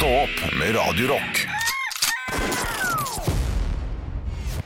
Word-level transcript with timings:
Stå 0.00 0.06
opp 0.08 0.52
med 0.58 0.74
Radio 0.76 1.08
Rock. 1.08 1.40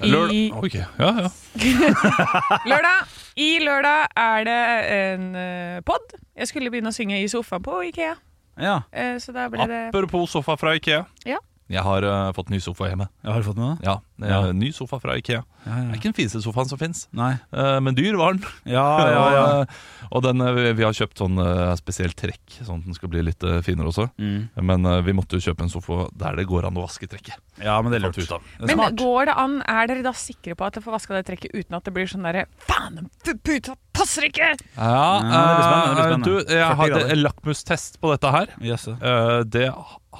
Lørdag 0.00 0.34
I- 0.34 0.50
Ok, 0.54 0.75
ja, 0.75 0.84
ja. 0.99 1.30
Lørdag. 2.71 3.09
I 3.37 3.49
lørdag 3.59 4.07
er 4.17 4.45
det 4.47 4.59
en 4.95 5.25
uh, 5.35 5.81
pod. 5.87 6.15
Jeg 6.39 6.47
skulle 6.53 6.71
begynne 6.71 6.93
å 6.93 6.95
synge 6.95 7.19
i 7.19 7.27
sofaen 7.31 7.65
på 7.67 7.81
Ikea, 7.89 8.15
Ja. 8.62 8.77
eh, 8.93 9.17
så 9.19 9.35
da 9.35 9.49
ble 9.51 9.67
det 9.67 9.81
Apropos 9.91 10.31
sofa 10.31 10.55
fra 10.57 10.77
Ikea. 10.79 11.03
Ja. 11.27 11.41
Jeg 11.73 11.81
har 11.87 12.05
uh, 12.05 12.33
fått 12.37 12.51
ny 12.53 12.59
sofa 12.61 12.91
hjemme. 12.91 13.07
Jeg 13.25 13.33
Har 13.33 13.43
fått 13.46 13.57
med 13.57 13.79
det? 13.79 13.87
Ja, 13.89 13.95
er 14.21 14.31
Ja. 14.31 14.53
Ny 14.53 14.71
sofa 14.77 14.99
fra 15.01 15.17
Ikea. 15.17 15.43
Ja, 15.64 15.75
Det 15.81 15.95
er 15.95 15.96
ikke 15.96 16.11
den 16.13 16.17
fineste 16.19 16.43
sofaen 16.45 16.69
som 16.69 16.79
fins, 16.79 17.07
Nei. 17.17 17.33
men 17.81 17.95
dyr 17.96 18.19
var 18.21 18.35
den. 18.37 18.45
Ja, 18.69 18.85
ja, 19.09 19.23
ja. 19.33 19.45
Og, 20.13 20.21
eh, 20.21 20.27
den, 20.29 20.41
eh, 20.45 20.73
vi- 20.77 20.85
har 20.85 20.93
kjøpt 20.93 21.19
sånn 21.23 21.39
uh, 21.41 21.73
spesielt 21.81 22.17
trekk, 22.21 22.59
sånn 22.61 22.82
at 22.82 22.89
den 22.91 22.95
skal 22.95 23.09
bli 23.09 23.23
litt 23.25 23.43
eh, 23.43 23.61
finere 23.64 23.89
også. 23.91 24.11
Mm. 24.21 24.50
Men 24.63 24.85
eh, 24.91 25.00
vi 25.07 25.14
måtte 25.17 25.39
jo 25.39 25.45
kjøpe 25.49 25.64
en 25.64 25.73
sofa 25.73 26.05
der 26.14 26.37
det 26.37 26.46
går 26.50 26.69
an 26.69 26.77
å 26.77 26.85
vaske 26.85 27.08
trekket. 27.08 27.41
ja, 27.63 27.81
men 27.83 27.91
det 27.93 28.03
er 28.03 28.07
lurt. 28.08 28.17
Det 28.21 28.71
er 28.71 28.77
Men 28.77 28.96
går 29.00 29.31
det 29.31 29.39
an, 29.41 29.63
er 29.67 29.89
dere 29.91 30.05
da 30.05 30.13
sikre 30.13 30.55
på 30.55 30.67
at 30.67 30.77
dere 30.77 30.85
får 30.85 30.99
vaska 30.99 31.17
det 31.17 31.25
trekket 31.31 31.55
uten 31.55 31.79
at 31.81 31.85
det 31.89 31.94
blir 31.96 32.06
sånn 32.11 32.27
derre 32.28 32.47
Faen, 32.69 33.08
den 33.25 33.39
puta 33.41 33.77
passer 34.05 34.28
ikke! 34.28 34.53
Ja, 34.77 34.84
Ja, 34.84 35.42
det 35.48 35.55
blir 35.56 35.64
spennende, 35.64 35.89
det 35.89 35.94
blir 35.94 36.05
eh, 36.05 36.08
spennende. 36.08 36.25
Du, 36.28 36.33
jeg 36.55 36.64
40 36.64 36.81
hadde 36.81 37.19
lakmustest 37.20 38.00
på 38.03 38.11
dette 38.12 38.33
her. 38.34 38.53
Yes. 38.62 38.86
Eh, 38.89 39.41
det 39.48 39.69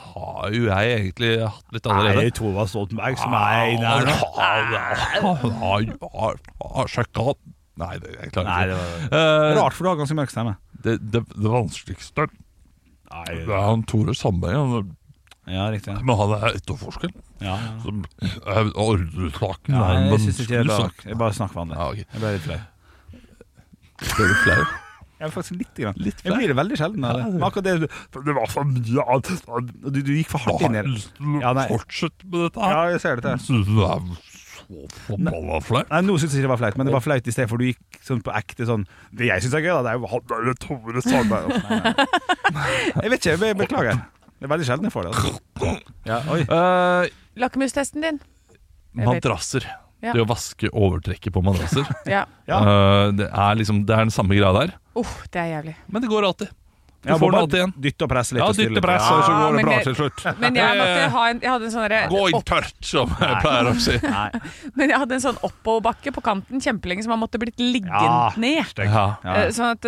har 0.05 0.55
jo 0.55 0.63
jeg 0.71 0.95
egentlig 0.99 1.33
hatt 1.43 1.77
litt 1.77 1.89
allerede. 1.91 2.23
Nei, 2.23 2.33
Tova 2.35 2.67
Stoltenberg 2.71 3.21
som 3.21 3.37
er 3.39 3.75
inne 3.75 3.87
her 3.93 4.03
nå. 4.09 4.17
Har 6.65 6.91
sjekka 6.91 7.35
Nei, 7.75 7.97
det, 7.99 8.13
jeg 8.15 8.31
klarer 8.31 8.47
ikke. 8.47 8.55
Nei, 8.55 8.67
det 8.71 8.75
var 8.79 8.85
uh, 9.19 9.57
rart, 9.59 9.75
for 9.75 9.83
du 9.83 9.89
har 9.91 9.97
ganske 9.99 10.15
mørk 10.15 10.31
stemme. 10.31 10.53
det, 10.85 10.93
det, 11.11 11.25
det 11.35 11.51
vanskeligste 11.51 12.29
Nei, 12.29 13.25
Det 13.33 13.51
er 13.51 13.65
han 13.67 13.83
Tore 13.91 14.15
Sandberg. 14.15 14.55
Han, 14.55 14.93
Ja, 15.51 15.67
riktig. 15.75 15.91
Ja. 15.93 16.01
men 16.07 16.17
han 16.17 16.37
er 16.39 16.55
etterforsker. 16.55 17.11
Ja, 17.43 17.57
ja. 17.59 17.73
Som, 17.83 18.05
er 18.23 18.71
ordresaken 18.81 19.75
Ja, 19.75 19.83
er 19.91 20.07
jeg 20.07 20.21
syns 20.23 20.39
ikke 20.47 20.55
det 20.55 20.71
er 20.71 20.87
sak. 20.87 21.03
Jeg 21.05 21.19
bare 21.21 21.37
snakker 21.37 21.61
vanlig. 21.61 21.77
Ja, 21.77 21.91
ok. 21.91 21.99
Jeg 22.15 22.23
ble 22.23 22.33
litt 22.37 22.47
flau. 22.47 22.61
Ble 24.15 24.31
du 24.31 24.35
flau? 24.45 24.63
Jeg 25.15 25.29
er 25.29 25.33
faktisk 25.33 25.55
litt, 25.57 25.71
grann. 25.79 25.99
Litt 26.03 26.21
Jeg 26.27 26.35
blir 26.35 26.51
det 26.51 26.57
veldig 26.59 26.77
sjelden 26.77 27.05
av 27.07 27.17
det. 27.17 27.27
Men 27.37 27.45
akkurat 27.47 27.65
det 27.65 27.89
Det 28.27 28.35
var 28.35 28.51
for 28.51 28.67
mye 28.67 29.19
du, 29.95 30.01
du 30.03 30.11
gikk 30.19 30.33
for 30.33 30.43
hardt 30.43 30.65
inn 30.67 30.75
i 30.77 30.83
det. 30.85 31.05
Ja, 31.41 31.53
nei. 31.57 31.69
fortsette 31.71 32.27
med 32.27 32.49
dette 32.49 32.61
her. 32.65 32.75
Ja, 32.75 32.83
jeg 32.93 33.03
ser 33.05 33.21
dette. 33.23 33.37
Syns 33.45 33.71
det 33.71 33.87
er 33.87 34.09
så 34.65 34.81
forbanna 35.07 35.61
flaut? 35.65 35.89
Nei, 35.93 36.01
Nå 36.09 36.17
syns 36.19 36.35
jeg 36.35 36.43
ikke 36.43 36.49
det 36.49 36.53
var 36.55 36.61
flaut, 36.61 36.79
men 36.81 36.89
det 36.89 36.95
var 36.97 37.05
flaut 37.05 37.31
i 37.31 37.35
stedet 37.37 37.51
for 37.53 37.63
du 37.63 37.67
gikk 37.69 38.01
sånn 38.05 38.21
på 38.25 38.35
ekte 38.37 38.67
sånn 38.69 38.87
Det 39.15 39.29
jeg 39.29 39.45
syns 39.45 39.57
er 39.59 39.65
gøy, 39.65 39.71
da, 39.77 39.81
det 39.87 39.93
er 39.95 40.01
jo 40.03 40.11
han 40.13 40.27
der 40.33 40.59
Tore 40.65 41.05
Sandberg. 41.05 41.55
Jeg 43.05 43.13
vet 43.15 43.19
ikke, 43.21 43.35
jeg 43.47 43.59
beklager. 43.59 44.03
Det 44.39 44.47
er 44.47 44.53
veldig 44.53 44.67
sjelden 44.69 44.89
jeg 44.89 44.95
får 44.95 45.07
det. 45.07 45.15
Altså. 45.15 45.73
Ja, 46.09 46.19
oi. 46.33 46.41
Eh, 46.45 47.15
Lakmustesten 47.41 48.05
din. 48.05 48.21
Madrasser. 48.95 49.67
Det 50.13 50.25
å 50.25 50.29
vaske 50.29 50.69
overtrekket 50.69 51.33
på 51.33 51.43
madrasser. 51.45 51.89
Ja. 52.11 52.27
Eh, 52.45 53.07
det, 53.17 53.31
er 53.31 53.57
liksom, 53.57 53.85
det 53.89 53.95
er 53.97 54.05
den 54.05 54.13
samme 54.15 54.37
greia 54.37 54.53
der, 54.53 54.75
Uh, 54.95 55.15
det 55.33 55.41
er 55.41 55.49
jævlig. 55.57 55.73
men 55.91 56.05
det 56.05 56.11
går 56.13 56.27
alltid. 56.29 56.53
Du 57.05 57.11
Ja, 57.13 57.17
får 57.21 57.31
bare 57.33 57.41
alltid. 57.45 57.73
Dytte 57.85 58.07
og 58.07 58.11
presse 58.11 58.33
litt. 58.35 58.41
Ja, 58.41 58.53
dytte 58.57 58.81
og 58.81 58.85
press, 58.87 59.03
Ja. 59.05 59.15
og 59.15 59.25
så 59.25 59.33
går 59.37 59.57
det 59.59 59.65
bra 59.69 59.79
til 59.85 59.95
slutt. 59.99 60.23
Men 60.41 60.55
jeg 60.57 60.79
måtte 60.81 61.09
ha 61.15 61.25
en 61.29 61.41
Jeg 61.45 61.51
hadde 61.53 61.65
en 61.65 61.75
sånn 61.75 62.09
Gå 62.15 62.23
inn 62.31 62.43
tørt, 62.49 62.73
som 62.81 63.09
jeg 63.21 63.37
pleier 63.45 63.69
å 63.69 63.75
si. 63.81 63.99
Nei. 64.03 64.31
Men 64.75 64.89
jeg 64.95 64.99
hadde 64.99 65.13
en 65.19 65.21
sånn 65.21 65.39
oppoverbakke 65.45 66.13
på 66.17 66.23
kanten 66.25 66.61
kjempelenge, 66.65 67.03
som 67.05 67.11
man 67.15 67.21
måtte 67.29 67.39
blitt 67.39 67.59
liggende 67.61 68.37
ned. 68.41 68.65
Ja. 68.79 69.07
Eh, 69.25 69.51
Sånn 69.55 69.71
at 69.77 69.83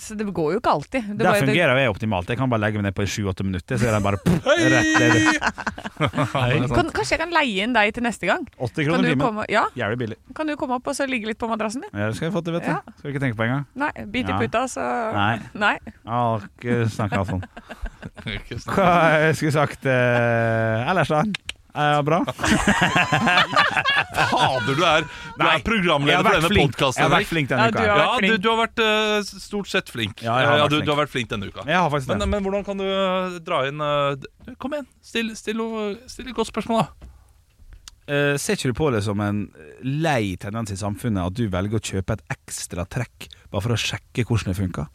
så 0.00 0.16
det 0.16 0.26
går 0.32 0.52
jo 0.56 0.60
ikke 0.60 0.72
alltid. 0.72 1.02
Det 1.12 1.18
Der 1.18 1.24
bare- 1.30 1.40
jo 1.40 1.46
fungerer 1.46 1.76
jeg 1.78 1.90
optimalt. 1.92 2.26
Jeg 2.28 2.38
kan 2.38 2.48
bare 2.48 2.60
legge 2.60 2.80
meg 2.80 2.84
ned 2.88 2.94
på 2.96 3.04
sju-åtte 3.06 3.44
minutter, 3.44 3.76
så 3.76 3.88
er 3.88 3.92
den 4.00 4.02
bare 4.02 4.16
pff, 4.16 4.44
rett 4.46 4.98
ned. 5.00 5.40
Kan, 6.76 6.90
kanskje 6.92 7.12
jeg 7.16 7.20
kan 7.20 7.30
leie 7.32 7.62
inn 7.64 7.72
deg 7.72 7.92
til 7.94 8.02
neste 8.04 8.26
gang? 8.28 8.46
80 8.60 8.84
kroner 8.88 9.08
timen. 9.14 9.44
ja, 9.48 9.64
Jævlig 9.76 9.98
billig. 9.98 10.16
kan 10.34 10.46
du 10.46 10.56
komme 10.56 10.76
opp 10.76 10.86
og 10.88 10.94
så 10.94 11.06
ligge 11.08 11.26
litt 11.26 11.38
på 11.38 11.48
madrassen 11.48 11.80
din? 11.82 11.90
Ja, 11.94 12.08
det 12.08 12.16
skal 12.16 12.28
jeg 12.30 12.34
få 12.34 12.42
til, 12.44 12.52
vet 12.52 12.64
du. 12.66 12.92
Skal 12.98 13.12
du 13.12 13.14
ikke 13.14 13.22
tenke 13.24 13.36
på 13.36 13.44
engang. 13.46 13.64
Nei, 13.74 13.90
bit 14.12 14.28
i 14.28 14.32
puta, 14.32 14.64
så 14.68 14.84
Nei. 15.14 15.40
Nei. 15.54 15.78
Har 16.46 16.54
ikke 16.54 16.88
snakket 16.94 17.30
sånn. 17.32 17.42
Hva 18.72 18.88
jeg 19.26 19.36
skulle 19.40 19.54
sagt 19.56 19.86
eh, 19.90 20.90
ellers, 20.90 21.10
da? 21.12 21.24
Eh, 21.76 21.98
bra? 22.06 22.22
Fader, 23.36 24.74
du 24.74 24.82
er, 24.86 25.04
du 25.04 25.42
Nei, 25.42 25.50
er 25.58 25.64
programleder 25.66 26.22
for 26.24 26.46
denne 26.46 26.48
Jeg 26.56 27.04
har 27.04 27.12
vært 27.12 27.28
flink 27.30 27.50
denne 27.50 27.66
Ja, 27.66 27.68
uka. 27.68 27.80
har. 27.82 27.86
Ja, 27.86 27.96
vært 27.96 28.14
du, 28.16 28.26
flink. 28.26 28.42
du 28.42 28.48
har 28.48 28.58
vært 28.62 28.82
eh, 28.86 29.40
stort 29.44 29.68
sett 29.72 29.92
flink. 29.92 30.22
Ja, 30.24 30.38
jeg 30.40 30.48
har 30.48 30.56
vært 30.62 30.70
du, 30.72 30.76
flink. 30.78 30.86
du 30.86 30.92
har 30.94 31.00
vært 31.02 31.12
flink 31.12 31.28
denne 31.34 31.50
uka. 31.50 31.66
Jeg 31.68 31.76
har 31.82 31.90
faktisk 31.92 32.08
Men, 32.14 32.22
det. 32.24 32.28
men 32.32 32.46
hvordan 32.46 32.64
kan 32.70 32.80
du 32.80 32.86
eh, 32.88 33.36
dra 33.44 33.58
inn 33.68 33.84
eh, 33.84 34.16
d- 34.22 34.56
Kom 34.62 34.76
igjen, 34.78 34.88
still, 35.04 35.34
still, 35.36 35.60
noe- 35.60 35.98
still 36.10 36.30
et 36.32 36.36
godt 36.38 36.48
spørsmål, 36.52 36.86
da. 36.86 37.12
Eh, 38.06 38.36
ser 38.38 38.54
ikke 38.56 38.70
du 38.70 38.76
på 38.78 38.88
det 38.94 39.02
som 39.04 39.20
en 39.20 39.44
lei 39.82 40.36
tendens 40.40 40.70
i 40.72 40.78
samfunnet 40.78 41.26
at 41.26 41.34
du 41.36 41.48
velger 41.50 41.76
å 41.80 41.82
kjøpe 41.92 42.14
et 42.16 42.24
ekstra 42.38 42.84
trekk 42.88 43.26
bare 43.50 43.64
for 43.64 43.74
å 43.74 43.80
sjekke 43.80 44.24
hvordan 44.28 44.52
det 44.54 44.60
funker? 44.62 44.86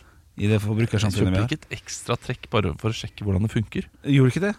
I 0.42 0.50
det 0.50 0.58
forbrukersamfunnet 0.64 1.36
vi 1.36 1.38
kjøper 1.38 1.54
ikke 1.56 1.62
et 1.70 1.78
ekstra 1.78 2.16
trekk 2.18 2.50
bare 2.54 2.74
for 2.82 2.90
å 2.94 2.98
sjekke 2.98 3.26
hvordan 3.28 3.46
det 3.46 3.52
funker. 3.54 3.88
Gjorde 4.10 4.32
du 4.32 4.34
ikke 4.34 4.46
det? 4.50 4.54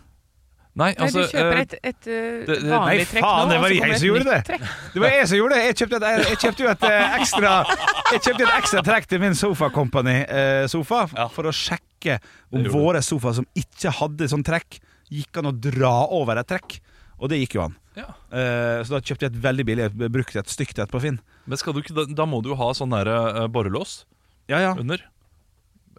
Nei, 0.73 0.87
Nei, 0.97 1.05
altså 1.05 1.21
du 1.27 1.33
kjøper 1.35 1.59
eh, 1.59 1.63
et, 1.67 1.73
et 1.85 2.07
uh, 2.09 2.13
det- 2.13 2.47
det- 2.63 2.71
vanlig 2.73 3.03
Nei, 3.03 3.09
trekk 3.11 3.25
faen, 3.27 3.43
nå, 3.43 3.51
det 3.53 3.59
var 3.61 3.73
jeg 3.77 3.99
som 3.99 4.07
gjorde 4.09 4.25
det. 4.25 4.61
Det 4.95 5.03
var 5.03 5.11
jeg 5.13 5.27
som 5.29 5.37
gjorde 5.37 5.57
det! 5.59 5.65
Jeg 5.67 5.77
kjøpte, 5.83 5.99
et, 6.01 6.23
jeg 6.31 6.39
kjøpte 6.45 6.65
jo 6.65 6.71
et 6.71 6.87
eh, 6.89 7.17
ekstra 7.19 7.51
Jeg 8.15 8.23
kjøpte 8.25 8.47
et 8.47 8.55
ekstra 8.57 8.83
trekk 8.87 9.09
til 9.11 9.21
min 9.21 9.37
Sofa 9.37 9.69
Company-sofa 9.75 11.03
Ja. 11.13 11.27
for 11.35 11.51
å 11.51 11.53
sjekke 11.53 12.17
om 12.57 12.65
våre 12.73 13.03
sofaer 13.05 13.37
som 13.43 13.47
ikke 13.59 13.93
hadde 14.01 14.31
sånn 14.33 14.45
trekk, 14.47 14.81
gikk 15.13 15.43
an 15.43 15.51
å 15.51 15.55
dra 15.69 15.93
over 16.09 16.41
et 16.41 16.49
trekk. 16.49 16.79
Og 17.21 17.29
det 17.31 17.43
gikk 17.43 17.59
jo 17.59 17.67
an. 17.69 17.77
ja. 17.99 18.09
Eh, 18.33 18.81
så 18.83 18.97
da 18.97 19.01
kjøpte 19.05 19.27
jeg 19.29 19.35
et 19.35 19.41
veldig 19.45 19.65
billig 19.69 19.85
et- 19.91 20.01
brukt 20.11 20.37
et 20.41 20.49
stygt 20.49 20.79
et 20.81 20.91
på 20.91 21.01
Finn. 21.05 21.21
Men 21.47 21.59
skal 21.61 21.75
du 21.77 21.83
da, 21.93 22.07
da 22.09 22.25
må 22.27 22.41
du 22.43 22.49
jo 22.49 22.57
ha 22.57 22.73
sånn 22.73 22.91
der 22.97 23.09
uh, 23.13 23.47
borrelås 23.53 24.07
Ja, 24.49 24.59
ja. 24.59 24.73
under. 24.79 25.05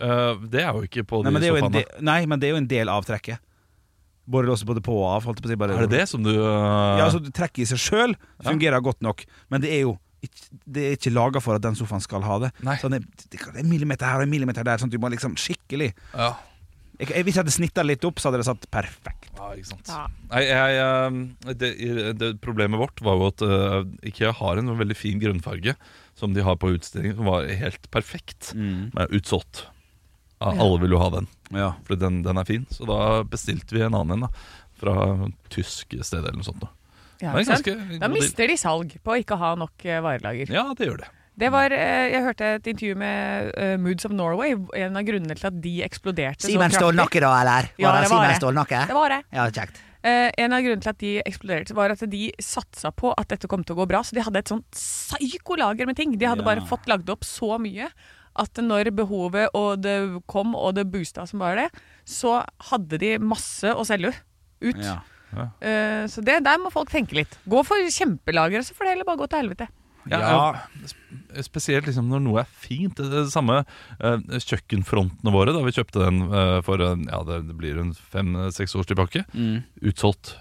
Eh, 0.01 0.45
det 0.49 0.63
er 0.63 0.71
jo 0.73 0.85
ikke 0.87 1.03
på 1.07 1.21
Nei 1.23 1.29
de 1.29 1.35
men, 1.35 1.43
det 1.43 1.49
jo 1.51 1.57
en 1.57 1.67
sofaene. 1.67 1.81
del, 1.81 2.05
nei, 2.09 2.21
men 2.29 2.41
det 2.41 2.49
er 2.49 2.55
jo 2.55 2.61
en 2.61 2.69
del 2.71 2.93
av 2.93 3.05
trekket. 3.07 3.43
Borrelåset 4.33 4.67
både 4.69 4.83
på 4.83 4.95
og 5.01 5.09
av. 5.09 5.27
Holdt 5.27 5.43
på 5.43 5.49
å 5.49 5.51
si, 5.51 5.59
bare, 5.59 5.75
Er 5.75 5.85
det 5.85 5.99
det 5.99 6.07
som 6.11 6.23
du 6.23 6.31
uh... 6.31 6.97
Ja, 6.97 7.09
altså 7.09 7.19
Trekket 7.27 7.65
i 7.65 7.69
seg 7.73 7.81
sjøl 7.83 8.15
fungerer 8.43 8.83
godt 8.83 9.03
nok, 9.03 9.25
men 9.51 9.63
det 9.63 9.73
er 9.75 9.85
jo 9.87 9.97
det 10.63 10.83
er 10.87 10.93
ikke 10.95 11.11
laga 11.11 11.41
for 11.43 11.57
at 11.57 11.63
den 11.65 11.75
sofaen 11.75 11.99
skal 11.99 12.23
ha 12.23 12.37
det. 12.45 12.49
Nei. 12.63 12.77
Sånn, 12.79 12.95
det, 12.95 13.27
det 13.27 13.41
er 13.41 13.59
en 13.59 13.67
millimeter 13.67 14.07
her 14.07 14.21
og 14.21 14.27
en 14.27 14.31
millimeter 14.31 14.63
der, 14.63 14.79
sånn 14.79 14.87
at 14.87 14.95
du 14.95 15.01
må 15.03 15.09
liksom 15.11 15.35
skikkelig 15.35 15.89
ja. 15.91 16.29
jeg, 17.01 17.09
jeg, 17.09 17.25
Hvis 17.27 17.35
jeg 17.35 17.41
hadde 17.41 17.55
snitta 17.57 17.83
litt 17.83 18.07
opp, 18.07 18.21
så 18.23 18.29
hadde 18.29 18.39
det 18.39 18.47
satt 18.47 18.69
perfekt. 18.71 19.27
ja, 19.35 19.49
ikke 19.59 19.71
sant. 19.73 19.91
Ja. 19.91 20.05
Nei, 20.31 20.45
jeg, 20.47 20.79
eh, 20.79 21.57
det, 21.59 21.73
det 22.21 22.31
Problemet 22.45 22.79
vårt 22.79 23.03
var 23.03 23.19
jo 23.19 23.27
at 23.33 23.43
uh, 23.43 23.81
Ikea 24.07 24.31
har 24.39 24.63
en 24.63 24.71
veldig 24.79 24.95
fin 24.95 25.19
grønnfarge 25.19 25.75
som 26.15 26.31
de 26.31 26.47
har 26.47 26.55
på 26.61 26.71
utstilling, 26.77 27.17
som 27.17 27.27
var 27.27 27.51
helt 27.51 27.91
perfekt. 27.91 28.53
Men 28.55 29.11
utsolgt. 29.11 29.65
Alle 30.51 30.79
vil 30.81 30.91
jo 30.91 30.99
ha 30.99 31.09
den, 31.09 31.27
Ja. 31.51 31.73
for 31.87 31.95
den, 31.95 32.21
den 32.23 32.37
er 32.37 32.43
fin. 32.45 32.65
Så 32.69 32.85
da 32.85 33.23
bestilte 33.23 33.71
vi 33.71 33.81
en 33.81 33.93
annen 33.95 34.11
en. 34.11 34.19
da 34.21 34.29
Fra 34.83 35.29
tysk 35.49 35.93
sted 36.03 36.19
eller 36.19 36.33
noe 36.33 36.43
sånt. 36.43 36.59
Da. 36.59 36.67
Ja, 37.21 37.33
Det 37.37 37.45
ganske 37.47 37.99
Da 37.99 38.07
mister 38.09 38.47
de 38.47 38.57
salg 38.57 38.97
på 39.03 39.13
å 39.13 39.19
ikke 39.23 39.37
ha 39.37 39.55
nok 39.55 39.85
eh, 39.85 40.01
varelager. 40.01 40.49
Ja, 40.51 40.73
det 40.73 40.87
gjør 40.87 40.97
det. 40.97 41.07
Det 41.37 41.49
var, 41.51 41.71
eh, 41.71 42.11
Jeg 42.11 42.21
hørte 42.23 42.41
et 42.55 42.67
intervju 42.67 42.95
med 42.95 43.53
eh, 43.57 43.77
Moods 43.77 44.05
of 44.05 44.11
Norway. 44.11 44.53
En 44.75 44.97
av 44.97 45.03
grunnene 45.03 45.35
til 45.35 45.47
at 45.47 45.61
de 45.61 45.81
eksploderte 45.83 46.45
så 46.45 46.69
Stålnakke, 46.69 47.21
da, 47.21 47.31
eller? 47.41 47.69
Ja, 47.79 48.01
det 48.01 48.09
var 48.11 48.27
det. 48.27 48.87
Det 48.87 48.93
var 48.93 49.09
det. 49.09 49.23
Ja, 49.31 49.47
kjekt. 49.49 49.79
Eh, 50.03 50.29
en 50.37 50.51
av 50.53 50.59
grunnene 50.61 50.81
til 50.83 50.89
at 50.89 50.97
de 50.99 51.13
eksploderte, 51.23 51.73
var 51.73 51.89
at 51.95 52.03
de 52.11 52.33
satsa 52.43 52.91
på 52.91 53.13
at 53.17 53.29
dette 53.29 53.47
kom 53.47 53.63
til 53.63 53.75
å 53.77 53.79
gå 53.79 53.87
bra. 53.87 54.01
Så 54.03 54.13
de 54.13 54.21
hadde 54.21 54.37
et 54.43 54.51
sånt 54.51 54.67
psykolager 54.75 55.87
med 55.87 55.95
ting. 55.95 56.17
De 56.17 56.25
hadde 56.27 56.43
Ja. 56.43 56.49
bare 56.55 56.67
fått 56.67 56.85
lagd 56.87 57.09
opp 57.09 57.21
så 57.23 57.57
mye 57.57 57.87
at 58.39 58.61
når 58.63 58.89
behovet 58.97 59.53
og 59.57 59.81
det 59.83 59.97
kom, 60.31 60.55
og 60.57 60.75
det 60.77 60.87
boosta 60.91 61.25
som 61.29 61.43
bare 61.43 61.65
det, 61.65 61.83
så 62.09 62.39
hadde 62.71 62.99
de 63.01 63.15
masse 63.21 63.69
å 63.69 63.85
selge 63.87 64.13
ut. 64.63 64.79
Ja. 64.79 64.99
Eh, 65.61 66.03
så 66.09 66.21
det, 66.25 66.41
der 66.45 66.59
må 66.61 66.71
folk 66.73 66.91
tenke 66.93 67.17
litt. 67.17 67.37
Gå 67.49 67.63
for 67.67 67.81
kjempelagre, 67.93 68.61
så 68.65 68.75
får 68.75 68.85
det 68.87 68.93
heller 68.95 69.09
bare 69.09 69.21
gå 69.23 69.29
til 69.31 69.43
helvete. 69.43 69.69
Ja, 70.11 70.19
Ja. 70.19 71.41
Spesielt 71.45 71.87
liksom 71.87 72.09
når 72.11 72.21
noe 72.25 72.41
er 72.43 72.49
fint. 72.59 72.97
Det, 72.99 73.07
er 73.07 73.23
det 73.23 73.33
samme 73.33 73.61
eh, 73.63 74.17
kjøkkenfrontene 74.43 75.31
våre 75.33 75.53
da 75.55 75.63
vi 75.63 75.73
kjøpte 75.73 76.03
den 76.03 76.19
eh, 76.27 76.57
for 76.65 76.81
ja, 76.83 77.21
det, 77.29 77.39
det 77.47 77.55
blir 77.57 77.79
en 77.81 77.93
fem-seks 77.95 78.75
års 78.77 78.89
tilbake. 78.91 79.23
Utsolgt 79.81 80.35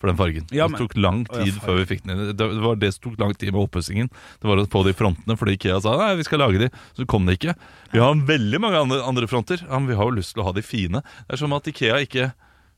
for 0.00 0.10
den 0.10 0.18
fargen. 0.18 0.46
Ja, 0.54 0.68
det 0.68 0.80
tok 0.80 0.96
lang 0.98 1.22
Å, 1.24 1.38
ja, 1.40 1.44
tid 1.46 1.60
før 1.64 1.78
vi 1.80 1.86
fikk 1.92 2.02
den 2.04 2.14
inn. 2.14 2.32
Det, 2.36 2.48
var 2.62 2.80
det 2.80 2.92
som 2.94 3.06
tok 3.08 3.20
lang 3.22 3.34
tid 3.34 3.52
med 3.54 3.62
oppussingen. 3.62 4.10
Det 4.42 4.50
var 4.50 4.60
å 4.60 4.66
få 4.70 4.82
de 4.86 4.94
frontene 4.96 5.36
fordi 5.40 5.56
Ikea 5.56 5.78
sa 5.84 5.96
nei, 6.00 6.10
vi 6.20 6.26
skal 6.28 6.42
lage 6.44 6.60
de. 6.66 6.70
Så 6.98 7.06
kom 7.08 7.28
det 7.28 7.38
ikke. 7.38 7.56
Vi 7.94 8.02
har 8.02 8.16
veldig 8.28 8.60
mange 8.62 8.82
andre, 8.86 9.00
andre 9.08 9.30
fronter. 9.30 9.62
Ja, 9.64 9.78
men 9.78 9.88
vi 9.90 9.98
har 9.98 10.10
jo 10.10 10.18
lyst 10.18 10.36
til 10.36 10.44
å 10.44 10.48
ha 10.50 10.54
de 10.56 10.64
fine. 10.66 11.02
Det 11.26 11.38
er 11.38 11.42
som 11.44 11.56
at 11.56 11.70
Ikea 11.72 12.02
ikke 12.04 12.30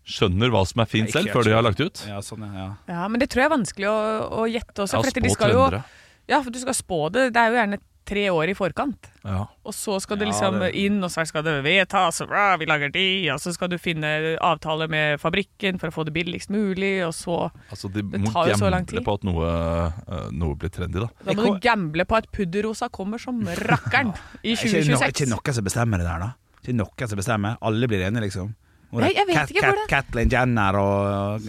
skjønner 0.08 0.52
hva 0.52 0.62
som 0.68 0.80
er 0.82 0.88
fint 0.88 1.12
selv, 1.12 1.32
før 1.34 1.44
de 1.44 1.52
har 1.52 1.64
lagt 1.66 1.82
ut. 1.82 2.02
Ja, 2.08 2.22
sånn, 2.24 2.46
ja. 2.56 2.70
Ja, 2.88 3.04
Men 3.12 3.20
det 3.20 3.28
tror 3.32 3.44
jeg 3.44 3.50
er 3.50 3.56
vanskelig 3.58 3.90
å, 3.90 3.98
å 4.40 4.46
gjette 4.48 4.86
også. 4.86 4.96
Ja, 4.96 5.02
for 5.02 5.10
at 5.10 5.20
de 5.20 5.32
spå 5.34 5.42
trendere. 5.44 5.82
ja, 6.30 6.40
for 6.40 6.54
du 6.54 6.60
skal 6.62 6.76
spå 6.78 7.00
det. 7.12 7.26
Det 7.36 7.42
er 7.42 7.52
jo 7.52 7.58
gjerne 7.60 7.80
tre 8.08 8.24
år 8.32 8.48
i 8.48 8.54
forkant. 8.56 9.10
Ja. 9.28 9.42
Og 9.68 9.74
så 9.76 9.98
skal 10.00 10.16
det 10.16 10.26
Ja, 10.26 10.32
liksom 10.32 10.58
det- 10.62 10.70
inn, 10.80 10.96
og 11.04 11.10
så 11.12 11.26
skal 11.28 11.42
det 11.44 11.54
vedtas, 11.64 12.20
og 12.24 12.28
bra, 12.32 12.56
vi 12.56 12.64
lager 12.66 12.90
de, 12.94 13.04
og 13.34 13.38
så 13.38 13.52
skal 13.52 13.68
du 13.68 13.76
finne 13.76 14.12
avtale 14.40 14.88
med 14.88 15.20
fabrikken 15.20 15.78
for 15.78 15.88
å 15.90 15.92
få 15.92 16.04
det 16.08 16.14
billigst 16.16 16.48
mulig, 16.50 17.04
og 17.06 17.12
så 17.12 17.50
Altså, 17.70 17.92
de 17.92 18.02
Det 18.02 18.24
tar 18.32 18.48
jo 18.48 18.54
så 18.56 18.70
lang 18.70 18.84
gamble 18.86 18.98
tid. 18.98 19.04
på 19.04 19.14
at 19.14 19.24
noe, 19.24 19.92
eh, 20.08 20.28
noe 20.32 20.54
blir 20.56 20.70
trendy, 20.70 21.00
da. 21.04 21.08
Da 21.24 21.32
må 21.34 21.44
du 21.52 21.58
gamble 21.60 22.04
på 22.08 22.16
at 22.16 22.32
pudderrosa 22.32 22.88
kommer 22.90 23.18
som 23.20 23.40
rakkeren 23.70 24.14
i 24.42 24.52
Er 24.52 24.56
ikke, 24.56 24.88
no, 24.88 24.96
2026. 24.96 25.08
ikke 25.12 25.28
noen 25.28 25.54
som 25.54 25.64
bestemmer 25.64 25.98
det 25.98 26.06
der, 26.06 26.18
da? 26.18 26.32
Ikke 26.64 26.74
noen 26.76 27.08
som 27.08 27.18
bestemmer? 27.18 27.56
Alle 27.62 27.86
blir 27.86 28.00
enige, 28.08 28.22
liksom? 28.30 28.54
Nei, 28.90 29.10
er 29.10 29.12
jeg 29.20 29.26
vet 29.26 29.36
Kat- 29.36 29.50
ikke 29.50 29.60
Kat- 29.60 29.68
hvor 29.68 29.76
det- 29.76 29.88
Kathleen 29.92 30.30
Jenner 30.30 30.76
og 30.80 31.42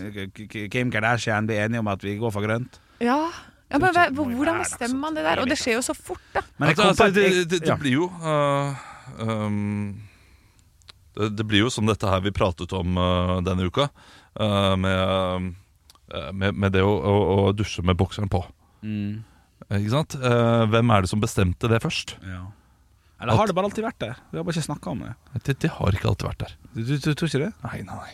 Kim 0.69 0.91
Kardashian 0.91 1.47
blir 1.47 1.63
enige 1.63 1.79
om 1.79 1.88
at 1.88 2.01
vi 2.03 2.17
går 2.19 2.31
for 2.33 2.41
grønt? 2.44 2.79
Ja, 3.00 3.29
ja 3.69 3.77
men 3.81 3.94
hva, 3.94 4.04
hvordan 4.13 4.60
bestemmer 4.63 5.00
man 5.04 5.18
det 5.18 5.24
der? 5.27 5.42
Og 5.44 5.50
det 5.51 5.57
skjer 5.62 5.75
jo 5.77 5.81
så 5.86 5.94
fort, 5.98 6.21
da. 6.33 6.42
Men 6.57 6.71
jeg 6.71 6.77
Altså, 6.77 6.83
kom 6.88 6.95
på 6.98 7.04
altså, 7.06 7.07
et- 7.07 7.33
det, 7.38 7.50
det, 7.54 7.60
det 7.62 7.69
ja. 7.69 7.75
blir 7.77 7.98
jo 8.00 8.07
øh, 8.10 8.86
um, 9.24 10.01
det, 11.16 11.30
det 11.38 11.45
blir 11.48 11.66
jo 11.66 11.69
som 11.74 11.86
dette 11.89 12.07
her 12.10 12.21
vi 12.25 12.31
pratet 12.36 12.74
om 12.74 12.98
øh, 12.98 13.33
denne 13.45 13.66
uka, 13.69 13.89
øh, 14.39 14.75
med, 14.80 15.50
øh, 16.13 16.30
med, 16.33 16.54
med 16.56 16.71
det 16.77 16.81
å, 16.86 16.94
å, 16.94 17.16
å 17.50 17.51
dusje 17.54 17.83
med 17.86 17.98
bokseren 18.00 18.30
på. 18.31 18.44
Mm, 18.86 19.19
Ikke 19.75 19.92
sant? 19.92 20.16
Eh, 20.16 20.63
hvem 20.71 20.89
er 20.95 21.04
det 21.06 21.10
som 21.12 21.19
bestemte 21.21 21.68
det 21.71 21.81
først? 21.83 22.18
ja. 22.25 22.45
Eller 23.19 23.36
har 23.36 23.50
det 23.50 23.54
bare 23.57 23.68
alltid 23.68 23.83
vært 23.83 23.98
der? 24.00 24.19
Vi 24.31 24.38
har 24.39 24.45
bare 24.48 24.56
ikke 24.56 24.63
snakka 24.69 24.92
om 24.94 25.00
det. 25.04 25.10
Det, 25.44 25.54
det 25.60 25.69
har 25.75 25.92
ikke 25.92 26.07
alltid 26.07 26.24
vært 26.30 26.39
der. 26.45 26.51
Du, 26.71 26.77
du, 26.88 26.94
du 27.04 27.07
tror 27.19 27.27
ikke 27.27 27.42
det? 27.42 27.50
Nei, 27.66 27.81
nei, 27.83 27.98
nei. 28.00 28.13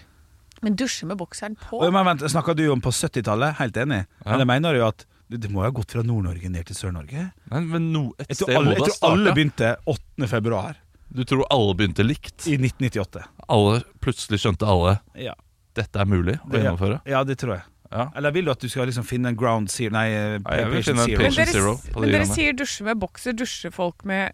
Men 0.66 0.78
dusje 0.82 1.06
med 1.06 1.20
bokseren 1.20 1.54
på? 1.62 1.78
Å, 1.78 1.90
Men 1.94 2.08
vent, 2.08 2.24
Snakka 2.34 2.56
du 2.58 2.64
om 2.74 2.82
på 2.82 2.90
70-tallet? 2.90 3.54
Helt 3.60 3.78
enig. 3.84 4.00
Ja. 4.24 4.32
Eller 4.34 4.48
mener 4.50 4.74
jo 4.80 4.88
at 4.88 5.06
det, 5.30 5.40
det 5.42 5.50
må 5.52 5.62
jo 5.64 5.70
ha 5.70 5.74
gått 5.74 5.92
fra 5.96 6.04
Nord-Norge 6.06 6.50
ned 6.54 6.66
til 6.70 6.76
Sør-Norge? 6.78 7.32
Men, 7.52 7.68
men 7.72 7.92
no, 7.94 8.04
et 8.20 8.30
Jeg 8.30 8.38
tror 8.38 8.46
sted 8.50 8.56
alle, 8.60 8.66
må 8.66 8.72
jeg 8.76 8.82
det 8.86 8.92
ha 8.92 8.98
tror 9.00 9.12
alle 9.12 9.34
begynte 9.38 9.70
8. 9.86 10.28
februar 10.30 10.76
Du 11.16 11.24
tror 11.24 11.46
alle 11.50 11.76
begynte 11.80 12.04
likt? 12.06 12.48
i 12.48 12.58
1998. 12.58 13.24
Alle, 13.50 13.80
plutselig 14.02 14.40
skjønte 14.44 14.68
alle 14.68 15.00
Ja, 15.16 15.34
dette 15.74 16.00
er 16.02 16.06
mulig 16.06 16.38
å 16.42 16.52
Det- 16.52 16.62
gjennomføre? 16.64 17.02
ja 17.06 17.24
det 17.24 17.38
tror 17.42 17.56
jeg. 17.56 17.64
Ja. 17.92 18.10
Eller 18.16 18.32
vil 18.32 18.46
du 18.46 18.52
at 18.52 18.60
du 18.60 18.68
skal 18.68 18.88
liksom 18.88 19.06
finne 19.06 19.28
en 19.30 19.36
ground 19.38 19.70
zero 19.72 19.92
Nei, 19.94 20.08
eh, 20.10 20.40
Nei, 20.40 20.56
jeg 20.58 20.66
vil 20.72 20.82
patient 20.82 20.86
finne 20.86 21.00
en 21.00 21.06
zero. 21.06 21.18
Men 21.22 21.32
patient 21.32 21.48
dere, 21.48 21.54
zero 21.54 21.76
på 21.76 21.94
de 21.94 22.02
men 22.02 22.10
dere 22.12 22.26
greiene. 22.26 22.36
sier 22.36 22.54
dusje 22.54 22.84
med 22.84 23.00
bokser. 23.00 23.34
Dusjer 23.34 23.72
folk 23.72 24.04
med 24.06 24.34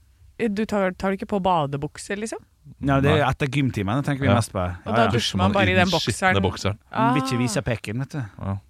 Du 0.56 0.66
tar, 0.66 0.92
tar 0.98 1.12
du 1.12 1.18
ikke 1.18 1.28
på 1.30 1.40
badebukser, 1.44 2.18
liksom? 2.18 2.40
Nei, 2.80 3.00
det 3.02 3.12
er 3.12 3.26
etter 3.30 3.48
gymtimene, 3.48 4.02
tenker 4.04 4.22
vi 4.22 4.28
Ja. 4.28 4.36
mest 4.36 4.52
på. 4.54 4.60
Og 4.64 4.86
da 4.96 5.02
Ja, 5.02 5.06
ja. 5.06 5.12
dusjer 5.12 5.38
man 5.38 5.52
bare 5.52 5.70
i 5.70 5.76
den 5.76 5.88
bokseren. 5.90 6.36
skitne 6.36 6.42
bokseren. 6.42 6.78
Ah. 6.92 7.14
vil 7.14 7.22
ikke 7.24 7.38
vise 7.38 7.62
pekken, 7.62 8.00
vet 8.00 8.10
du. 8.10 8.24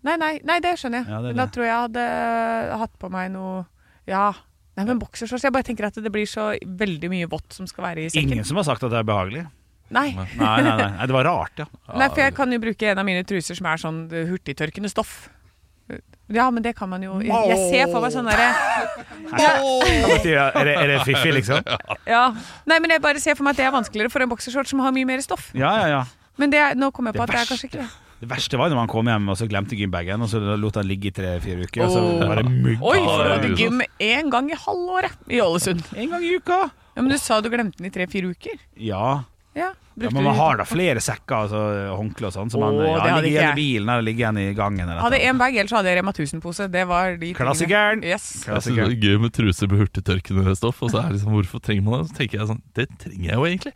Nei, 0.03 0.15
nei, 0.18 0.39
nei, 0.44 0.59
det 0.59 0.74
skjønner 0.80 1.03
jeg. 1.03 1.07
Ja, 1.07 1.21
det 1.21 1.30
er 1.30 1.33
Men 1.33 1.36
da 1.38 1.45
det. 1.45 1.53
tror 1.53 1.63
jeg 1.63 1.71
jeg 1.71 1.81
hadde 1.88 2.77
hatt 2.80 3.00
på 3.00 3.09
meg 3.12 3.31
noe 3.31 3.65
Ja. 4.07 4.33
Nei, 4.77 4.86
men 4.86 5.00
boksershorts 5.00 5.44
Jeg 5.44 5.51
bare 5.53 5.63
tenker 5.63 5.86
at 5.86 5.94
det 5.94 6.12
blir 6.12 6.25
så 6.25 6.57
veldig 6.65 7.09
mye 7.09 7.27
vått 7.30 7.53
som 7.53 7.68
skal 7.68 7.83
være 7.86 8.06
i 8.06 8.09
sekken. 8.09 8.31
Ingen 8.31 8.44
som 8.45 8.56
har 8.57 8.63
sagt 8.63 8.83
at 8.83 8.89
det 8.89 9.00
er 9.00 9.03
behagelig. 9.03 9.48
Nei. 9.92 10.12
Nei, 10.15 10.25
nei, 10.38 10.62
nei, 10.63 10.92
nei 10.98 11.06
det 11.06 11.12
var 11.13 11.25
rart, 11.25 11.51
ja. 11.59 11.65
nei, 11.98 12.07
for 12.07 12.21
jeg 12.21 12.33
kan 12.33 12.50
jo 12.51 12.59
bruke 12.59 12.83
en 12.92 12.98
av 13.00 13.06
mine 13.06 13.24
truser 13.25 13.53
som 13.56 13.65
er 13.68 13.75
sånn 13.77 14.12
eh, 14.13 14.25
hurtigtørkende 14.25 14.89
stoff. 14.89 15.30
Ja, 16.31 16.45
men 16.53 16.63
det 16.63 16.71
kan 16.77 16.88
man 16.88 17.03
jo 17.03 17.17
Jeg, 17.19 17.57
ser 17.71 17.89
for 17.91 18.03
meg 18.03 18.13
sånn 18.13 18.29
derre 18.29 18.51
ja. 19.35 20.45
Er 20.55 20.67
det, 20.67 20.75
det 20.91 20.99
fiffig, 21.07 21.33
liksom? 21.39 21.59
Ja. 22.13 22.29
Nei, 22.67 22.79
men 22.83 22.93
jeg 22.95 23.03
bare 23.03 23.19
ser 23.23 23.35
for 23.35 23.47
meg 23.47 23.55
at 23.55 23.61
det 23.61 23.67
er 23.67 23.75
vanskeligere 23.75 24.11
for 24.13 24.23
en 24.23 24.31
boksershorts 24.31 24.71
som 24.71 24.81
har 24.83 24.93
mye 24.95 25.07
mer 25.07 25.23
stoff. 25.23 25.49
Ja, 25.57 25.73
ja, 25.83 25.89
ja. 25.91 26.01
Men 26.39 26.53
det 26.53 26.63
nå 26.79 26.91
kom 26.95 27.09
jeg 27.09 27.17
på 27.17 27.25
Det 27.25 27.29
at 27.29 27.35
det 27.35 27.43
er 27.43 27.51
kanskje 27.51 27.69
ikke 27.69 27.83
det. 27.83 27.89
Det 28.21 28.29
verste 28.29 28.57
var 28.59 28.69
når 28.69 28.77
man 28.77 28.89
kom 28.91 29.07
hjem 29.09 29.31
og 29.33 29.38
så 29.39 29.47
glemte 29.49 29.77
gymbagen, 29.77 30.21
og 30.21 30.29
så 30.29 30.38
lot 30.61 30.75
han 30.77 30.85
ligge 30.85 31.09
i 31.09 31.13
tre-fire 31.15 31.65
uker. 31.65 31.88
Og 31.88 31.95
så 31.95 32.03
var 32.29 32.38
det 32.38 32.51
mugg. 32.53 32.77
Oi, 32.77 32.99
for 33.01 33.17
du 33.17 33.23
det 33.23 33.31
hadde 33.33 33.55
gym 33.57 33.81
én 33.97 34.29
gang 34.33 34.51
i 34.53 34.59
halvåret 34.61 35.15
i 35.25 35.41
Ålesund. 35.41 35.81
En 35.97 36.11
gang 36.13 36.27
i 36.27 36.35
uka. 36.38 36.59
Ja, 36.93 37.01
Men 37.01 37.09
du 37.09 37.17
sa 37.17 37.39
du 37.41 37.49
glemte 37.49 37.81
den 37.81 37.89
i 37.89 37.93
tre-fire 37.93 38.29
uker. 38.29 38.61
Ja. 38.77 39.23
Ja, 39.57 39.74
ja, 40.00 40.09
men 40.12 40.24
man 40.24 40.36
har 40.36 40.57
da 40.57 40.65
flere 40.65 41.01
sekker, 41.03 41.45
altså 41.45 41.62
håndkle 42.00 42.30
og 42.30 42.33
sånn. 42.33 42.51
Så 42.53 42.59
man 42.62 42.77
Åh, 42.80 42.86
ja, 42.88 42.94
det 42.95 43.09
hadde 43.12 43.24
ligger 43.25 43.42
igjen 43.42 43.51
i 43.51 43.59
bilen 43.59 43.89
eller 43.92 44.06
ligger 44.07 44.24
igjen 44.24 44.38
i 44.39 44.53
gangen. 44.56 44.86
Eller 44.88 45.03
Hadde 45.03 45.19
én 45.27 45.42
bag, 45.42 45.57
ellers 45.59 45.74
hadde 45.75 45.92
jeg 45.92 46.00
Rema 46.00 46.13
1000-pose. 46.15 46.68
Det 46.71 46.86
var 46.88 47.18
de 47.18 47.19
tingene. 47.19 47.39
Klassikeren. 47.42 48.06
Yes. 48.07 48.30
Jeg 48.48 48.63
synes 48.65 48.80
det 48.80 48.86
er 48.88 49.09
gøy 49.09 49.19
med 49.25 49.36
truser 49.36 49.71
på 49.71 49.81
hurtigtørkende 49.81 50.56
stoff. 50.57 50.80
Og 50.86 50.94
så 50.94 51.01
er 51.01 51.12
det 51.12 51.19
liksom, 51.19 51.36
hvorfor 51.36 51.63
trenger 51.68 51.86
man 51.89 52.00
det? 52.00 52.13
Så 52.13 52.18
tenker 52.21 52.39
jeg 52.39 52.50
sånn, 52.53 52.63
det 52.80 52.88
trenger 53.03 53.27
jeg 53.27 53.36
jo 53.42 53.50
egentlig. 53.51 53.75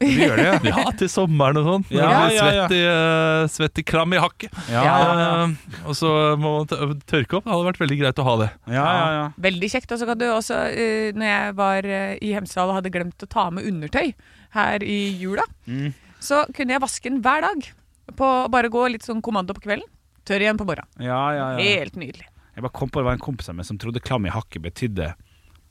Du 0.00 0.06
gjør 0.06 0.38
det, 0.38 0.46
ja. 0.46 0.54
Ja, 0.70 0.86
til 1.02 1.10
sommeren 1.10 1.60
og 1.60 1.66
sånn. 1.66 1.88
Ja, 1.94 2.06
ja, 2.06 2.24
ja. 2.30 2.46
svett, 2.46 2.74
i, 2.78 2.82
uh, 2.86 3.50
svett 3.50 3.82
i 3.82 3.86
kram 3.90 4.14
i 4.14 4.22
hakket. 4.22 4.54
Ja, 4.70 4.86
Ja. 4.86 4.96
ja, 4.96 5.20
ja. 5.20 5.30
Eh, 5.50 5.86
og 5.90 5.98
så 5.98 6.10
må 6.38 6.60
man 6.60 7.00
tørke 7.10 7.40
opp. 7.40 7.46
Det 7.46 7.56
hadde 7.56 7.70
vært 7.72 7.82
veldig 7.82 8.02
greit 8.04 8.22
å 8.22 8.30
ha 8.30 8.40
det. 8.44 8.52
ja, 8.70 8.86
ja, 8.86 9.06
ja. 9.18 9.28
Veldig 9.50 9.70
kjekt. 9.74 9.90
Og 9.90 9.98
så 9.98 10.06
kan 10.06 10.22
du 10.22 10.28
også, 10.30 10.62
uh, 10.70 11.08
når 11.18 11.32
jeg 11.34 11.56
var 11.58 11.90
i 11.90 12.36
Hemsedal 12.38 12.70
og 12.70 12.78
hadde 12.78 12.94
glemt 12.94 13.26
å 13.26 13.30
ta 13.30 13.50
med 13.50 13.66
undertøy 13.66 14.12
her 14.54 14.82
i 14.82 14.98
jula, 15.20 15.42
Mm. 15.66 15.92
så 16.20 16.44
kunne 16.54 16.72
jeg 16.74 16.80
vaske 16.82 17.02
den 17.10 17.22
hver 17.22 17.40
dag. 17.42 17.72
På, 18.16 18.48
bare 18.50 18.68
gå 18.68 18.88
litt 18.90 19.02
sånn 19.06 19.22
kommando 19.22 19.54
på 19.54 19.62
kvelden. 19.62 19.86
Tørr 20.26 20.40
igjen 20.42 20.58
på 20.58 20.66
morgenen. 20.66 20.88
ja, 20.98 21.32
ja, 21.32 21.44
ja. 21.56 21.58
Helt 21.78 21.94
nydelig. 21.96 22.26
Jeg 22.56 22.62
bare 22.62 22.72
kom 22.74 22.90
på 22.90 23.00
det 23.00 23.04
var 23.06 23.12
en 23.12 23.18
kompis 23.22 23.48
av 23.48 23.54
meg 23.54 23.64
som 23.66 23.78
trodde 23.78 24.00
klam 24.02 24.26
i 24.26 24.30
hakket 24.30 24.60
betydde 24.62 25.14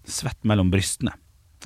svett 0.07 0.39
mellom 0.47 0.71
brystene. 0.71 1.11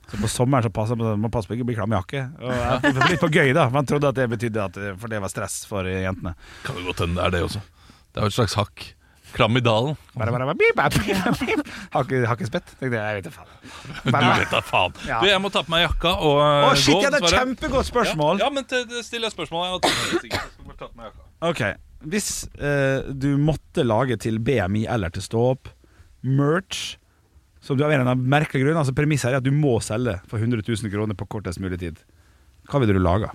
Så 0.10 0.18
på 0.20 0.28
sommeren 0.28 0.64
så 0.66 0.72
passer 0.74 0.98
man 0.98 1.22
må 1.22 1.30
passe 1.32 1.48
på 1.48 1.54
ikke 1.56 1.64
å 1.64 1.70
bli 1.70 1.76
klam 1.78 1.94
i 1.94 1.96
hakket. 1.96 2.34
Og 2.42 2.52
jeg- 2.52 3.10
litt 3.12 3.22
på 3.22 3.30
gøy, 3.32 3.54
da. 3.54 3.70
Man 3.70 3.86
trodde 3.86 4.10
at 4.10 4.16
det 4.16 4.28
betydde 4.30 4.64
at 4.66 4.74
det- 4.74 5.00
For 5.00 5.08
det 5.08 5.22
var 5.22 5.30
stress 5.30 5.66
for 5.66 5.84
jentene. 5.86 6.36
Kan 6.66 6.76
det 6.76 6.84
godt 6.86 7.00
hende 7.06 7.16
det 7.16 7.24
er 7.26 7.30
det 7.32 7.42
også. 7.44 7.62
Det 8.12 8.18
er 8.18 8.22
jo 8.22 8.28
et 8.28 8.34
slags 8.34 8.56
hakk. 8.56 8.94
Kram 9.34 9.58
i 9.58 9.62
dalen. 9.66 9.96
Bare, 10.14 10.30
bare, 10.36 10.46
bare, 10.46 10.56
bip, 10.60 10.78
bip, 10.78 10.98
bip, 11.08 11.40
bip. 11.64 11.70
Hakke, 11.96 12.20
hakkespett? 12.30 12.68
Tenkte 12.80 13.00
jeg, 13.00 13.02
jeg 13.02 13.16
vet 13.18 13.26
da 13.26 13.32
faen. 13.34 13.54
Du 14.06 14.12
vet 14.14 14.52
da 14.54 14.62
faen. 14.62 14.94
Ja. 15.10 15.20
Du, 15.24 15.28
jeg 15.32 15.42
må 15.42 15.50
ta 15.54 15.64
på 15.66 15.74
meg 15.74 15.88
jakka 15.88 16.12
og 16.22 16.38
Å, 16.44 16.50
eh, 16.70 16.76
shit, 16.78 16.94
gå. 16.94 17.02
ja, 17.02 17.10
det 17.16 17.22
er 17.24 17.34
kjempegodt 17.40 17.90
spørsmål! 17.90 18.40
Ja, 18.44 18.50
men 18.54 18.68
til- 18.70 18.86
til- 18.92 19.04
still 19.08 19.26
et 19.26 19.34
spørsmål. 19.34 19.66
Jeg 19.66 19.74
har 19.74 19.84
tatt 19.88 19.98
med 19.98 20.12
det 20.14 20.22
sikkert. 20.28 20.52
Jeg 20.54 20.68
skal 20.68 20.78
ta 20.84 20.88
på 20.92 20.98
meg 21.02 21.10
jakka. 21.10 21.26
Ok, 21.50 21.64
Hvis 22.14 22.30
eh, 22.60 23.12
du 23.16 23.30
måtte 23.40 23.86
lage 23.88 24.18
til 24.20 24.38
BMI 24.44 24.86
eller 24.92 25.10
til 25.10 25.24
ståp 25.24 25.70
merch 26.24 26.98
som 27.64 27.78
du 27.80 27.84
av 27.86 27.92
en 27.96 28.08
av 28.08 28.18
merkelig 28.20 28.66
grunn 28.66 28.76
Altså 28.80 28.92
Premisset 28.96 29.32
er 29.32 29.38
at 29.40 29.46
du 29.46 29.52
må 29.56 29.78
selge 29.84 30.18
for 30.28 30.38
100 30.42 30.62
000 30.68 30.92
kroner 30.92 31.16
på 31.16 31.28
kortest 31.32 31.62
mulig 31.64 31.80
tid. 31.80 32.02
Hva 32.70 32.80
ville 32.84 32.94
du 32.96 33.00
laga? 33.00 33.32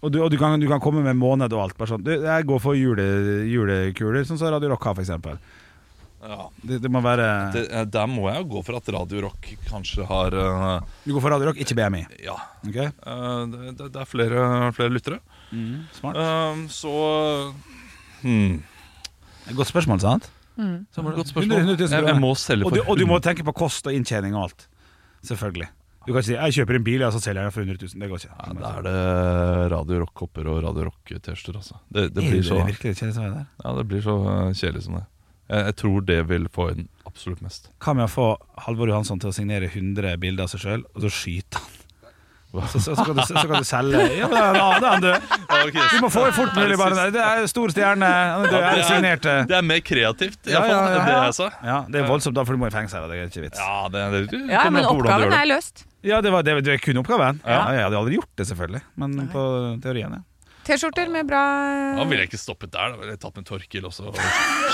Og, 0.00 0.08
du, 0.12 0.20
og 0.24 0.30
du, 0.32 0.38
kan, 0.40 0.56
du 0.60 0.68
kan 0.68 0.80
komme 0.80 1.02
med 1.04 1.18
måned 1.20 1.52
og 1.52 1.66
alt. 1.66 1.76
Bare 1.76 1.92
sånn, 1.92 2.04
du, 2.04 2.14
jeg 2.24 2.46
går 2.48 2.62
for 2.62 2.78
jule, 2.78 3.04
julekuler, 3.50 4.24
sånn 4.24 4.40
som 4.40 4.52
Radio 4.54 4.72
Rock 4.72 4.86
har, 4.88 4.96
f.eks. 4.96 5.58
Ja. 6.20 6.46
Det, 6.60 6.82
det 6.84 6.88
må 6.92 7.00
være 7.00 7.26
Det, 7.54 7.62
eh, 7.72 7.86
der 7.88 8.08
må 8.10 8.26
jeg 8.28 8.42
jo 8.42 8.48
gå 8.50 8.62
for 8.66 8.76
at 8.76 8.88
Radio 8.92 9.22
Rock 9.24 9.46
kanskje 9.70 10.04
har 10.04 10.34
uh, 10.36 10.82
Du 11.06 11.14
går 11.14 11.22
for 11.24 11.32
Radio 11.32 11.48
Rock, 11.48 11.60
ikke 11.64 11.76
BMI. 11.78 12.02
Ja. 12.24 12.36
Okay. 12.66 12.90
Uh, 13.06 13.46
det, 13.48 13.72
det, 13.78 13.88
det 13.94 14.02
er 14.02 14.08
flere, 14.08 14.42
flere 14.76 14.92
lyttere. 14.92 15.20
Smart. 15.96 16.20
Uh, 16.20 16.66
så 16.72 16.92
hmm. 18.20 18.60
Godt 19.56 19.72
spørsmål, 19.72 20.04
sant? 20.04 20.28
Mm. 20.60 20.84
Godt 20.92 21.32
spørsmål. 21.32 21.56
et 21.56 21.56
godt 21.56 21.56
100 21.56 21.66
000 21.66 21.76
spørsmål. 21.78 22.04
Jeg, 22.04 22.12
jeg 22.12 22.20
må 22.20 22.34
selge 22.36 22.68
Og 22.68 22.76
du, 22.76 22.80
og 22.84 23.00
du 23.00 23.06
må 23.08 23.18
tenke 23.24 23.44
på 23.46 23.56
kost 23.56 23.88
og 23.88 23.96
inntjening 23.96 24.36
og 24.36 24.50
alt. 24.50 24.66
Selvfølgelig. 25.26 25.70
Du 26.10 26.14
kan 26.16 26.24
ikke 26.24 26.26
si 26.26 26.34
'jeg 26.34 26.54
kjøper 26.58 26.74
en 26.74 26.84
bil, 26.84 27.02
og 27.06 27.12
så 27.14 27.20
selger 27.22 27.38
jeg 27.44 27.46
den 27.46 27.54
for 27.54 27.60
100 27.62 27.78
000'. 27.86 28.00
Det 28.02 28.08
går 28.10 28.18
ikke. 28.18 28.34
Ja, 28.34 28.52
Da 28.58 28.70
er 28.78 28.82
det 28.82 29.72
Radio 29.72 29.98
Rock-kopper 30.02 30.48
og 30.50 30.56
Radio 30.64 30.88
Rock-T-skjorter. 30.88 31.58
Altså. 31.60 31.76
Det, 31.86 32.02
det, 32.14 32.24
blir 32.26 32.42
så, 32.42 32.58
det 32.66 33.46
ja, 33.64 33.72
det 33.78 33.86
blir 33.86 34.02
så 34.02 34.16
eh, 34.26 34.50
kjedelig 34.58 34.82
som 34.88 34.94
det. 34.98 35.04
Jeg, 35.50 35.64
jeg 35.70 35.76
tror 35.76 36.00
det 36.06 36.28
vil 36.28 36.48
få 36.50 36.66
inn 36.74 36.88
absolutt 37.06 37.42
mest. 37.46 37.70
Hva 37.78 37.94
med 37.94 38.08
å 38.08 38.10
få 38.10 38.26
Halvor 38.66 38.90
Johansson 38.90 39.20
til 39.22 39.30
å 39.30 39.36
signere 39.38 39.70
100 39.70 40.16
bilder 40.18 40.48
av 40.48 40.50
seg 40.50 40.64
sjøl, 40.66 40.82
og 40.94 41.06
så 41.06 41.10
skyte 41.14 41.62
han? 41.62 41.76
Så, 42.50 42.80
så, 42.82 42.96
så, 42.98 43.04
kan 43.06 43.14
du, 43.14 43.22
så 43.22 43.34
kan 43.46 43.62
du 43.62 43.66
selge 43.68 43.98
Ja, 44.18 44.26
men 44.26 44.34
da 44.34 44.78
da 44.82 44.88
er 44.88 44.94
han 44.96 45.02
død. 45.04 45.20
Du 45.94 45.98
må 46.02 46.08
få 46.10 46.24
det 46.26 46.32
fort 46.34 46.56
mulig, 46.58 46.78
bare. 46.80 47.04
Det 47.14 47.22
er 47.22 47.46
stor 47.46 47.70
stjerne. 47.70 48.08
Han 48.10 48.42
er 48.42 48.50
død. 48.50 48.56
Jeg 48.58 48.66
Er 48.66 48.74
det 48.74 48.82
er- 48.82 48.88
signert. 48.90 49.26
eh. 49.30 49.44
Det 49.46 49.56
er 49.56 49.62
mer 49.62 49.78
kreativt, 49.86 50.40
i 50.46 50.50
Ja, 50.50 50.58
hvert 50.58 50.72
fall, 50.72 50.74
ja, 50.74 50.90
ja, 50.90 50.98
enn 50.98 51.06
det 51.06 51.20
jeg 51.28 51.34
sa. 51.38 51.50
Ja, 51.62 51.78
det 51.86 52.00
er 52.02 52.08
voldsomt, 52.10 52.34
da, 52.34 52.42
for 52.42 52.52
du 52.52 52.58
må 52.58 52.66
i 52.66 52.74
fengsel. 52.74 53.06
Det 53.06 53.20
er 53.20 53.30
ikke 53.30 53.44
vits. 53.46 53.58
Ja, 53.62 53.86
det, 53.86 54.02
det, 54.16 54.22
det 54.34 54.50
Ja, 54.50 54.64
men 54.68 54.84
oppgaven 54.84 55.30
er 55.32 55.46
løst. 55.46 55.84
Ja, 56.06 56.20
det 56.24 56.32
var, 56.32 56.42
det, 56.46 56.60
det 56.64 56.78
kun 56.84 56.98
oppgaven. 57.02 57.40
Ja. 57.44 57.50
Ja. 57.52 57.62
Jeg 57.76 57.86
hadde 57.88 57.98
aldri 58.00 58.18
gjort 58.20 58.32
det, 58.40 58.46
selvfølgelig. 58.48 58.82
Men 59.00 59.16
på 59.32 59.44
teorien, 59.84 60.18
ja. 60.20 60.24
T-skjorter 60.70 61.08
med 61.08 61.24
bra 61.26 61.40
Da 61.96 62.04
ville 62.04 62.20
jeg 62.20 62.28
ikke 62.30 62.38
stoppet 62.38 62.70
der. 62.74 62.92
Da 62.92 62.98
ville 63.00 63.14
jeg 63.14 63.20
tatt 63.22 63.38
med 63.40 63.46
Torkil 63.48 63.86
også. 63.88 64.10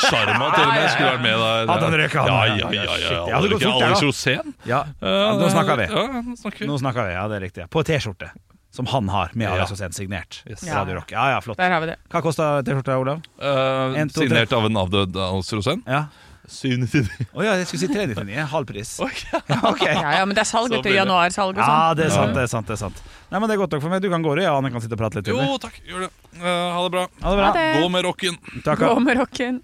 Sjarma 0.03 0.49
til 0.53 0.65
og 0.67 0.73
med 0.75 0.89
skulle 0.93 1.13
vært 1.13 1.23
med 1.23 1.39
der. 1.41 1.71
Hadde 1.71 1.87
han 1.87 1.97
røket 2.03 2.19
han? 2.19 2.33
Ja, 2.33 2.57
Ja, 2.57 2.73
ja, 2.75 2.97
ja. 3.31 3.39
Alex. 3.39 4.03
Rosén. 4.03 4.53
ja. 4.67 4.83
ja 5.01 5.31
nå 5.39 5.49
snakker 5.55 5.81
vi. 5.81 5.87
Ja, 5.93 6.05
nå 6.27 6.37
snakker 6.43 6.65
vi. 6.65 6.69
Nå 6.73 6.79
snakker 6.83 7.09
vi, 7.09 7.15
ja, 7.17 7.25
det 7.31 7.39
er 7.39 7.47
riktig. 7.47 7.69
På 7.73 7.85
T-skjorte. 7.87 8.33
Som 8.77 8.91
han 8.93 9.09
har, 9.09 9.31
med 9.33 9.49
Alex 9.49 9.73
Rosén 9.73 9.95
signert. 9.97 10.43
Yes. 10.45 10.67
Ja. 10.67 10.83
Radio 10.83 10.99
Rock. 10.99 11.15
Ja, 11.15 11.31
ja, 11.33 11.41
flott. 11.41 11.57
Der 11.63 11.71
har 11.73 11.81
vi 11.81 11.93
det. 11.95 11.97
Hva 12.13 12.21
kosta 12.27 12.51
T-skjorta, 12.67 12.99
Olav? 13.01 13.23
Uh, 13.41 13.97
En, 13.97 14.11
to, 14.13 14.21
signert 14.27 14.53
av 14.53 14.67
en 14.69 14.83
avdød 14.83 15.17
Alex 15.17 15.55
Rosén. 15.57 15.81
Ja. 15.89 16.07
799. 16.49 17.27
Å 17.35 17.45
ja, 17.45 17.53
jeg 17.61 17.67
skulle 17.69 17.83
si 17.83 17.89
399. 17.93 18.47
Halv 18.53 18.67
pris. 18.71 18.91
Okay. 19.03 19.41
Okay. 19.73 19.95
Ja, 19.95 20.11
ja, 20.21 20.25
men 20.29 20.35
det 20.37 20.43
er 20.45 20.49
salg 20.49 20.69
til 20.71 20.79
etter 20.81 20.95
januarsalg 20.95 21.57
og 21.57 21.63
Ja, 21.63 21.67
sånn. 21.67 21.97
det 21.99 22.05
er 22.07 22.13
sant, 22.15 22.35
det 22.37 22.43
er 22.45 22.51
sant. 22.53 22.67
det 22.69 22.75
er 22.77 22.81
sant 22.85 22.99
Nei, 23.31 23.39
men 23.41 23.49
Det 23.51 23.55
er 23.57 23.61
godt 23.65 23.73
nok 23.77 23.83
for 23.83 23.91
meg. 23.93 24.03
Du 24.05 24.09
kan 24.13 24.23
gå, 24.23 24.35
du. 24.39 24.43
Ja, 24.45 24.53
Anne 24.59 24.71
kan 24.71 24.83
sitte 24.85 24.95
og 24.95 25.01
prate 25.03 25.19
litt. 25.21 25.31
Jo, 25.33 25.57
takk. 25.63 25.81
Gjør 25.89 26.07
det. 26.07 26.11
Uh, 26.39 26.45
ha 26.47 26.83
det 26.85 26.93
bra. 26.95 27.05
Ha 27.23 27.33
det 27.33 27.39
bra. 27.41 27.47
Ha 27.49 27.53
det. 27.57 27.65
Gå 27.83 27.89
med 27.97 28.07
rocken. 28.07 28.39
Takk. 28.67 28.79
Gå 28.85 28.99
med 29.03 29.19
rocken. 29.21 29.55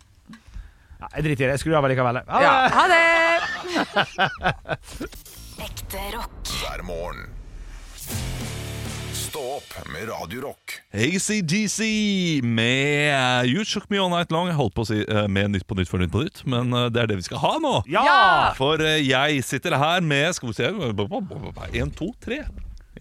Ja, 1.03 1.07
jeg 1.17 1.23
driter 1.29 1.45
i 1.45 1.47
det. 1.47 1.55
Jeg 1.57 1.63
skrur 1.65 1.79
av 1.79 1.87
likevel. 1.91 2.21
Ha 2.27 2.39
det! 2.39 2.47
Ja, 2.47 2.55
ha 2.79 2.85
det! 2.91 3.05
Ekte 5.67 6.03
rock. 6.17 6.53
hver 6.63 6.83
morgen. 6.87 7.27
Stå 9.33 9.41
opp 9.41 9.89
med 9.89 10.11
Radio 10.11 10.41
Rock. 10.41 10.73
ACDC 10.93 11.81
med 12.45 13.15
uh, 13.17 13.49
You 13.49 13.65
Shook 13.65 13.87
Me 13.89 13.97
All 13.97 14.11
Night 14.13 14.29
Long. 14.35 14.51
Jeg 14.51 14.59
holdt 14.59 14.75
på 14.77 14.85
å 14.85 14.89
si 14.91 14.99
uh, 15.09 15.23
med 15.25 15.55
Nytt 15.55 15.65
på 15.65 15.79
Nytt 15.79 15.89
for 15.89 16.03
Nytt 16.03 16.13
på 16.13 16.21
Nytt, 16.21 16.43
men 16.45 16.69
uh, 16.77 16.91
det 16.93 17.01
er 17.01 17.09
det 17.09 17.17
vi 17.23 17.25
skal 17.25 17.41
ha 17.41 17.55
nå. 17.65 17.71
Ja! 17.89 18.03
For 18.59 18.83
jeg 19.01 19.41
sitter 19.49 19.79
her 19.81 20.05
med 20.05 20.37
Skal 20.37 20.53
vi 20.53 20.59
se 20.59 20.69
Én, 20.69 21.95
to, 21.97 22.11
tre. 22.21 22.43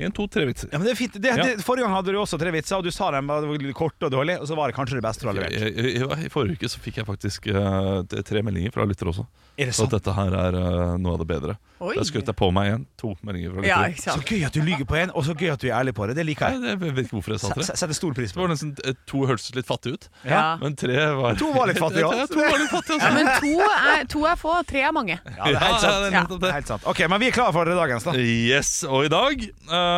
En, 0.08 0.12
to, 0.12 0.28
tre 0.28 0.46
vitser. 0.50 0.70
Ja, 0.72 0.78
men 0.80 0.88
det 0.88 0.94
er 0.96 1.00
fint. 1.00 1.14
Det, 1.22 1.30
Ja. 1.38 1.44
det, 1.44 1.64
forrige 1.66 1.86
gang 1.86 1.94
hadde 1.96 2.12
du 2.12 2.18
også 2.22 2.40
tre 2.42 2.52
vitser, 2.52 2.78
og 2.78 2.84
du 2.84 2.92
sa 2.92 3.12
dem 3.12 3.28
var 3.28 3.46
korte 3.74 4.06
og 4.08 4.12
dårlige, 4.12 4.40
og 4.42 4.48
så 4.48 4.56
var 4.56 4.68
det 4.72 4.76
kanskje 4.76 4.98
det 5.00 5.04
beste 5.06 5.22
du 5.26 5.28
har 5.32 5.36
levert. 5.38 5.54
I, 5.54 5.96
i, 5.98 6.26
I 6.26 6.30
forrige 6.34 6.58
uke 6.60 6.70
så 6.72 6.80
fikk 6.82 6.98
jeg 7.02 7.06
faktisk 7.08 7.48
uh, 7.54 8.02
tre 8.26 8.42
meldinger 8.44 8.72
fra 8.74 8.86
lyttere 8.86 9.10
også. 9.14 9.26
Er 9.58 9.66
det 9.70 9.76
Så 9.76 9.84
sant? 9.86 9.92
Så 9.92 9.98
dette 10.00 10.14
her 10.16 10.32
er 10.34 10.56
uh, 10.58 10.98
noe 10.98 11.14
av 11.14 11.20
det 11.22 11.28
bedre. 11.28 11.58
Oi. 11.82 11.96
Da 11.98 12.04
skjøt 12.06 12.28
jeg 12.30 12.36
på 12.38 12.48
meg 12.54 12.68
igjen. 12.70 12.84
To 13.02 13.14
meldinger 13.26 13.54
fra 13.58 13.66
Ja, 13.68 13.80
lyttere. 13.84 13.92
ikke 13.92 14.16
Så 14.16 14.22
gøy 14.32 14.46
at 14.48 14.54
du 14.54 14.62
lyver 14.66 14.86
på 14.90 14.96
en, 15.02 15.12
og 15.18 15.26
så 15.28 15.34
gøy 15.38 15.50
at 15.54 15.60
du 15.62 15.68
er 15.70 15.76
ærlig 15.80 15.94
på 15.98 16.08
det. 16.08 16.16
Det 16.20 16.26
liker 16.26 16.50
Nei, 16.50 16.70
jeg. 16.72 16.80
det- 16.80 16.88
jeg 16.88 16.96
vet 16.96 17.06
ikke 17.08 17.18
hvorfor 17.20 17.36
jeg 17.36 17.42
sa 17.44 17.54
tre. 17.54 17.64
Setter 17.72 17.98
stor 17.98 18.14
pris 18.18 18.32
Det 18.32 18.40
var 18.42 18.48
nesten 18.54 18.72
eh, 18.86 18.94
To 19.12 19.26
hørtes 19.30 19.50
litt 19.56 19.68
fattig 19.68 19.94
ut, 19.98 20.10
Ja. 20.26 20.58
men 20.62 20.76
tre 20.76 20.98
var 21.18 21.36
To 21.42 21.52
var 21.54 21.68
litt 21.68 21.80
fattige, 21.82 22.06
òg. 22.08 22.14
Ja, 22.16 22.26
Ja, 22.42 22.54
altså. 22.58 23.12
men 23.14 23.28
to 23.42 23.54
er, 23.66 24.06
to 24.12 24.26
er 24.26 24.36
få, 24.40 24.54
tre 24.68 24.82
er 24.88 24.92
mange. 24.96 25.18
Ja, 25.26 25.44
det 25.46 25.56
er 25.56 25.64
helt 25.66 25.82
sant. 25.84 26.14
Ja, 26.14 26.24
Det 26.32 26.50
er 26.50 26.56
helt 26.58 26.68
sant. 26.72 26.86
Ok, 26.90 27.02
men 27.12 27.20
vi 27.22 27.28
er 27.28 27.36
klare 27.36 27.54
for 27.56 27.66
dagens, 27.66 28.04
da. 28.08 28.14
Yes, 28.18 28.72
og 28.88 29.06
i 29.06 29.12
dag 29.12 29.44
uh, 29.70 29.91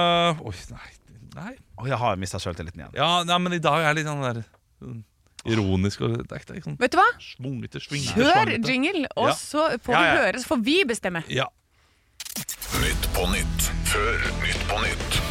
Oi, 0.43 0.53
nei, 0.73 0.91
nei. 1.35 1.53
Oh, 1.77 1.87
jeg 1.89 1.97
har 2.01 2.19
mista 2.21 2.39
sjøltilliten 2.41 2.83
igjen. 2.83 2.93
Ja, 2.97 3.23
nei, 3.27 3.39
men 3.45 3.53
i 3.57 3.59
dag 3.63 3.79
er 3.81 3.89
jeg 3.91 4.01
litt 4.01 4.09
sånn 4.11 4.23
der 4.27 4.43
sånn 4.83 5.01
ironisk 5.43 6.01
og 6.07 6.13
det 6.21 6.31
er 6.31 6.39
ikke 6.39 6.53
det 6.53 6.59
er 6.61 6.65
sånn 6.69 6.77
Vet 6.79 6.93
du 6.93 6.97
hva? 7.01 7.07
svungete, 7.19 7.81
svingete 7.83 8.15
Kjør 8.15 8.31
svangete. 8.31 8.69
jingle, 8.71 9.07
og 9.17 9.27
Ja. 9.27 9.33
så 9.35 9.65
får 9.83 9.93
Ja, 9.97 10.01
vi 10.03 10.17
høre, 10.21 10.39
så 10.39 10.47
får 10.53 10.63
vi 10.63 10.77
bestemme. 10.87 11.23
Ja. 11.27 11.47
Nytt 12.79 13.03
på 13.13 13.27
nytt 13.33 13.69
før 13.91 14.17
Nytt 14.41 14.63
på 14.71 14.79
nytt. 14.85 15.21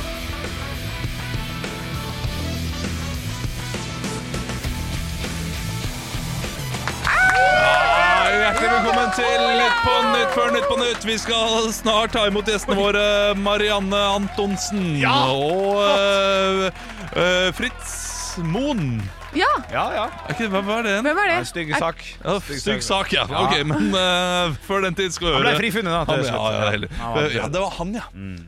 Hjertelig 8.33 8.69
velkommen 8.73 9.11
til 9.13 9.43
Nytt 9.59 9.81
på 9.85 9.95
Nytt 10.09 10.31
før 10.33 10.53
Nytt 10.55 10.69
på 10.71 10.77
Nytt. 10.81 11.03
Vi 11.05 11.17
skal 11.21 11.67
snart 11.77 12.15
ta 12.17 12.23
imot 12.31 12.49
gjestene 12.49 12.79
våre 12.79 13.03
Marianne 13.37 13.99
Antonsen 14.15 15.03
og 15.05 15.83
uh, 15.85 16.71
uh, 17.13 17.51
Fritz 17.53 18.39
Moen. 18.41 19.03
Ja, 19.37 19.49
Ja, 19.73 19.85
ja. 19.97 20.05
Okay, 20.29 20.49
hva 20.53 20.61
var 20.65 20.83
det? 20.85 20.99
hvem 21.05 21.19
er 21.23 21.31
det? 21.31 21.37
En 21.41 21.47
stygg 21.49 21.71
sak. 21.81 22.03
Ja, 22.21 22.35
Stygg 22.41 22.83
sak, 22.85 23.13
ja. 23.15 23.25
Ok, 23.25 23.55
Men 23.69 23.89
uh, 23.95 24.53
før 24.67 24.85
den 24.85 24.97
tid 24.99 25.15
skal 25.15 25.29
vi 25.29 25.33
høre 25.33 25.41
Han 25.41 25.49
ble 25.49 25.63
frifunnet, 25.63 25.93
da. 25.93 26.03
Han, 26.09 26.25
ja, 26.27 27.23
ja, 27.23 27.25
ja, 27.39 27.47
det 27.53 27.63
var 27.63 27.73
han, 27.79 27.95
ja. 27.97 28.05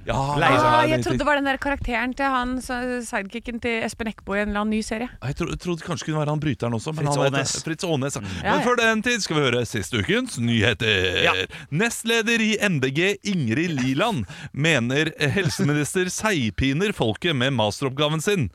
ja 0.09 0.19
Lei. 0.41 0.51
Ah, 0.59 0.83
jeg 0.89 1.01
trodde 1.05 1.23
det 1.23 1.29
var 1.29 1.41
den 1.41 1.49
der 1.49 1.61
karakteren 1.63 2.13
til 2.17 2.33
han 2.35 2.57
sidekicken 2.61 3.63
til 3.65 3.85
Espen 3.87 4.11
Eckbo 4.13 4.37
i 4.37 4.43
en 4.43 4.53
eller 4.53 4.65
annen 4.65 4.77
ny 4.77 4.83
serie. 4.85 5.09
Jeg 5.23 5.39
trodde, 5.41 5.57
trodde 5.63 5.87
kanskje 5.87 6.11
kunne 6.11 6.21
være 6.21 6.35
han 6.35 6.43
bryteren 6.43 6.77
også. 6.77 6.93
Men 6.97 7.09
Fritz 7.09 7.23
Aanes. 7.25 7.55
Fritz 7.65 7.89
Aanes. 7.89 8.19
ja. 8.21 8.35
Ja, 8.45 8.57
Men 8.57 8.67
før 8.67 8.81
den 8.83 9.03
tid 9.07 9.25
skal 9.25 9.39
vi 9.39 9.47
høre 9.47 9.65
siste 9.69 10.03
ukens 10.05 10.37
nyheter. 10.43 11.23
Ja. 11.25 11.35
Nestleder 11.73 12.45
i 12.45 12.53
MDG 12.61 13.17
Ingrid 13.33 13.75
Liland 13.81 14.25
mener 14.53 15.11
helseminister 15.35 16.11
seigpiner 16.13 16.93
folket 16.97 17.37
med 17.37 17.55
masteroppgaven 17.57 18.21
sin. 18.25 18.51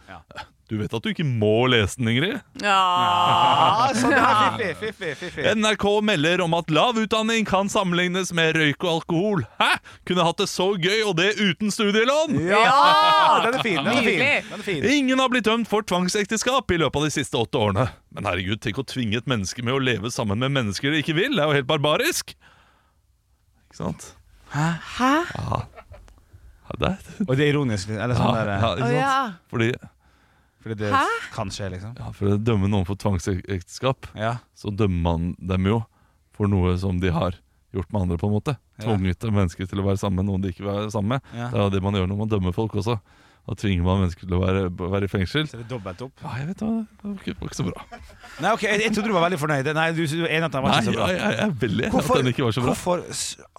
Du 0.70 0.76
vet 0.78 0.94
at 0.94 1.02
du 1.02 1.10
ikke 1.10 1.26
må 1.26 1.66
lese 1.72 1.98
den, 1.98 2.12
Ingrid? 2.12 2.36
Ja. 2.62 3.90
Sånn, 3.98 4.14
er 4.14 4.60
fiffig, 4.60 4.92
fiffig, 4.94 5.32
fiffig. 5.34 5.46
NRK 5.58 5.86
melder 6.06 6.44
om 6.46 6.54
at 6.54 6.70
lav 6.70 7.00
utdanning 7.02 7.48
kan 7.50 7.72
sammenlignes 7.74 8.30
med 8.38 8.54
røyk 8.60 8.86
og 8.86 8.92
alkohol. 9.00 9.42
Hæ? 9.58 9.72
Kunne 10.06 10.28
hatt 10.28 10.44
det 10.44 10.48
så 10.52 10.68
gøy, 10.78 11.00
og 11.10 11.16
det 11.18 11.32
uten 11.40 11.74
studielån! 11.74 12.38
Ja! 12.46 12.70
Den 13.48 13.58
er 13.58 13.66
fin. 13.66 13.82
Den 13.82 13.98
er 13.98 14.06
fin. 14.06 14.22
Den 14.22 14.62
er 14.62 14.68
fin. 14.70 14.88
Ingen 15.00 15.26
har 15.26 15.34
blitt 15.34 15.50
dømt 15.50 15.72
for 15.72 15.82
tvangsekteskap 15.90 16.70
i 16.70 16.80
løpet 16.84 17.02
av 17.02 17.10
de 17.10 17.16
siste 17.18 17.42
åtte 17.42 17.58
årene. 17.66 17.90
Men 18.14 18.30
herregud, 18.30 18.62
tenk 18.62 18.78
å 18.78 18.86
tvinge 18.94 19.18
et 19.24 19.30
menneske 19.30 19.66
med 19.66 19.74
å 19.74 19.82
leve 19.82 20.14
sammen 20.14 20.38
med 20.46 20.54
mennesker 20.54 20.94
de 20.94 21.02
ikke 21.02 21.18
vil. 21.18 21.34
Det 21.34 21.48
er 21.48 21.50
jo 21.50 21.60
helt 21.64 21.72
barbarisk. 21.74 22.38
Ikke 23.72 23.82
sant? 23.82 24.12
Hæ? 24.54 24.70
Hæ? 25.00 25.14
Ja, 25.34 25.64
det 26.78 26.90
er 26.94 27.24
Og 27.26 27.38
det 27.38 27.48
er 27.48 27.56
ironisk. 27.56 27.90
Eller 27.90 28.14
sånn 28.18 28.36
ja, 28.38 28.44
der, 28.44 28.52
ja, 28.54 28.76
ikke 28.78 28.86
sant? 28.86 29.00
ja. 29.02 29.16
Fordi 29.50 29.74
Fordi 30.62 30.76
det 30.82 30.92
Hæ? 30.92 31.06
kan 31.34 31.50
skje, 31.50 31.70
liksom. 31.72 31.94
ja, 32.00 32.10
For 32.12 32.34
å 32.36 32.38
dømme 32.44 32.68
noen 32.68 32.86
for 32.86 32.96
tvangsekteskap, 33.00 34.10
Ja. 34.16 34.38
så 34.56 34.72
dømmer 34.76 35.02
man 35.02 35.36
dem 35.40 35.66
jo 35.66 35.86
for 36.36 36.48
noe 36.48 36.78
som 36.78 37.00
de 37.00 37.12
har 37.12 37.38
gjort 37.74 37.92
med 37.94 38.02
andre, 38.02 38.18
på 38.18 38.28
en 38.28 38.34
måte. 38.34 38.58
Ja. 38.80 38.86
Tvunget 38.88 39.20
mennesker 39.32 39.68
til 39.70 39.80
å 39.80 39.86
være 39.86 39.98
sammen 40.02 40.24
med 40.24 40.26
noen 40.32 40.42
de 40.42 40.50
ikke 40.52 40.64
vil 40.66 40.74
være 40.74 40.92
sammen 40.92 41.10
med. 41.16 41.22
Ja. 41.36 41.50
Det 41.50 41.60
er 41.60 41.64
jo 41.64 41.70
det 41.76 41.84
man 41.84 41.94
gjør 41.94 42.08
når 42.10 42.18
man 42.18 42.30
dømmer 42.30 42.54
folk 42.56 42.74
også. 42.76 43.00
Da 43.50 43.56
tvinger 43.58 43.82
man 43.82 44.04
mennesker 44.04 44.28
til 44.30 44.36
å 44.38 44.40
være, 44.44 44.60
være 44.94 45.08
i 45.08 45.10
fengsel. 45.10 45.48
Så 45.50 45.58
det 45.58 45.64
er 45.66 45.70
dobbelt 45.72 46.02
opp. 46.06 46.12
Ja, 46.22 46.36
jeg 46.38 46.50
vet 46.52 46.60
hva, 46.62 46.68
det 46.86 47.08
var 47.08 47.16
ikke, 47.24 47.34
var 47.40 47.50
ikke 47.50 47.58
så 47.58 47.66
bra. 47.66 47.86
Nei, 48.46 48.52
ok, 48.54 48.66
jeg, 48.68 48.82
jeg 48.84 48.94
trodde 48.94 49.10
du 49.10 49.16
var 49.16 49.26
veldig 49.26 49.40
fornøyd. 49.42 49.70
Nei, 49.80 49.88
du, 49.98 50.02
du 50.06 50.22
er 50.28 50.36
enig 50.38 50.46
at 50.50 50.54
den 50.54 50.66
var 50.68 50.76
ikke 50.78 50.92
så 50.92 50.94
bra. 51.00 51.08
jeg, 51.10 51.20
jeg 51.24 51.40
er 51.48 51.56
veldig 51.64 51.88
enig 51.88 52.04
at 52.04 52.12
den 52.20 52.32
ikke 52.36 52.46
var 52.46 52.56
så 52.60 52.62
bra. 52.66 52.76
hvorfor 52.76 53.02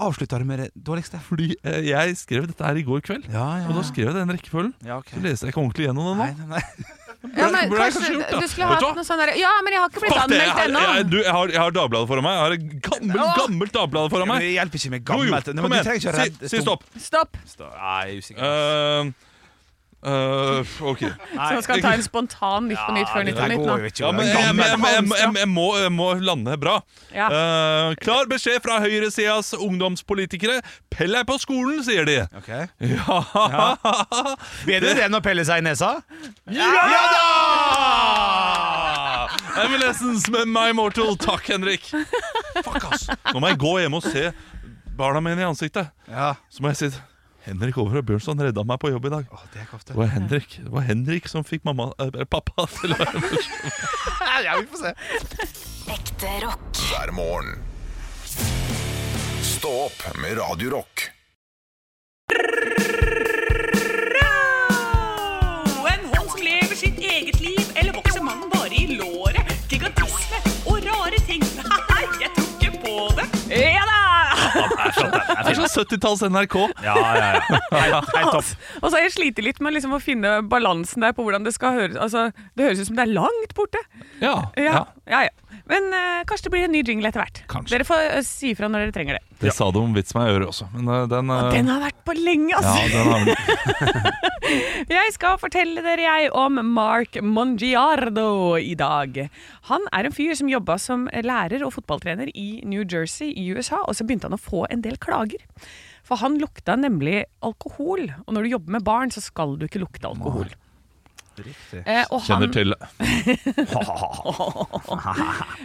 avslutta 0.07 0.39
du 0.39 0.47
med 0.53 0.63
det 0.63 0.69
dårligste? 0.91 1.21
Fordi 1.27 1.51
eh, 1.59 1.81
jeg 1.91 2.17
skrev 2.23 2.47
dette 2.53 2.71
her 2.71 2.79
i 2.79 2.87
går 2.87 3.03
kveld, 3.11 3.27
Ja, 3.35 3.49
ja. 3.65 3.67
og 3.67 3.81
da 3.81 3.85
skrev 3.91 4.13
jeg 4.13 4.19
den 4.21 4.35
rekkefølgen. 4.37 4.73
ja, 4.87 5.01
okay. 5.03 5.19
Så 5.19 5.25
leste 5.27 5.49
jeg 5.51 5.57
ikke 5.57 5.63
ordentlig 5.65 5.89
gjennom 5.91 6.11
den 6.13 6.21
nå. 6.23 6.31
Nei, 6.31 6.33
nei, 6.39 6.61
nei. 6.61 6.97
ja, 7.37 7.51
men 7.53 7.73
kanskje 7.75 8.15
da. 8.17 8.39
du 8.41 8.47
skulle 8.49 8.69
hatt 8.71 8.85
noe 8.97 9.05
sånn 9.05 9.19
der 9.21 9.35
Ja, 9.37 9.51
men 9.67 9.75
jeg 9.75 9.83
har 9.83 9.91
ikke 9.91 10.01
blitt 10.07 10.21
anmeldt 10.23 10.47
jeg, 10.47 10.69
ennå. 10.71 10.85
jeg, 10.87 11.09
du, 11.11 11.17
jeg, 11.21 11.33
har, 11.37 11.51
jeg 11.53 11.61
har 11.61 11.75
Dagbladet 11.77 12.09
foran 12.09 12.25
meg. 12.25 12.37
Jeg 12.39 12.45
har 12.47 12.55
et 12.55 12.69
gammelt, 12.87 13.25
Åh! 13.27 13.33
gammelt 13.43 13.75
Dagbladet 13.77 14.15
foran 14.15 14.31
Men 14.31 14.39
meg. 14.39 14.47
det 14.47 14.55
hjelper 14.55 14.81
ikke 14.81 14.93
med 14.95 15.03
Jo, 15.03 15.05
jo, 15.05 15.35
gammelt. 15.35 15.51
Kom 15.61 15.75
igjen. 15.77 16.31
Si, 16.41 16.49
si 16.55 16.63
stopp. 16.65 16.87
Stopp. 16.97 17.37
Stopp. 17.51 17.75
Nei, 17.77 17.99
jeg 18.07 18.15
er 18.15 18.23
usikker. 18.25 18.55
Uh, 19.11 19.30
uh, 20.07 20.61
ok. 20.81 21.03
Så 21.05 21.49
man 21.55 21.63
skal 21.67 21.83
ta 21.85 21.93
en 21.97 22.05
spontan 22.05 22.69
Nytt 22.71 22.81
på 22.87 22.93
Nytt 22.97 23.11
før 23.13 23.25
Nytt 23.27 23.37
på 23.37 23.49
Nytt 23.53 23.65
nå. 23.67 23.77
Ja, 24.01 24.13
men 24.17 24.27
jeg, 24.29 24.37
jeg, 24.37 24.57
jeg, 24.57 24.79
jeg, 24.81 25.05
jeg, 25.13 25.35
jeg, 25.41 25.49
må, 25.51 25.67
må 25.93 26.15
lande 26.25 26.57
bra. 26.61 26.79
Ja. 27.15 27.29
Uh, 27.29 27.97
klar 28.01 28.29
beskjed 28.31 28.61
fra 28.65 28.81
høyresidas 28.85 29.53
ungdomspolitikere. 29.59 30.61
Pell 30.93 31.13
deg 31.17 31.27
på 31.29 31.37
skolen, 31.43 31.83
sier 31.87 32.09
de. 32.09 32.21
Okay. 32.41 32.69
Ja, 32.81 33.77
Bedre 34.69 34.95
det 34.97 35.05
enn 35.09 35.17
å 35.17 35.23
pelle 35.25 35.45
seg 35.49 35.61
i 35.63 35.67
nesa? 35.69 35.97
Ja 36.51 36.71
da! 36.81 37.27
Evanescence 39.61 40.31
med 40.33 40.49
My 40.49 40.73
Mortal. 40.77 41.17
Takk, 41.21 41.45
Henrik. 41.53 41.91
Fuck, 42.65 42.85
ass. 42.89 43.09
Nå 43.35 43.43
må 43.43 43.53
jeg 43.53 43.61
gå 43.61 43.77
hjem 43.83 43.99
og 43.99 44.05
se 44.07 44.31
barna 44.97 45.23
mine 45.25 45.43
i 45.43 45.49
ansiktet. 45.49 45.93
Ja. 46.09 46.35
Så 46.53 46.65
må 46.65 46.73
jeg 46.73 46.81
si 46.81 46.91
Henrik 47.47 47.79
Over 47.81 48.01
og 48.03 48.07
Bjørnson 48.11 48.41
redda 48.43 48.65
meg 48.69 48.81
på 48.83 48.91
jobb 48.93 49.07
i 49.09 49.13
dag. 49.15 49.31
Å, 49.33 49.41
det 49.55 49.63
er. 49.63 49.71
Det 49.89 49.97
var 49.97 50.11
Henrik 50.13 50.59
Det 50.61 50.73
var 50.75 50.85
Henrik 50.89 51.29
som 51.31 51.47
fikk 51.47 51.65
mamma, 51.65 51.91
eh, 52.03 52.25
pappa 52.29 52.67
til 52.77 52.93
å 52.95 53.01
være 53.01 53.23
Ja, 54.47 54.59
vi 54.61 54.67
får 54.73 54.85
se. 54.85 54.93
Ekte 55.91 56.35
rock. 56.45 56.83
hver 56.91 57.13
morgen. 57.17 57.57
Stå 59.45 59.73
opp 59.89 60.05
med 60.21 60.39
Radio 60.39 60.85
Det 75.01 75.53
er 75.53 75.59
sånn 75.59 75.73
70-talls 75.73 76.23
NRK. 76.29 76.57
Ja, 76.85 76.95
ja, 76.97 77.29
ja. 77.35 77.61
Helt, 77.73 78.13
helt 78.17 78.33
topp. 78.37 78.53
Og 78.81 78.87
så 78.89 78.95
har 78.97 79.05
jeg 79.07 79.15
slitt 79.17 79.43
litt 79.45 79.61
med 79.65 79.77
liksom 79.77 79.95
å 79.97 80.01
finne 80.03 80.37
balansen 80.47 81.05
der 81.05 81.15
på 81.17 81.25
hvordan 81.27 81.47
det 81.47 81.55
skal 81.57 81.77
høres 81.77 81.97
Altså, 82.01 82.29
Det 82.57 82.67
høres 82.69 82.83
ut 82.83 82.91
som 82.91 82.99
det 83.01 83.07
er 83.09 83.15
langt 83.17 83.55
borte. 83.59 83.83
Ja, 84.23 84.37
Ja, 84.61 84.85
ja, 85.09 85.27
ja. 85.29 85.35
Men 85.71 85.87
eh, 85.95 86.23
kanskje 86.27 86.49
det 86.49 86.53
blir 86.55 86.67
en 86.67 86.73
ny 86.75 86.83
jingle 86.83 87.11
etter 87.11 87.23
hvert. 87.23 87.43
Kanskje. 87.51 87.77
Dere 87.77 87.87
får 87.87 88.07
eh, 88.09 88.23
si 88.27 88.53
ifra 88.55 88.69
når 88.71 88.87
dere 88.87 88.95
trenger 88.97 89.19
det. 89.19 89.39
Det 89.41 89.53
sa 89.57 89.71
du 89.73 89.79
om 89.81 89.93
vits 89.97 90.17
meg 90.17 90.29
i 90.29 90.35
øret 90.35 90.51
også. 90.51 90.67
Men 90.75 90.91
eh, 90.95 91.05
den, 91.11 91.31
eh, 91.35 91.51
Den 91.55 91.71
har 91.71 91.85
vært 91.85 92.01
på 92.07 92.17
lenge, 92.19 92.51
ja, 92.53 92.61
altså! 92.61 92.89
den 92.91 93.13
har 93.15 94.17
Jeg 94.97 95.13
skal 95.15 95.37
fortelle 95.39 95.85
dere 95.85 96.03
jeg 96.03 96.31
om 96.35 96.59
Mark 96.75 97.21
Mongiardo 97.23 98.57
i 98.59 98.75
dag. 98.79 99.21
Han 99.71 99.87
er 99.95 100.09
en 100.09 100.17
fyr 100.17 100.35
som 100.39 100.51
jobba 100.51 100.75
som 100.83 101.07
lærer 101.15 101.63
og 101.67 101.77
fotballtrener 101.77 102.33
i 102.35 102.49
New 102.67 102.83
Jersey 102.83 103.31
i 103.31 103.47
USA, 103.55 103.85
og 103.85 103.95
så 103.95 104.07
begynte 104.09 104.27
han 104.27 104.35
å 104.35 104.43
få 104.43 104.65
en 104.73 104.83
del 104.83 104.99
klager. 104.99 105.45
For 106.07 106.19
han 106.19 106.41
lukta 106.43 106.75
nemlig 106.81 107.21
alkohol, 107.47 108.09
og 108.27 108.35
når 108.35 108.43
du 108.43 108.55
jobber 108.57 108.79
med 108.81 108.89
barn, 108.89 109.15
så 109.15 109.23
skal 109.23 109.55
du 109.61 109.69
ikke 109.69 109.85
lukte 109.85 110.11
alkohol. 110.11 110.51
Riktig. 111.45 111.83
Eh, 111.85 112.05
og 112.11 112.21
han, 112.21 112.27
Kjenner 112.29 112.49
til 112.55 112.75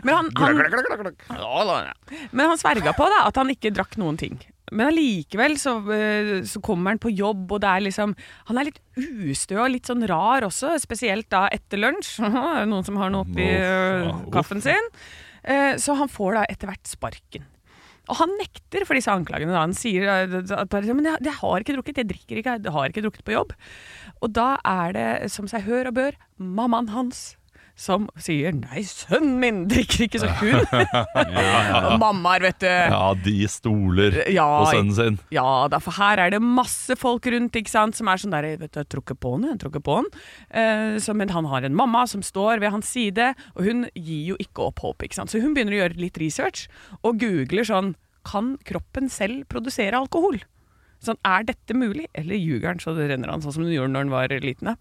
men 0.03 0.15
han, 0.15 0.29
han, 0.37 0.55
men 2.31 2.45
han 2.51 2.57
sverga 2.59 2.93
på 2.97 3.07
da, 3.11 3.21
at 3.29 3.35
han 3.39 3.51
ikke 3.53 3.71
drakk 3.75 3.97
noen 4.01 4.17
ting. 4.19 4.35
Men 4.73 4.87
allikevel 4.89 5.53
så, 5.61 5.75
eh, 5.93 6.31
så 6.49 6.57
kommer 6.65 6.95
han 6.95 6.99
på 7.01 7.11
jobb, 7.13 7.43
og 7.53 7.59
det 7.61 7.69
er 7.69 7.83
liksom 7.85 8.15
Han 8.49 8.57
er 8.57 8.63
litt 8.71 8.79
ustø 9.29 9.55
og 9.61 9.69
litt 9.75 9.85
sånn 9.89 10.05
rar 10.09 10.41
også, 10.47 10.67
spesielt 10.81 11.27
da 11.33 11.41
etter 11.53 11.77
lunsj. 11.81 12.15
Noen 12.71 12.85
som 12.87 12.97
har 13.01 13.09
noe 13.13 13.23
oppi 13.27 13.45
uff. 13.45 14.23
kaffen 14.33 14.61
sin. 14.65 14.85
Eh, 15.43 15.73
Så 15.81 15.91
han 15.99 16.09
får 16.09 16.31
da 16.39 16.43
etter 16.49 16.67
hvert 16.71 16.87
sparken. 16.89 17.43
Og 18.09 18.19
han 18.19 18.35
nekter 18.39 18.85
for 18.85 18.97
disse 18.97 19.13
anklagene. 19.13 19.53
Da. 19.53 19.63
Han 19.63 19.75
sier 19.77 20.05
eh, 20.11 20.35
at 20.57 20.75
men 20.91 21.07
jeg, 21.09 21.23
jeg 21.25 21.37
har 21.39 21.63
ikke 21.63 21.77
drukket, 21.77 22.03
jeg 22.03 22.11
drikker 22.11 22.41
ikke, 22.41 22.57
jeg 22.61 22.75
har 22.75 22.91
ikke 22.91 23.05
drukket 23.05 23.25
på 23.25 23.35
jobb. 23.35 23.55
Og 24.21 24.35
da 24.35 24.55
er 24.61 24.95
det, 24.95 25.07
som 25.33 25.49
seg 25.49 25.65
hør 25.67 25.91
og 25.91 25.97
bør, 25.97 26.19
mammaen 26.37 26.91
hans 26.93 27.33
som 27.75 28.05
sier 28.15 28.53
'nei, 28.55 28.81
sønnen 28.87 29.35
min 29.41 29.57
drikker 29.67 30.05
ikke', 30.05 30.21
så 30.23 30.29
hun 30.39 30.63
Og 31.91 31.97
Mammaer, 31.99 32.45
vet 32.47 32.59
du. 32.63 32.67
Ja, 32.71 33.13
de 33.19 33.35
stoler 33.51 34.21
Ja, 34.31 34.47
på 34.63 34.71
sønnen 34.71 34.95
sin. 34.95 35.19
Ja 35.35 35.67
da, 35.71 35.79
for 35.83 35.97
her 35.99 36.21
er 36.23 36.31
det 36.31 36.39
masse 36.41 36.95
folk 36.99 37.27
rundt 37.27 37.55
ikke 37.59 37.71
sant, 37.73 37.97
som 37.99 38.07
er 38.07 38.21
sånn 38.21 38.31
der 38.35 38.47
vet 38.61 38.71
du, 38.71 38.79
Jeg 38.79 38.87
tror 38.91 39.03
ikke 39.03 39.19
på 39.19 39.35
han, 39.35 39.49
jeg 39.51 39.59
tror 39.59 39.73
ikke 39.73 39.83
på 39.89 39.97
han. 39.99 40.09
Eh, 40.49 40.95
så, 41.03 41.13
men 41.17 41.29
han 41.35 41.45
har 41.51 41.67
en 41.67 41.75
mamma 41.75 42.05
som 42.07 42.23
står 42.23 42.63
ved 42.63 42.71
hans 42.71 42.87
side, 42.95 43.33
og 43.55 43.67
hun 43.67 43.85
gir 43.93 44.33
jo 44.33 44.39
ikke 44.39 44.69
opp 44.69 44.79
håp. 44.85 45.03
Ikke 45.03 45.19
sant? 45.19 45.33
Så 45.33 45.43
hun 45.43 45.53
begynner 45.53 45.75
å 45.75 45.81
gjøre 45.83 45.99
litt 45.99 46.17
research, 46.21 46.67
og 47.03 47.19
googler 47.19 47.67
sånn 47.67 47.95
Kan 48.25 48.55
kroppen 48.65 49.05
selv 49.13 49.43
produsere 49.51 49.93
alkohol? 49.99 50.39
Sånn, 51.05 51.19
Er 51.25 51.45
dette 51.47 51.77
mulig? 51.77 52.07
Eller 52.17 52.39
ljuger 52.39 52.71
han 52.73 52.81
så 52.83 52.95
det 52.97 53.09
renner 53.11 53.31
han, 53.31 53.43
sånn 53.43 53.55
som 53.55 53.63
den 53.65 53.75
gjorde 53.75 53.93
når 53.93 54.05
han 54.07 54.13
var 54.15 54.35
liten? 54.43 54.75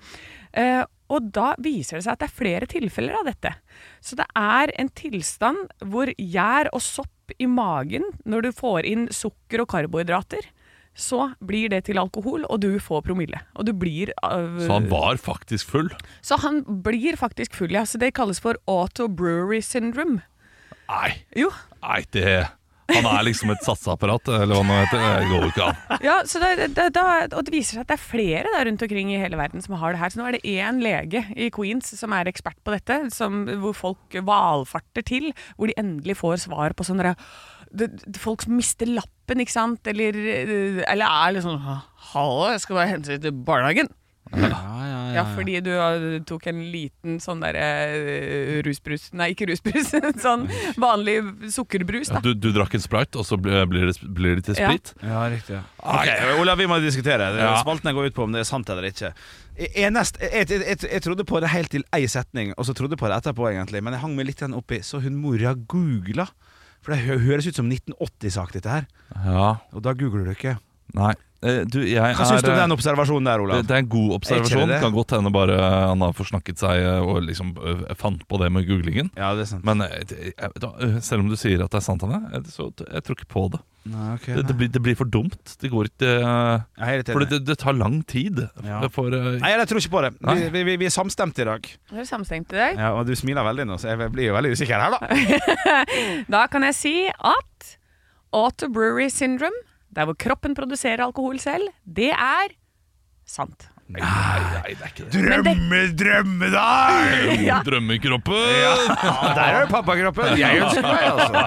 Eh, 0.54 0.82
og 1.12 1.30
da 1.36 1.52
viser 1.60 1.98
det 1.98 2.06
seg 2.06 2.14
at 2.16 2.22
det 2.24 2.28
er 2.30 2.38
flere 2.40 2.68
tilfeller 2.70 3.18
av 3.20 3.28
dette. 3.28 3.52
Så 4.00 4.16
det 4.18 4.26
er 4.38 4.72
en 4.80 4.88
tilstand 4.96 5.68
hvor 5.84 6.10
gjær 6.16 6.70
og 6.72 6.82
sopp 6.84 7.34
i 7.40 7.46
magen, 7.48 8.04
når 8.28 8.48
du 8.48 8.52
får 8.56 8.88
inn 8.88 9.06
sukker 9.12 9.62
og 9.64 9.70
karbohydrater, 9.72 10.48
så 10.94 11.32
blir 11.42 11.72
det 11.72 11.84
til 11.88 11.98
alkohol, 11.98 12.44
og 12.46 12.60
du 12.62 12.76
får 12.78 13.02
promille. 13.02 13.40
Og 13.58 13.66
du 13.66 13.72
blir 13.74 14.12
uh, 14.22 14.60
Så 14.62 14.70
han 14.76 14.86
var 14.92 15.18
faktisk 15.18 15.72
full. 15.72 15.90
Så 16.22 16.38
han 16.44 16.62
blir 16.86 17.18
faktisk 17.18 17.56
full, 17.58 17.74
ja. 17.74 17.82
Så 17.84 17.98
det 17.98 18.12
kalles 18.14 18.38
for 18.40 18.60
autobrewery 18.70 19.60
syndrome. 19.64 20.22
Nei, 20.88 21.24
Jo. 21.34 21.50
nei, 21.82 22.04
det 22.12 22.44
Han 22.92 23.06
er 23.08 23.22
liksom 23.24 23.52
et 23.54 23.62
satseapparat, 23.64 24.28
eller 24.28 24.58
hva 24.58 24.64
det 24.68 24.78
heter. 24.82 25.04
Det 25.22 25.28
går 25.30 25.46
ikke 25.48 25.68
an. 25.70 25.78
Ja, 26.04 26.16
det, 26.26 26.68
det, 26.76 26.86
da- 26.92 27.28
og 27.30 27.46
det 27.46 27.54
viser 27.54 27.78
seg 27.78 27.84
at 27.86 27.92
det 27.94 27.96
er 27.96 28.02
flere 28.04 28.52
der 28.52 28.66
rundt 28.68 28.84
omkring 28.84 29.12
i 29.14 29.20
hele 29.22 29.38
verden 29.40 29.64
som 29.64 29.78
har 29.80 29.94
det 29.96 30.02
her. 30.02 30.12
Så 30.12 30.20
nå 30.20 30.26
er 30.28 30.36
det 30.36 30.44
én 30.52 30.82
lege 30.84 31.24
i 31.32 31.48
Queens 31.54 31.94
som 31.96 32.12
er 32.16 32.28
ekspert 32.28 32.60
på 32.64 32.74
dette, 32.76 32.98
som, 33.14 33.44
hvor 33.62 33.76
folk 33.78 34.18
valfarter 34.28 35.06
til, 35.08 35.30
hvor 35.56 35.72
de 35.72 35.78
endelig 35.80 36.18
får 36.20 36.44
svar 36.48 36.76
på 36.76 36.86
sånne 36.86 37.14
Folk 38.22 38.44
som 38.44 38.52
mister 38.54 38.86
lappen, 38.86 39.40
ikke 39.42 39.50
sant, 39.50 39.88
eller, 39.90 40.14
eller 40.86 41.08
er 41.08 41.32
litt 41.34 41.42
sånn 41.42 41.56
Hallo, 41.58 42.44
jeg 42.52 42.60
skal 42.62 42.76
bare 42.78 42.92
hente 42.92 43.16
til 43.18 43.34
barnehagen. 43.48 43.88
Ja, 44.32 44.48
ja, 44.48 45.00
Ja, 45.14 45.24
fordi 45.36 45.58
du 45.62 45.70
uh, 45.76 46.16
tok 46.26 46.46
en 46.50 46.62
liten 46.72 47.18
sånn 47.22 47.42
derre 47.44 47.66
uh, 47.92 48.62
rusbrus 48.66 49.10
Nei, 49.14 49.28
ikke 49.34 49.46
rusbrus. 49.50 49.92
sånn 50.24 50.46
vanlig 50.80 51.18
sukkerbrus, 51.54 52.10
da. 52.10 52.22
Du, 52.24 52.32
du 52.34 52.48
drakk 52.54 52.74
en 52.74 52.82
sprite, 52.82 53.20
og 53.20 53.28
så 53.28 53.38
blir 53.38 53.66
blir 53.70 53.86
det, 53.90 53.94
blir 54.16 54.40
det 54.40 54.46
til 54.48 54.58
Ja. 54.58 54.72
sprit? 54.72 54.94
Ja, 55.04 55.26
riktig. 55.30 55.58
Ja. 55.58 55.62
Ok, 55.78 56.40
Olav, 56.40 56.58
vi 56.58 56.68
må 56.70 56.80
diskutere. 56.82 57.30
Ja. 57.38 57.52
Spaltene 57.60 57.94
går 57.94 58.10
ut 58.10 58.16
på 58.16 58.24
om 58.26 58.34
det 58.34 58.42
er 58.42 58.48
sant 58.48 58.70
eller 58.72 58.88
ikke. 58.88 59.12
Jeg, 59.58 59.70
jeg, 59.76 59.92
nest, 59.94 60.18
jeg, 60.22 60.48
jeg, 60.50 60.64
jeg, 60.64 60.80
jeg 60.96 61.04
trodde 61.04 61.28
på 61.28 61.42
det 61.44 61.52
helt 61.52 61.70
til 61.74 61.84
ei 61.94 62.08
setning, 62.10 62.54
og 62.56 62.66
så 62.66 62.74
trodde 62.74 62.98
på 62.98 63.10
det 63.10 63.20
etterpå, 63.20 63.50
egentlig. 63.52 63.84
Men 63.84 63.94
jeg 63.96 64.02
hang 64.06 64.16
meg 64.18 64.30
litt 64.30 64.42
oppi 64.48 64.80
Så 64.82 65.02
hun 65.04 65.20
mora 65.20 65.54
googla. 65.54 66.26
For 66.84 66.92
det 66.92 67.20
høres 67.24 67.46
ut 67.48 67.56
som 67.56 67.70
1980-sak, 67.70 68.52
dette 68.52 68.68
her. 68.68 68.88
Ja. 69.24 69.54
Og 69.72 69.84
da 69.86 69.94
googler 69.96 70.26
du 70.28 70.34
ikke. 70.34 70.58
Nei. 70.96 71.14
Eh, 71.44 71.60
Du, 71.68 71.78
jeg 71.84 72.00
Hva 72.16 72.24
syns 72.28 72.42
du 72.42 72.48
om 72.50 72.56
er, 72.56 72.62
den 72.64 72.74
observasjonen 72.76 73.28
der, 73.28 73.38
det, 73.42 73.44
Olav? 73.44 73.62
det 73.68 73.76
er 73.76 73.82
en 73.84 73.90
god 73.92 74.08
Er 74.10 74.16
observasjon. 74.18 74.68
det? 74.72 74.80
Kan 74.80 74.96
godt 74.96 75.14
hende 75.18 75.32
bare 75.34 75.58
han 75.60 76.00
har 76.06 76.16
forsnakket 76.16 76.62
seg 76.64 76.80
eh, 76.80 77.04
og 77.04 77.20
liksom 77.28 77.52
eh, 77.60 77.84
fant 78.00 78.24
på 78.30 78.40
det 78.42 78.50
med 78.54 78.66
googlingen. 78.68 79.12
Ja, 79.18 79.34
det 79.36 79.44
er 79.46 79.50
sant. 79.52 79.64
Men 79.68 79.84
eh, 79.84 80.00
jeg, 80.08 80.32
eh, 80.34 80.98
selv 81.04 81.24
om 81.26 81.28
du 81.32 81.36
sier 81.40 81.62
at 81.66 81.70
det 81.74 81.82
er 81.82 81.86
sant, 81.86 82.02
Hanne, 82.06 82.22
eh, 82.32 82.48
så 82.50 82.70
jeg 82.80 83.04
tror 83.06 83.18
ikke 83.20 83.30
på 83.36 83.46
det. 83.54 83.62
Nei, 83.84 84.14
ok, 84.16 84.26
Det, 84.32 84.42
det, 84.48 84.54
blir, 84.56 84.68
det 84.72 84.80
blir 84.80 84.94
for 84.96 85.04
dumt. 85.12 85.54
Det 85.60 85.68
går 85.68 85.90
ikke 85.90 86.12
eh, 86.24 86.86
er 86.88 87.02
For 87.12 87.26
det, 87.28 87.42
det 87.44 87.58
tar 87.60 87.76
lang 87.76 87.98
tid. 88.08 88.40
Ja. 88.64 88.78
For, 88.88 89.12
uh, 89.12 89.34
Nei, 89.42 89.50
jeg 89.52 89.68
tror 89.68 89.82
ikke 89.82 89.92
på 89.92 90.04
det. 90.06 90.12
Vi, 90.24 90.48
vi, 90.54 90.62
vi, 90.70 90.76
vi 90.80 90.88
er 90.88 90.94
samstemte 90.94 91.44
i 91.44 91.48
dag. 91.50 91.68
Er 91.92 92.08
samstemt 92.08 92.54
i 92.56 92.62
dag? 92.62 92.80
Ja, 92.80 92.94
Og 92.96 93.04
du 93.04 93.12
smiler 93.18 93.44
veldig 93.44 93.66
nå, 93.68 93.76
så 93.82 93.92
jeg 93.92 94.08
blir 94.14 94.30
jo 94.30 94.38
veldig 94.38 94.54
usikker 94.56 94.80
her, 94.80 94.96
da. 94.96 95.44
Da 96.34 96.46
kan 96.48 96.64
jeg 96.64 96.78
si 96.80 96.94
at 97.12 97.74
autobrewery 98.34 99.10
syndrome, 99.12 99.60
der 99.96 100.04
hvor 100.08 100.16
kroppen 100.18 100.54
produserer 100.54 101.04
alkohol 101.04 101.38
selv, 101.38 101.68
det 101.86 102.10
er 102.10 102.52
sant. 103.26 103.70
Nei, 103.92 104.00
nei, 104.00 104.72
det 104.72 104.86
er 104.86 104.90
ikke 104.90 105.04
det. 105.04 105.12
Drømme, 105.14 105.80
Drømme, 106.00 106.48
deg! 106.54 107.42
Ja. 107.44 107.58
Drømmekroppen! 107.66 108.34
Ja, 108.56 108.74
der 109.36 109.58
er 109.58 109.66
pappakroppen. 109.68 110.38
Jeg 110.40 110.62
ønsker 110.64 110.86
meg, 110.88 111.04
altså. 111.12 111.42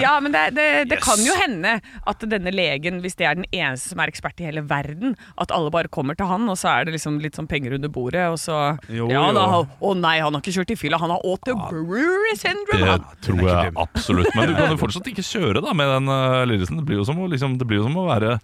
Ja, 0.00 0.14
men 0.22 0.32
det, 0.32 0.44
det, 0.56 0.66
det 0.90 0.98
kan 1.04 1.20
jo 1.24 1.34
hende 1.36 1.76
at 2.08 2.24
denne 2.30 2.52
legen, 2.54 3.02
hvis 3.04 3.18
det 3.20 3.28
er 3.28 3.36
den 3.38 3.48
eneste 3.52 3.92
som 3.92 4.00
er 4.02 4.12
ekspert 4.12 4.40
i 4.40 4.48
hele 4.48 4.64
verden, 4.66 5.16
at 5.40 5.52
alle 5.54 5.72
bare 5.74 5.92
kommer 5.92 6.16
til 6.16 6.28
han, 6.30 6.48
og 6.48 6.56
så 6.60 6.72
er 6.72 6.88
det 6.88 6.96
liksom 6.96 7.20
litt 7.22 7.36
sånn 7.38 7.48
penger 7.50 7.76
under 7.76 7.92
bordet, 7.92 8.24
og 8.32 8.38
så 8.40 8.76
Jo, 8.92 9.10
Ja 9.12 9.26
da, 9.36 9.46
å 9.62 9.92
nei, 9.98 10.16
han 10.24 10.32
har 10.32 10.40
ikke 10.42 10.56
kjørt 10.56 10.72
i 10.72 10.78
fylla, 10.80 11.00
han 11.02 11.12
har 11.14 11.20
autobrewery 11.26 12.32
syndrome. 12.40 12.96
Det 12.96 13.28
tror 13.28 13.44
jeg 13.44 13.74
absolutt. 13.84 14.32
Men 14.34 14.50
du 14.50 14.56
kan 14.56 14.72
jo 14.72 14.80
fortsatt 14.80 15.12
ikke 15.12 15.26
kjøre 15.26 15.62
da 15.64 15.76
med 15.76 15.92
den 15.92 16.08
uh, 16.12 16.44
lidelsen. 16.48 16.80
Det 16.80 16.88
blir 16.88 17.02
jo 17.02 17.06
som 17.08 17.20
å, 17.20 17.28
liksom, 17.30 17.58
det 17.60 17.68
blir 17.68 17.82
jo 17.82 17.86
som 17.88 18.00
å 18.00 18.08
være 18.08 18.38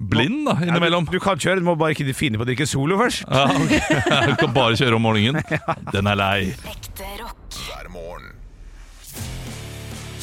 blind 0.00 0.46
da, 0.48 0.56
innimellom. 0.64 1.04
Du, 1.04 1.12
du 1.18 1.22
kan 1.22 1.38
kjøre, 1.40 1.60
du 1.60 1.68
må 1.68 1.76
bare 1.78 1.92
ikke 1.96 2.08
finne 2.16 2.40
på 2.40 2.46
å 2.46 2.48
drikke 2.48 2.66
Solo 2.68 2.98
først. 3.00 3.26
Ja, 3.28 3.46
okay. 3.52 3.80
Du 4.30 4.36
kan 4.40 4.54
bare 4.56 4.78
kjøre 4.80 4.96
om 4.96 5.04
morgenen. 5.04 5.42
Den 5.94 6.10
er 6.10 6.18
lei. 6.18 6.38
Ekte 6.72 7.08
rock. 7.20 7.60
hver 7.68 7.90
morgen. 7.92 8.32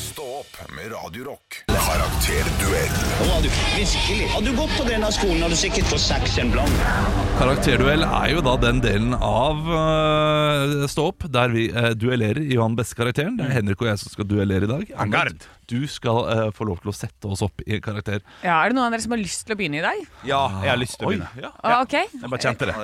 Stå 0.08 0.26
opp 0.42 0.62
med 0.76 0.92
Radio 0.96 1.32
Rock. 1.32 1.47
Karakterduell 1.88 2.96
Nå 3.22 3.28
har 3.32 3.44
du 3.46 3.48
virkelig 3.48 4.26
Hadde 4.34 4.52
du 4.52 4.58
gått 4.58 4.74
på 4.76 4.86
denne 4.90 5.08
skolen, 5.16 5.40
har 5.46 5.54
du 5.54 5.56
sikkert 5.56 5.88
fått 5.88 6.04
seks 6.04 6.34
en 6.42 6.50
blank. 6.52 6.82
Karakterduell 7.40 8.04
er 8.04 8.34
jo 8.34 8.42
da 8.44 8.56
den 8.60 8.82
delen 8.84 9.16
av 9.16 9.62
uh, 9.72 10.84
Stå 10.92 11.06
opp 11.14 11.30
der 11.32 11.54
vi 11.54 11.70
uh, 11.72 11.94
duellerer 11.96 12.42
i 12.44 12.58
Johan 12.58 12.76
beste 12.76 12.98
karakteren. 13.00 13.38
Det 13.40 13.48
er 13.48 13.56
Henrik 13.62 13.86
og 13.86 13.88
jeg 13.88 14.02
som 14.04 14.12
skal 14.12 14.28
duellere 14.28 14.68
i 14.68 14.72
dag. 14.74 14.92
Angard. 15.06 15.48
Du 15.72 15.80
skal 15.92 16.22
uh, 16.28 16.44
få 16.56 16.68
lov 16.68 16.84
til 16.84 16.92
å 16.92 16.98
sette 16.98 17.32
oss 17.32 17.46
opp 17.48 17.64
i 17.64 17.80
karakter. 17.84 18.20
Ja, 18.44 18.60
er 18.60 18.74
det 18.74 18.80
noen 18.80 18.90
av 18.90 18.98
dere 18.98 19.08
som 19.08 19.16
har 19.16 19.24
lyst 19.24 19.48
til 19.48 19.56
å 19.56 19.60
begynne 19.62 19.80
i 19.80 19.88
dag? 19.88 20.04
Ja, 20.28 20.44
jeg 20.68 20.74
har 20.74 20.84
lyst 20.84 21.00
til 21.00 21.08
å 21.08 21.16
begynne. 21.16 21.32
ja. 21.40 21.56
Ja. 21.56 21.80
ok. 21.88 22.00
Jeg 22.04 22.28
bare 22.28 22.44
kjente 22.50 22.68
det. 22.68 22.78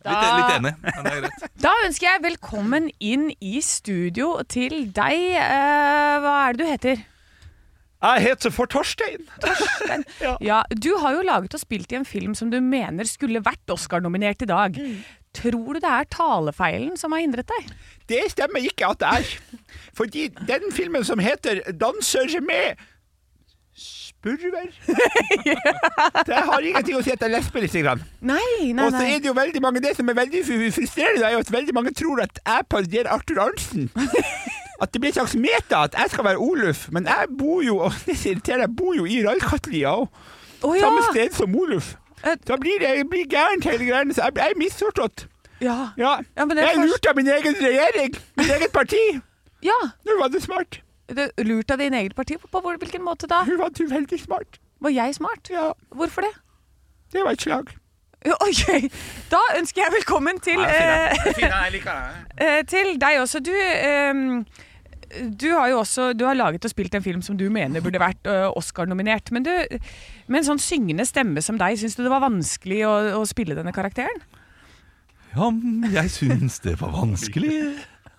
Litt, 0.00 0.26
litt 0.38 0.54
enig, 0.54 0.76
men 0.80 1.02
det 1.04 1.10
er 1.10 1.22
greit. 1.26 1.48
Da 1.66 1.74
ønsker 1.84 2.06
jeg 2.06 2.26
velkommen 2.30 2.90
inn 3.02 3.32
i 3.42 3.58
studio 3.64 4.36
til 4.48 4.86
deg. 4.94 5.32
Eh, 5.42 6.20
hva 6.22 6.42
er 6.46 6.54
det 6.54 6.62
du 6.62 6.70
heter? 6.70 7.08
Jeg 8.00 8.22
heter 8.24 8.50
for 8.54 8.64
Torstein. 8.72 9.26
Torstein. 9.44 10.04
Ja, 10.50 10.62
Du 10.72 10.90
har 11.02 11.12
jo 11.18 11.22
laget 11.26 11.54
og 11.54 11.60
spilt 11.60 11.92
i 11.92 11.98
en 11.98 12.06
film 12.08 12.34
som 12.34 12.50
du 12.52 12.60
mener 12.64 13.04
skulle 13.08 13.42
vært 13.44 13.68
Oscar-nominert 13.74 14.42
i 14.42 14.48
dag. 14.48 14.78
Tror 15.36 15.74
du 15.76 15.80
det 15.84 15.90
er 15.90 16.08
talefeilen 16.10 16.96
som 16.98 17.12
har 17.14 17.20
hindret 17.22 17.46
deg? 17.52 17.68
Det 18.10 18.22
stemmer 18.32 18.64
ikke 18.66 18.88
at 18.94 18.98
det 19.02 19.10
er. 19.20 19.68
Fordi 19.94 20.24
den 20.48 20.72
filmen 20.74 21.04
som 21.06 21.18
heter 21.22 21.60
'Danser 21.70 22.40
med 22.42 22.80
spurver' 23.76 24.72
Det 26.26 26.34
har 26.48 26.60
ingenting 26.60 26.96
å 26.98 27.02
si 27.04 27.12
at 27.14 27.22
jeg 27.24 27.30
lesber 27.32 27.62
lite 27.64 27.80
Grann. 27.84 28.02
Nei, 28.20 28.72
nei, 28.74 28.84
Og 28.84 28.92
så 28.92 29.04
er 29.06 29.20
det 29.22 29.30
jo 29.30 29.36
veldig 29.38 29.62
mange 29.62 29.80
Det 29.80 29.94
som 29.96 30.08
er 30.08 30.14
veldig 30.18 30.42
fru- 30.48 30.72
frustrerende, 30.74 31.24
er 31.28 31.32
jo 31.36 31.44
at 31.44 31.52
veldig 31.52 31.74
mange 31.74 31.92
tror 31.96 32.20
at 32.26 32.40
jeg 32.46 32.66
parodierer 32.68 33.12
Arthur 33.14 33.40
Arntzen. 33.46 33.90
At 34.80 34.92
det 34.92 35.00
blir 35.02 35.10
en 35.12 35.18
slags 35.20 35.34
meta 35.36 35.82
at 35.84 35.94
jeg 35.98 36.10
skal 36.10 36.24
være 36.24 36.38
Oluf, 36.40 36.86
men 36.92 37.04
jeg 37.06 37.26
bor 37.38 37.60
jo 37.62 37.78
og 37.84 37.92
det 38.06 38.14
irriterer, 38.26 38.62
jeg 38.64 38.76
bor 38.76 38.94
jo 38.96 39.04
i 39.04 39.18
Rallkatlia 39.26 39.90
òg. 39.92 40.08
Oh, 40.62 40.76
ja. 40.76 40.80
Samme 40.86 41.02
sted 41.10 41.32
som 41.36 41.54
Oluf. 41.56 41.94
Eh. 42.24 42.36
Da 42.48 42.56
blir 42.60 42.78
det 42.80 43.06
blir 43.10 43.26
gærent 43.28 43.64
hele 43.64 43.84
greiene. 43.88 44.14
Så 44.14 44.22
jeg, 44.28 44.36
jeg 44.36 44.50
er 44.54 44.58
misforstått. 44.60 45.26
Ja. 45.60 45.76
Ja. 46.00 46.14
Ja, 46.36 46.46
jeg 46.48 46.70
er 46.74 46.80
lurt 46.86 47.06
av 47.10 47.16
min 47.16 47.28
egen 47.28 47.56
regjering, 47.60 48.14
mitt 48.40 48.50
eget 48.56 48.72
parti. 48.72 49.02
ja. 49.64 49.76
Nå 50.08 50.16
var 50.20 50.28
det 50.32 50.42
smart. 50.42 50.80
Du 51.10 51.22
lurt 51.44 51.70
av 51.70 51.78
din 51.78 51.94
eget 51.94 52.14
parti. 52.16 52.36
På 52.52 52.60
hvor- 52.60 52.76
hvilken 52.78 53.02
måte 53.04 53.26
da? 53.28 53.42
Hun 53.44 53.58
var 53.58 53.70
veldig 53.76 54.20
smart. 54.24 54.58
Var 54.80 54.90
jeg 54.90 55.14
smart? 55.14 55.50
Ja, 55.50 55.72
Hvorfor 55.92 56.20
det? 56.24 56.32
det 57.12 57.24
var 57.24 57.30
et 57.36 57.42
slag. 57.42 57.68
Ok, 58.20 58.90
Da 59.30 59.38
ønsker 59.56 59.80
jeg 59.80 59.92
velkommen 59.94 60.40
til, 60.44 60.60
eh, 60.60 61.16
eh, 62.40 62.62
til 62.68 62.98
deg 63.00 63.16
også. 63.20 63.40
Du, 63.40 63.52
ehm, 63.56 64.44
du 65.30 65.48
har 65.52 65.70
jo 65.72 65.80
også 65.80 66.10
du 66.14 66.24
har 66.28 66.38
laget 66.38 66.66
og 66.66 66.72
spilt 66.72 66.94
en 66.94 67.04
film 67.04 67.22
som 67.26 67.38
du 67.38 67.48
mener 67.52 67.82
burde 67.82 68.02
vært 68.02 68.28
Oscar-nominert. 68.56 69.32
Men 69.34 69.46
du, 69.46 69.52
med 70.30 70.42
en 70.42 70.50
sånn 70.52 70.62
syngende 70.62 71.06
stemme 71.08 71.42
som 71.44 71.58
deg, 71.60 71.78
syns 71.80 71.98
du 71.98 72.04
det 72.04 72.12
var 72.12 72.22
vanskelig 72.24 72.84
å, 72.86 72.94
å 73.20 73.24
spille 73.28 73.58
denne 73.58 73.74
karakteren? 73.74 74.22
Ja, 75.30 75.50
jeg 75.94 76.10
syns 76.10 76.58
det 76.64 76.76
var 76.80 76.94
vanskelig. 76.94 77.54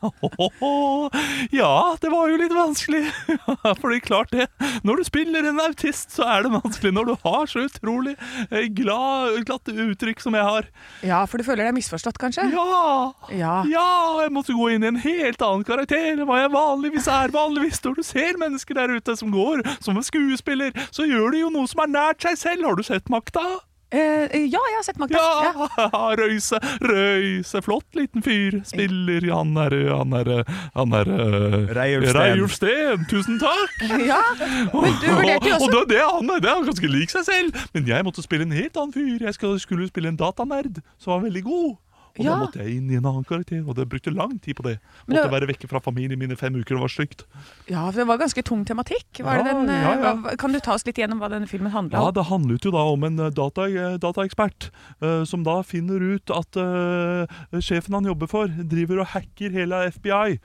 Ja, 1.51 1.95
det 2.01 2.09
var 2.11 2.29
jo 2.29 2.37
litt 2.39 2.53
vanskelig. 2.55 3.03
Fordi 3.81 3.99
klart 4.03 4.31
det. 4.33 4.47
Når 4.87 5.01
du 5.01 5.07
spiller 5.07 5.47
en 5.49 5.61
autist, 5.63 6.13
så 6.15 6.25
er 6.27 6.45
det 6.45 6.53
vanskelig. 6.53 6.93
Når 6.95 7.09
du 7.11 7.13
har 7.25 7.49
så 7.49 7.65
utrolig 7.67 8.15
eh, 8.49 8.67
glad, 8.77 9.41
glatt 9.47 9.71
uttrykk 9.71 10.23
som 10.23 10.37
jeg 10.37 10.47
har. 10.47 10.69
Ja, 11.05 11.23
for 11.29 11.41
du 11.41 11.47
føler 11.47 11.67
deg 11.67 11.77
misforstått, 11.77 12.19
kanskje? 12.21 12.47
Ja! 12.53 13.11
Ja. 13.35 13.55
Ja, 13.69 13.87
jeg 14.23 14.33
måtte 14.35 14.55
gå 14.57 14.69
inn 14.73 14.85
i 14.85 14.91
en 14.91 15.01
helt 15.01 15.41
annen 15.45 15.65
karakter 15.67 16.11
enn 16.13 16.25
hva 16.29 16.41
jeg 16.43 16.53
vanligvis 16.53 17.09
er. 17.11 17.33
Vanligvis 17.35 17.81
når 17.85 17.99
du 17.99 18.05
ser 18.05 18.39
mennesker 18.41 18.77
der 18.77 18.95
ute 18.97 19.17
som 19.19 19.33
går 19.33 19.65
som 19.79 19.97
en 19.97 20.05
skuespiller, 20.05 20.75
så 20.93 21.07
gjør 21.09 21.35
de 21.35 21.45
jo 21.45 21.51
noe 21.53 21.69
som 21.69 21.83
er 21.85 21.93
nært 21.93 22.25
seg 22.25 22.39
selv. 22.39 22.67
Har 22.69 22.79
du 22.79 22.85
sett 22.87 23.11
Makta? 23.11 23.45
Eh, 23.91 24.45
ja, 24.47 24.59
jeg 24.71 24.77
har 24.77 24.85
sett 24.87 24.99
Magda. 25.01 25.19
Ja. 25.19 25.67
Ja, 25.75 26.01
Røise, 26.19 26.59
Røise, 26.79 27.61
flott 27.65 27.97
liten 27.97 28.23
fyr. 28.23 28.61
Spiller 28.67 29.27
Han 29.33 29.51
er 29.59 29.75
Han 29.91 30.15
er 30.15 30.31
Han 30.77 30.95
er 30.95 31.11
uh, 31.11 31.57
Reiulf 31.75 32.07
Steen. 32.07 32.21
Reiulf 32.21 32.55
Steen. 32.55 33.05
Tusen 33.11 33.39
takk! 33.41 33.83
ja. 34.11 34.21
Men 34.39 34.95
du 35.01 35.07
vurderte 35.11 35.51
jo 35.51 35.55
Og 35.61 35.67
også 35.67 35.71
det, 35.75 35.83
det, 35.91 36.01
han, 36.07 36.31
det 36.31 36.49
er 36.49 36.55
han 36.55 36.67
ganske 36.69 36.91
lik 36.91 37.11
seg 37.11 37.27
selv. 37.27 37.63
Men 37.75 37.91
jeg 37.91 38.07
måtte 38.07 38.23
spille 38.23 38.47
en 38.47 38.55
helt 38.55 38.79
annen 38.79 38.95
fyr. 38.95 39.27
Jeg 39.27 39.35
skulle, 39.37 39.59
skulle 39.59 39.91
spille 39.91 40.13
en 40.13 40.19
datanerd 40.19 40.79
som 40.97 41.17
var 41.17 41.25
veldig 41.27 41.43
god. 41.49 41.71
Og 42.19 42.25
Ja. 42.25 42.31
da 42.35 42.39
måtte 42.45 42.59
jeg 42.59 42.75
inn 42.77 42.89
i 42.91 42.95
en 42.97 43.05
annen 43.05 43.23
karakter, 43.23 43.63
og 43.67 43.75
det 43.75 43.87
brukte 43.89 44.11
lang 44.13 44.37
tid 44.41 44.55
på 44.55 44.63
det. 44.63 44.79
Måtte 45.07 45.23
det- 45.23 45.31
være 45.31 45.47
vekke 45.47 45.67
fra 45.69 45.79
familien 45.79 46.19
min 46.19 46.31
i 46.31 46.35
fem 46.35 46.53
uker, 46.55 46.75
det 46.75 46.79
var 46.81 46.87
stygt. 46.89 47.23
Ja, 47.69 47.85
for 47.89 47.99
det 47.99 48.07
var 48.07 48.17
ganske 48.17 48.43
tung 48.43 48.65
tematikk. 48.65 49.23
Var 49.23 49.37
det 49.37 49.45
Ja, 49.47 49.53
den, 49.53 49.67
ja, 49.67 49.95
ja. 49.95 50.13
hva- 50.15 50.37
Kan 50.37 50.51
du 50.51 50.59
ta 50.59 50.73
oss 50.73 50.85
litt 50.85 50.95
gjennom 50.97 51.19
hva 51.19 51.29
denne 51.29 51.47
filmen 51.47 51.71
handla 51.71 51.93
Ja, 51.93 52.07
om? 52.07 52.13
det 52.13 52.25
handlet 52.25 52.61
jo 52.65 52.71
da 52.71 52.77
om 52.79 53.03
en 53.03 53.19
eh, 53.19 53.29
data, 53.29 53.61
eh, 53.63 53.97
dataekspert 53.97 54.69
eh, 55.01 55.23
som 55.23 55.43
da 55.43 55.61
finner 55.63 55.99
ut 56.01 56.29
at 56.31 56.57
uh, 56.57 57.25
sjefen 57.61 57.93
han 57.93 58.03
jobber 58.05 58.27
for, 58.27 58.47
driver 58.47 58.99
og 58.99 59.07
hacker 59.07 59.49
hele 59.51 59.91
FBI. 59.91 60.39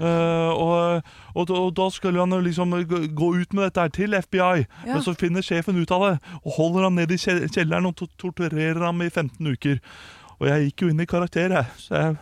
Uh, 0.00 0.50
og, 0.56 1.02
og, 1.36 1.46
da- 1.46 1.54
og 1.54 1.74
da 1.74 1.88
skulle 1.90 2.18
han 2.18 2.30
liksom 2.42 2.72
gå- 2.88 3.14
gå 3.14 3.40
ut 3.42 3.52
med 3.52 3.64
dette 3.72 3.80
her 3.82 3.88
til 3.88 4.14
FBI, 4.14 4.66
Ja. 4.86 4.94
men 4.94 5.02
så 5.02 5.14
finner 5.16 5.40
sjefen 5.42 5.76
ut 5.80 5.90
av 5.92 6.00
det 6.12 6.20
og 6.44 6.52
holder 6.56 6.82
han 6.84 6.94
ned 6.96 7.10
i 7.12 7.16
kjelleren 7.16 7.86
og 7.86 7.96
torturerer 8.18 8.80
ham 8.84 9.00
i 9.02 9.08
15 9.10 9.46
uker. 9.46 9.80
Og 10.42 10.48
jeg 10.50 10.68
gikk 10.72 10.82
jo 10.84 10.92
inn 10.92 11.00
i 11.02 11.06
karakter, 11.06 11.52
jeg, 11.54 11.66
så 11.78 11.94
jeg 12.00 12.14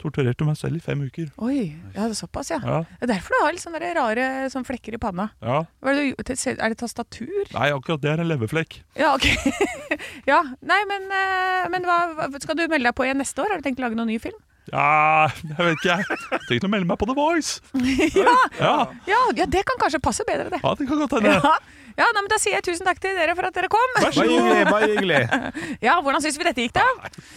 torturerte 0.00 0.46
meg 0.48 0.56
selv 0.56 0.78
i 0.78 0.80
fem 0.80 1.00
uker. 1.04 1.26
Oi, 1.44 1.56
ja, 1.92 2.06
det 2.06 2.12
er 2.14 2.16
såpass, 2.16 2.48
ja. 2.54 2.60
Ja, 2.64 2.76
Det 3.02 3.04
er 3.04 3.10
derfor 3.16 3.34
du 3.36 3.42
har 3.44 3.52
litt 3.52 3.60
sånne 3.64 3.90
rare 3.98 4.28
sånn 4.52 4.64
flekker 4.64 4.94
i 4.96 5.00
panna. 5.02 5.26
ja. 5.44 5.58
Er, 5.84 5.98
det, 5.98 6.36
er 6.54 6.72
det 6.72 6.78
tastatur? 6.80 7.50
Nei, 7.52 7.66
akkurat 7.74 8.00
det 8.00 8.12
er 8.14 8.22
en 8.22 8.30
leverflekk. 8.30 8.78
Ja, 8.96 9.10
ok. 9.18 9.26
ja, 10.30 10.38
nei, 10.64 10.78
men, 10.88 11.10
eh, 11.12 11.66
men 11.74 11.84
hva, 11.90 12.30
skal 12.40 12.56
du 12.56 12.64
melde 12.70 12.86
deg 12.88 12.96
på 12.96 13.04
igjen 13.08 13.20
neste 13.20 13.42
år? 13.44 13.52
Har 13.52 13.60
du 13.60 13.66
tenkt 13.66 13.82
å 13.82 13.88
lage 13.88 13.98
noen 13.98 14.08
ny 14.14 14.16
film? 14.22 14.38
Ja, 14.70 15.26
jeg 15.42 15.56
vet 15.58 15.80
ikke, 15.82 15.98
jeg. 15.98 16.40
Tenk 16.46 16.64
å 16.64 16.70
melde 16.70 16.86
meg 16.86 17.00
på 17.00 17.08
The 17.10 17.16
Voice. 17.18 17.58
ja, 18.22 18.36
Ja, 18.60 18.74
ja, 19.10 19.20
ja, 19.42 19.46
det 19.50 19.66
kan 19.68 19.80
kanskje 19.82 20.00
passe 20.04 20.24
bedre, 20.28 20.48
det. 20.54 20.62
ja 20.62 20.74
det 20.78 20.86
kan 20.88 21.00
godt 21.02 21.18
hende. 21.18 21.36
Ja, 21.42 21.54
ja 22.00 22.08
nei, 22.16 22.22
men 22.24 22.30
Da 22.32 22.38
sier 22.40 22.56
jeg 22.58 22.66
tusen 22.70 22.88
takk 22.88 23.00
til 23.02 23.16
dere 23.18 23.34
for 23.38 23.48
at 23.48 23.56
dere 23.56 23.68
kom. 23.72 23.94
Bare 23.98 24.10
hyggelig. 24.16 24.64
bare 24.70 24.90
hyggelig 24.94 25.20
Ja, 25.84 25.98
Hvordan 26.00 26.24
syns 26.24 26.38
vi 26.40 26.46
dette 26.48 26.64
gikk, 26.64 26.74
da? 26.78 26.86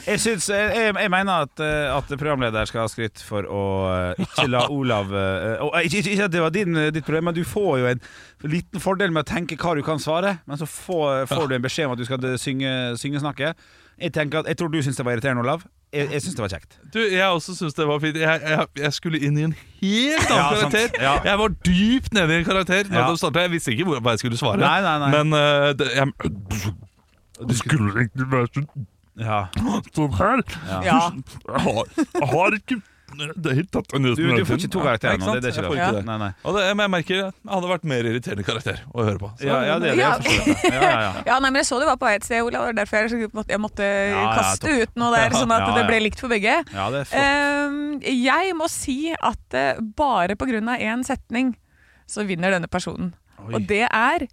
Jeg, 0.07 0.21
syns, 0.23 0.47
jeg, 0.53 0.71
jeg, 0.77 0.95
jeg 1.03 1.11
mener 1.13 1.47
at, 1.47 1.63
eh, 1.63 1.87
at 1.91 2.13
programleder 2.15 2.69
skal 2.69 2.85
ha 2.85 2.91
skryt 2.91 3.23
for 3.27 3.47
å 3.47 3.63
eh, 3.91 4.23
ikke 4.27 4.47
la 4.51 4.65
Olav 4.77 5.11
eh, 5.13 5.63
og, 5.63 5.73
eh, 5.77 5.87
ikke, 5.89 6.03
ikke, 6.15 6.27
at 6.29 6.35
det 6.35 6.43
var 6.43 6.55
din, 6.55 6.79
eh, 6.79 6.91
ditt 6.95 7.05
problem, 7.07 7.29
men 7.29 7.37
du 7.37 7.43
får 7.47 7.73
jo 7.83 7.91
en 7.93 8.03
liten 8.49 8.83
fordel 8.83 9.13
med 9.15 9.25
å 9.25 9.29
tenke 9.33 9.57
hva 9.59 9.75
du 9.77 9.83
kan 9.85 10.01
svare, 10.01 10.37
men 10.49 10.59
så 10.59 10.67
får, 10.69 11.27
får 11.31 11.47
du 11.49 11.55
en 11.57 11.63
beskjed 11.63 11.89
om 11.89 11.95
at 11.95 12.01
du 12.01 12.07
skal 12.07 12.29
eh, 12.31 12.39
synge, 12.41 12.73
synge. 12.99 13.21
Jeg, 13.23 14.11
tenker 14.15 14.41
at, 14.41 14.49
jeg 14.51 14.59
tror 14.59 14.71
du 14.73 14.81
syns 14.83 14.99
det 14.99 15.05
var 15.07 15.17
irriterende, 15.17 15.45
Olav. 15.45 15.63
Jeg, 15.93 16.07
jeg 16.11 16.21
syns 16.23 16.35
det 16.37 16.41
var 16.41 16.49
kjekt. 16.55 16.77
Du, 16.93 16.99
Jeg 17.05 17.27
også 17.29 17.53
syns 17.55 17.73
det 17.77 17.85
var 17.87 17.99
fint. 18.01 18.15
Jeg, 18.17 18.41
jeg, 18.49 18.67
jeg 18.81 18.93
skulle 18.95 19.19
inn 19.21 19.35
i 19.37 19.43
en 19.45 19.51
helt 19.81 20.31
annen 20.31 20.39
Ja, 20.39 20.47
karakter. 20.55 20.95
Ja. 21.01 21.11
Jeg 21.27 21.37
var 21.43 21.53
dypt 21.67 22.13
nede 22.17 22.33
i 22.33 22.37
en 22.41 22.45
karakter. 22.47 22.87
Når 22.89 22.99
Ja. 22.99 23.09
det 23.11 23.19
startet. 23.21 23.41
Jeg 23.45 23.51
visste 23.53 23.71
ikke 23.75 23.85
hva 24.01 24.15
jeg 24.15 24.23
skulle 24.23 24.39
svare. 24.41 24.57
Nei, 24.63 24.79
nei, 24.81 24.95
nei. 25.03 25.11
Men 25.13 25.37
uh, 25.37 25.69
det, 25.77 25.91
jeg, 25.93 26.73
det 27.49 27.57
skulle 27.61 27.93
egentlig 28.05 28.27
være 28.31 28.49
sånn 28.57 28.67
Ja. 29.21 29.39
sånn 29.95 30.15
her. 30.17 30.41
Ja. 30.71 30.81
Jeg, 30.81 31.61
har, 31.67 31.93
jeg 31.99 32.29
har 32.33 32.57
ikke 32.57 32.79
det 33.17 33.51
er 33.51 33.57
helt 33.59 33.71
tatt 33.73 33.93
Du, 33.93 34.09
du 34.15 34.45
får 34.47 34.59
ikke 34.59 34.71
to 34.73 34.81
karakterer 34.83 35.19
nå. 35.21 35.33
Det, 35.35 35.41
det 35.43 35.49
er 35.51 35.57
jeg 35.57 35.63
ikke 35.63 35.71
får 35.71 35.95
det. 35.97 36.05
Nei, 36.07 36.17
nei. 36.21 36.29
Og 36.43 36.57
det, 36.57 36.63
men 36.73 36.83
jeg 36.85 36.93
merker 36.95 37.21
det 37.21 37.51
hadde 37.53 37.69
vært 37.71 37.87
mer 37.93 38.09
irriterende 38.09 38.45
karakter 38.47 38.81
å 38.93 39.05
høre 39.07 39.21
på. 39.21 39.31
Så- 39.39 39.47
Ja, 39.47 39.59
ja, 39.69 39.79
det, 39.79 39.91
det 39.93 40.03
Ja. 40.03 40.11
det 40.17 40.35
Ja, 40.73 40.81
ja, 40.81 40.99
ja. 41.01 41.23
Ja, 41.27 41.39
nei, 41.39 41.49
men 41.49 41.61
Jeg 41.61 41.69
så 41.69 41.79
du 41.79 41.85
var 41.85 41.97
på 42.01 42.09
vei 42.09 42.15
et 42.15 42.27
sted, 42.27 42.41
Olav. 42.43 42.73
Derfor 42.75 43.09
jeg 43.09 43.31
måtte, 43.33 43.51
jeg 43.53 43.61
måtte 43.63 43.87
ja, 43.87 44.23
kaste 44.37 44.75
ut 44.81 44.95
noe 44.99 45.11
der, 45.15 45.35
sånn 45.37 45.51
at 45.55 45.67
Ja, 45.67 45.73
det 45.77 45.87
ble 45.87 45.99
likt 46.03 46.19
for 46.23 46.29
begge. 46.33 46.55
ja, 46.73 46.89
det 46.93 47.03
er 47.03 47.09
flott. 47.11 47.19
Uh, 47.23 48.13
jeg 48.13 48.55
må 48.59 48.69
si 48.71 48.97
at 49.13 49.57
uh, 49.57 49.81
bare 49.81 50.35
på 50.39 50.49
grunn 50.49 50.69
av 50.69 50.79
én 50.79 51.03
setning 51.05 51.55
så 52.09 52.25
vinner 52.27 52.51
denne 52.51 52.67
personen. 52.67 53.13
Oi. 53.43 53.53
Og 53.55 53.67
det 53.67 53.87
er 53.89 54.27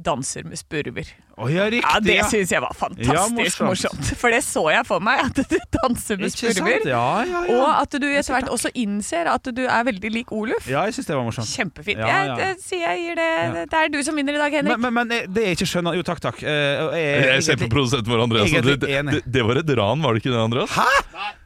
'Danser 0.00 0.44
med 0.46 0.56
spurver'. 0.58 1.10
Å, 1.38 1.46
ja, 1.52 1.64
riktig. 1.72 1.84
Ja, 1.86 2.00
Det 2.04 2.16
ja. 2.18 2.24
syns 2.28 2.50
jeg 2.52 2.60
var 2.64 2.74
fantastisk 2.76 3.14
Ja, 3.14 3.26
morsomt. 3.32 3.68
morsomt. 3.70 4.10
For 4.20 4.30
det 4.34 4.40
så 4.44 4.64
jeg 4.74 4.86
for 4.88 5.00
meg, 5.04 5.22
at 5.24 5.38
du 5.50 5.56
danser 5.78 6.18
med 6.20 6.32
spurver. 6.34 6.82
Ja, 6.88 7.04
ja, 7.24 7.42
ja. 7.48 7.56
Og 7.56 7.68
at 7.82 7.96
du 8.00 8.06
etter 8.10 8.34
hvert 8.36 8.50
også 8.52 8.72
innser 8.74 9.30
at 9.32 9.48
du 9.56 9.62
er 9.66 9.86
veldig 9.88 10.10
lik 10.12 10.32
Oluf. 10.36 10.68
ja, 10.68 10.84
jeg 10.88 10.98
syns 10.98 11.10
det 11.10 11.16
var 11.16 11.24
morsomt. 11.28 11.48
Kjempefint. 11.48 11.98
Ja, 12.02 12.06
ja. 12.10 12.36
Jeg, 12.36 12.56
det, 12.58 12.64
sier 12.66 12.84
jeg 12.86 13.04
gir 13.06 13.20
det 13.20 13.66
Det 13.72 13.80
er 13.84 13.92
du 13.94 14.00
som 14.06 14.16
vinner 14.20 14.36
i 14.36 14.42
dag, 14.42 14.52
Henrik. 14.60 14.76
Men, 14.76 14.92
men, 14.92 15.08
men 15.08 15.18
eh, 15.20 15.28
det 15.30 15.46
er 15.48 15.56
ikke 15.56 15.68
skjønna 15.70 15.94
Jo, 15.96 16.04
takk, 16.06 16.20
takk. 16.28 16.42
Eh, 16.44 16.84
og 16.84 16.94
jeg, 16.98 17.26
Jeg 17.30 17.46
ser 17.48 17.60
på 17.64 17.70
produsenten 17.72 18.12
vår, 18.12 18.24
Andreas. 18.28 18.50
Det, 18.50 19.22
det, 19.26 19.44
var 19.46 19.62
et 19.62 19.76
ran, 19.80 20.02
var 20.04 20.16
det 20.16 20.22
ikke 20.24 20.34
det, 20.34 20.42
Andreas? 20.44 20.76
Hæ? 20.76 20.88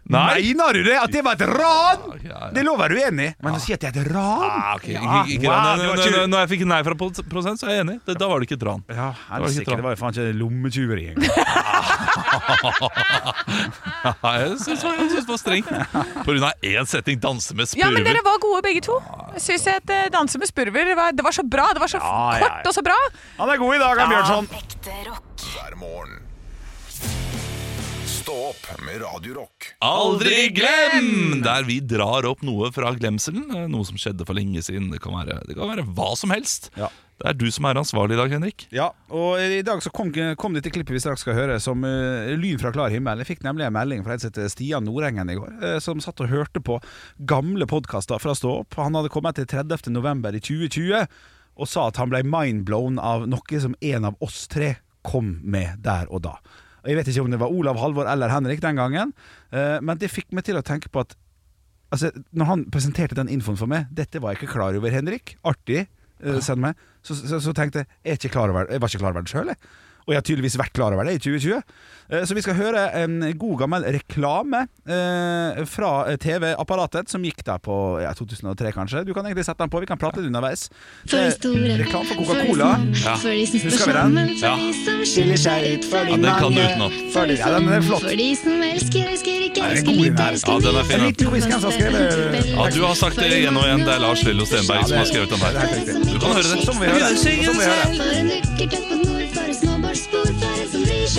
Nei. 0.05 0.43
Mener 0.53 0.77
du 0.77 0.83
det? 0.85 0.97
At 1.01 1.13
det 1.15 1.23
var 1.25 1.39
et 1.39 1.45
ran? 1.49 2.03
Ja, 2.21 2.29
ja. 2.29 2.49
Det 2.53 2.61
lover 2.67 2.93
du 2.93 2.99
å 2.99 2.99
være 3.01 3.07
uenig 3.09 3.29
i, 3.31 3.35
men 3.41 3.55
å 3.57 3.61
si 3.63 3.73
at 3.73 3.81
det 3.81 3.89
er 3.89 4.03
et 4.03 4.11
ran 4.13 4.43
Ah, 4.45 4.75
okay. 4.77 4.99
Når 5.01 6.43
jeg 6.43 6.51
fikk 6.51 6.65
nei 6.69 6.81
fra 6.85 6.97
pro- 6.99 7.25
prosent, 7.31 7.61
så 7.63 7.71
er 7.71 7.79
jeg 7.79 7.85
enig. 7.87 7.95
Da 8.05 8.29
var 8.29 8.43
det 8.43 8.49
ikke 8.51 8.59
et 8.61 8.67
ran. 8.69 8.83
Ja, 8.93 9.07
Det 9.15 9.31
var 9.31 9.39
ikke 9.39 9.49
helsike, 9.49 9.71
tran. 9.71 9.84
Det 9.85 9.91
var 9.91 9.97
jo 9.97 10.01
faen 10.01 10.15
ikke 10.17 10.39
lommetyveri 10.41 11.03
engang. 11.13 11.29
Jeg 14.25 14.57
syns 14.65 14.81
det 14.81 15.29
var- 15.29 15.41
strengt. 15.41 15.69
På 16.25 16.31
grunn 16.33 16.47
av 16.49 16.53
én 16.65 16.87
setting 16.89 17.21
'danse 17.21 17.53
med 17.55 17.69
spurver'. 17.69 17.85
Ja, 17.85 17.91
men 17.93 18.05
dere 18.09 18.23
var 18.25 18.39
gode 18.41 18.63
begge 18.65 18.81
to. 18.81 18.97
Jeg 19.37 19.43
at 19.77 19.91
uh, 19.93 20.09
'Danse 20.17 20.39
med 20.41 20.49
spurver' 20.49 20.95
var, 20.97 21.13
det 21.13 21.25
var 21.25 21.31
så 21.37 21.45
bra. 21.45 21.69
Det 21.77 21.81
var 21.85 21.91
så 21.93 22.01
Ja, 22.01 22.33
ja, 22.33 22.41
kort 22.41 22.65
ja. 22.65 22.69
og 22.69 22.75
så 22.75 22.83
bra. 22.83 22.97
Han 23.39 23.49
er 23.53 23.57
god 23.61 23.75
i 23.75 23.79
dag, 23.79 23.99
han 24.01 24.09
Bjørnson. 24.09 24.49
Ekte 24.57 24.97
rock. 25.11 25.29
hver 25.53 25.77
morgen. 25.77 26.24
Stå 28.25 28.33
opp 28.33 28.81
med 28.81 29.03
Radio 29.03 29.35
Rock. 29.37 29.67
Aldri 29.85 30.47
glem! 30.57 31.43
Der 31.45 31.67
vi 31.69 31.75
drar 31.85 32.25
opp 32.25 32.41
noe 32.41 32.71
fra 32.73 32.95
glemselen. 32.97 33.43
eh, 33.53 33.67
Noe 33.69 33.85
som 33.85 33.99
skjedde 34.01 34.25
for 34.25 34.33
lenge 34.39 34.63
siden. 34.65 34.87
Det 34.89 35.03
kan 35.05 35.13
være, 35.13 35.43
det 35.45 35.57
kan 35.59 35.69
være 35.69 35.85
hva 35.93 36.07
som 36.17 36.33
helst. 36.33 36.71
Ja. 36.81 36.89
Det 37.21 37.29
er 37.29 37.37
du 37.37 37.45
som 37.53 37.69
er 37.69 37.77
ansvarlig 37.83 38.17
i 38.17 38.21
dag, 38.23 38.33
Henrik. 38.33 38.65
Ja, 38.73 38.87
og 39.13 39.37
i 39.45 39.61
dag 39.67 39.83
så 39.85 39.93
kom, 39.93 40.09
kom 40.41 40.57
dette 40.57 40.73
klippet 40.73 40.97
vi 40.97 41.03
straks 41.05 41.21
skal 41.27 41.37
høre 41.37 41.59
som 41.61 41.85
uh, 41.85 42.33
lyn 42.41 42.57
fra 42.63 42.73
klar 42.73 42.89
himmel. 42.97 43.21
Jeg 43.21 43.35
fikk 43.35 43.45
nemlig 43.45 43.69
en 43.69 43.77
melding 43.77 44.07
fra 44.09 44.17
en 44.17 44.25
som 44.25 44.33
heter 44.33 44.49
Stian 44.57 44.89
Nordengen 44.89 45.29
i 45.29 45.37
går, 45.37 45.53
uh, 45.61 45.77
som 45.85 46.01
satt 46.01 46.25
og 46.25 46.33
hørte 46.33 46.65
på 46.65 46.81
gamle 47.29 47.69
podkaster 47.69 48.25
fra 48.25 48.33
Stå 48.33 48.57
opp. 48.65 48.81
Han 48.81 48.97
hadde 48.97 49.13
kommet 49.13 49.37
til 49.37 49.51
30. 49.53 49.93
november 49.93 50.33
i 50.33 50.41
2020 50.41 51.05
og 51.61 51.69
sa 51.71 51.91
at 51.93 52.01
han 52.01 52.09
ble 52.11 52.25
mindblown 52.25 52.97
av 52.99 53.29
noe 53.29 53.61
som 53.69 53.77
en 53.85 54.09
av 54.15 54.17
oss 54.25 54.47
tre 54.49 54.79
kom 55.05 55.37
med 55.45 55.85
der 55.85 56.09
og 56.09 56.25
da. 56.25 56.39
Og 56.85 56.91
Jeg 56.93 57.01
vet 57.01 57.11
ikke 57.11 57.25
om 57.25 57.33
det 57.33 57.41
var 57.41 57.53
Olav, 57.53 57.81
Halvor 57.81 58.09
eller 58.11 58.33
Henrik 58.33 58.61
den 58.63 58.77
gangen, 58.77 59.15
eh, 59.51 59.79
men 59.81 60.01
det 60.01 60.13
fikk 60.13 60.35
meg 60.37 60.45
til 60.45 60.61
å 60.61 60.65
tenke 60.65 60.93
på 60.93 61.05
at 61.05 61.17
Altså, 61.93 62.09
når 62.35 62.49
han 62.49 62.63
presenterte 62.75 63.15
den 63.15 63.29
infoen 63.31 63.59
for 63.61 63.71
meg 63.71 63.91
Dette 63.95 64.19
var 64.19 64.33
jeg 64.33 64.41
ikke 64.41 64.55
klar 64.57 64.75
over, 64.75 64.91
Henrik. 64.91 65.37
Artig. 65.47 65.85
Uh, 66.25 66.41
send 66.43 66.63
meg. 66.65 66.79
Så, 67.05 67.15
så, 67.21 67.39
så 67.45 67.53
tenkte 67.55 67.85
jeg 67.85 67.91
jeg, 68.03 68.19
ikke 68.19 68.33
klar 68.35 68.51
over, 68.51 68.67
jeg 68.73 68.83
var 68.83 68.91
ikke 68.91 69.03
klar 69.03 69.15
over 69.15 69.27
det 69.27 69.31
sjøl. 69.31 69.53
Og 70.05 70.13
jeg 70.13 70.19
har 70.21 70.25
tydeligvis 70.29 70.59
vært 70.61 70.73
klar 70.77 70.93
over 70.93 71.05
det 71.09 71.15
i 71.17 71.19
2020. 71.25 71.63
Eh, 72.13 72.25
Så 72.29 72.35
vi 72.37 72.43
skal 72.45 72.55
høre 72.59 72.81
en 73.01 73.15
god 73.41 73.59
gammel 73.63 73.87
reklame 73.95 74.67
eh, 74.85 75.63
fra 75.65 75.93
TV-apparatet 76.21 77.09
som 77.09 77.23
gikk 77.25 77.41
der 77.47 77.57
på 77.65 77.77
ja, 78.05 78.11
2003, 78.13 78.73
kanskje. 78.77 79.01
Du 79.09 79.15
kan 79.17 79.25
egentlig 79.25 79.47
sette 79.49 79.65
den 79.65 79.71
på, 79.73 79.81
vi 79.81 79.89
kan 79.89 79.97
prate 79.97 80.21
litt 80.21 80.29
underveis. 80.29 80.67
For 81.09 81.17
de 81.17 81.25
Eh, 81.25 81.33
store, 81.39 81.79
Reklame 81.81 82.05
for 82.05 82.15
for 82.21 82.35
Coca-Cola. 82.35 82.69
små, 82.77 83.17
for 83.25 83.33
de 83.33 83.47
som 83.49 83.61
Husker 83.65 83.87
vi 83.89 83.93
den? 83.97 84.13
Ja. 84.45 84.53
de 84.61 84.69
som 84.85 85.01
skiller 85.09 85.39
seg 85.41 85.59
ut, 85.79 85.85
for 85.89 86.05
de 86.05 86.11
Ja, 86.11 86.17
den 86.17 86.35
kan 86.37 86.53
du 86.53 86.61
utenat. 86.61 86.93
for 87.17 87.25
de 87.27 87.35
Ja, 87.41 87.49
den 87.57 87.69
er 87.69 87.81
som- 87.81 87.89
flott. 87.89 88.05
For 88.05 88.17
de 88.21 88.29
som 88.37 88.53
elsker, 88.61 89.03
elsker, 89.09 89.41
ikke 89.49 89.57
Ja, 89.57 89.65
den 89.65 89.73
er 89.73 89.77
elsker, 89.81 89.93
litt 89.97 90.05
den 90.05 90.21
her. 90.21 90.33
Ja, 90.37 90.59
den 90.61 90.77
er 90.77 90.85
fin, 90.85 91.01
den. 91.01 91.09
Ja, 92.61 92.69
Du 92.69 92.81
har 92.85 92.95
sagt 92.95 93.17
det 93.17 93.33
igjen 93.33 93.57
og 93.57 93.65
igjen. 93.65 93.81
Det 93.89 93.95
er 93.97 94.01
Lars 94.05 94.23
Lillo 94.25 94.45
Stenberg 94.45 94.85
som 94.87 94.99
har 94.99 95.07
skrevet 95.09 95.29
den 95.33 95.41
er 95.41 95.53
der. 95.57 95.69
Du 96.13 96.19
kan 96.21 96.31
høre 96.37 96.49
det. 96.53 96.61
Så 96.69 96.73
må 96.77 96.81
vi 96.81 96.87
høre 96.93 97.01
det. 99.01 99.04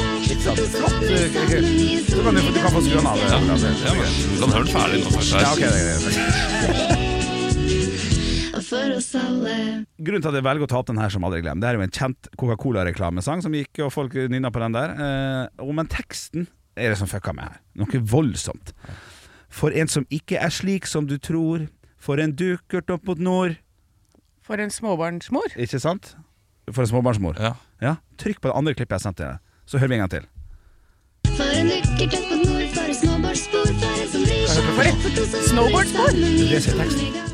En 0.02 0.16
som 0.16 0.20
bryr 0.20 0.40
seg. 0.40 0.44
sant. 0.44 0.56
For 0.56 0.56
to 0.56 0.64
som 0.66 0.76
Flott, 0.76 0.94
har 0.94 1.10
lyst 1.10 1.32
til 1.32 1.40
å 1.40 1.46
åpne 1.46 1.62
nye 1.62 2.00
Så 2.06 2.20
kan 2.26 2.34
du, 2.36 2.42
du 2.42 2.60
kan 2.60 2.72
få 2.74 2.82
skru 2.86 2.96
den 2.98 3.08
av. 3.08 3.18
Ja, 3.22 3.38
men 3.40 3.48
Du 3.48 4.40
kan 4.42 4.52
høre 4.56 4.66
den 4.66 4.74
ferdig 4.74 4.98
nå. 5.04 5.10
først. 5.16 5.32
Ja, 5.36 5.50
ok, 5.52 5.60
det 5.60 5.68
er 5.72 5.86
greit. 5.86 6.04
Og 8.56 8.64
for 8.70 8.86
oss 8.98 9.12
alle. 9.20 9.56
Grunnen 10.00 10.24
til 10.26 10.32
at 10.32 10.38
jeg 10.40 10.48
velger 10.50 10.66
å 10.68 10.72
ta 10.72 10.78
opp 10.82 10.90
den 10.92 11.02
her 11.02 11.12
som 11.14 11.26
aldri 11.28 11.42
glem 11.44 11.60
Det 11.64 11.68
er 11.70 11.76
jo 11.80 11.86
en 11.86 11.96
kjent 11.96 12.22
Coca-Cola-reklamesang 12.40 13.40
som 13.46 13.56
gikk, 13.56 13.74
og 13.86 13.94
folk 13.96 14.14
nynna 14.32 14.52
på 14.54 14.64
den 14.64 14.76
der. 14.76 14.90
Eh, 14.96 15.44
og 15.64 15.72
men 15.78 15.88
teksten 15.92 16.48
er 16.76 16.92
det 16.92 17.00
som 17.00 17.08
fucka 17.12 17.32
meg 17.36 17.46
her. 17.50 17.60
Noe 17.80 18.02
voldsomt. 18.16 18.74
For 19.56 19.72
en 19.72 19.88
som 19.92 20.04
ikke 20.12 20.38
er 20.42 20.52
slik 20.52 20.88
som 20.90 21.08
du 21.08 21.16
tror, 21.22 21.68
for 22.02 22.20
en 22.22 22.34
dukkert 22.36 22.90
opp 22.92 23.06
mot 23.08 23.20
nord. 23.24 23.56
For 24.46 24.60
en 24.62 24.70
småbarnsmor. 24.74 25.56
Ikke 25.58 25.80
sant? 25.82 26.12
For 26.68 26.84
en 26.84 26.92
småbarnsmor. 26.92 27.40
Ja. 27.42 27.54
Ja, 27.84 27.96
Trykk 28.22 28.40
på 28.42 28.48
det 28.50 28.56
andre 28.58 28.74
klippet 28.78 28.96
jeg 28.96 29.04
sendte 29.04 29.26
deg, 29.28 29.40
så 29.66 29.82
hører 29.82 29.92
vi 29.92 29.98
en 30.00 30.04
gang 30.06 30.14
til. 30.16 30.28
For 31.36 31.52
en 31.58 31.70
dukkert 31.70 32.16
opp 32.16 32.34
mot 32.36 32.46
nord, 32.46 32.76
for 32.76 32.86
et 32.86 33.00
snowboardspor, 33.02 33.72
for 33.80 34.02
en 34.02 34.12
som 34.12 34.26
bryr 34.26 34.46
seg. 34.52 34.68
For 34.76 35.16
to 35.16 35.26
som 35.32 35.48
snowboardspor? 35.52 36.12
teksten. 36.82 37.26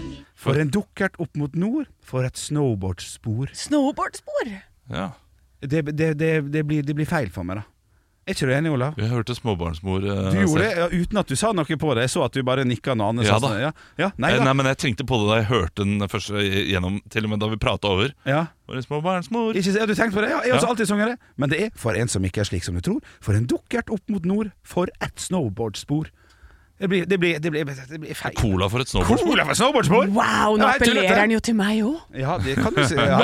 For 0.41 0.58
en 0.58 0.72
dukkert 0.74 1.20
opp 1.22 1.36
mot 1.38 1.56
nord, 1.56 1.91
for 2.02 2.26
et 2.26 2.38
snowboardspor. 2.39 3.52
Snowboardspor. 3.54 4.56
ja. 4.89 5.12
Det, 5.62 5.84
det, 5.94 6.17
det, 6.17 6.30
det, 6.50 6.63
blir, 6.65 6.82
det 6.82 6.96
blir 6.98 7.06
feil 7.06 7.30
for 7.30 7.46
meg, 7.46 7.60
da. 7.62 7.71
Er 8.28 8.36
ikke 8.36 8.46
du 8.46 8.52
enig, 8.54 8.70
Olav? 8.70 8.94
Jeg 9.02 9.10
hørte 9.10 9.34
småbarnsmor 9.34 10.04
eh, 10.06 10.20
Du 10.30 10.36
gjorde 10.44 10.62
det 10.62 10.70
ja, 10.78 10.86
uten 10.94 11.18
at 11.18 11.32
du 11.32 11.34
sa 11.40 11.50
noe 11.58 11.66
på 11.82 11.94
det. 11.98 12.04
Jeg 12.06 12.12
så 12.14 12.22
at 12.28 12.36
du 12.38 12.44
bare 12.46 12.62
nikka 12.70 12.94
når 12.94 13.10
Anne 13.16 13.24
Ja 13.26 13.40
da. 13.42 13.50
sånn. 13.50 13.56
Ja, 13.64 13.72
ja, 13.98 14.10
nei 14.22 14.30
Eh, 14.36 14.38
da. 14.38 14.46
Nei, 14.46 14.54
men 14.60 14.70
jeg 14.70 14.78
tenkte 14.84 15.08
på 15.10 15.18
det 15.24 15.30
da 15.32 15.40
jeg 15.40 15.48
hørte 15.50 15.88
den 15.88 16.06
først 16.12 16.30
gjennom, 16.38 17.00
til 17.10 17.26
og 17.26 17.34
med 17.34 17.42
da 17.42 17.50
vi 17.50 17.58
prata 17.58 17.90
over. 17.90 18.14
Ja. 18.30 18.44
Var 18.70 18.78
det 18.78 18.86
småbarnsmor. 18.86 19.58
Ikke, 19.58 19.74
ja, 19.74 19.88
du 19.90 19.96
tenkte 19.98 20.20
på 20.20 20.22
det? 20.22 20.30
Ja, 20.36 20.44
jeg 20.46 20.54
har 20.54 20.62
også 20.62 20.70
alltid 20.76 20.92
sunget 20.94 21.16
det. 21.16 21.18
Men 21.42 21.50
det 21.50 21.60
er 21.66 21.74
for 21.82 21.98
en 21.98 22.08
som 22.14 22.24
ikke 22.30 22.46
er 22.46 22.50
slik 22.52 22.64
som 22.64 22.78
du 22.78 22.82
tror. 22.86 23.02
For 23.26 23.34
en 23.34 23.50
dukkert 23.50 23.90
opp 23.90 24.06
mot 24.14 24.24
nord. 24.30 24.54
For 24.62 24.94
et 25.02 25.18
snowboardspor. 25.26 26.14
Det 26.82 26.88
blir, 26.89 27.04
det 27.06 27.17
blir, 27.22 27.39
det 27.39 27.52
blir, 27.54 27.65
det 27.91 28.00
blir 28.02 28.15
feil. 28.17 28.34
Cola 28.39 28.65
for 28.74 28.82
et 28.82 28.89
snowboardspor. 28.89 29.28
Cola 29.30 29.44
for 29.46 29.58
snowboardspor! 29.60 30.08
Wow, 30.15 30.56
nå 30.58 30.65
appellerer 30.65 31.20
han 31.22 31.34
jo 31.36 31.39
til 31.46 31.54
meg 31.60 31.84
òg. 31.86 32.00
Ja, 32.17 32.39
det 32.41 32.56
kan 32.58 32.74
du 32.74 32.82
si. 32.89 32.96
Ja. 32.98 33.20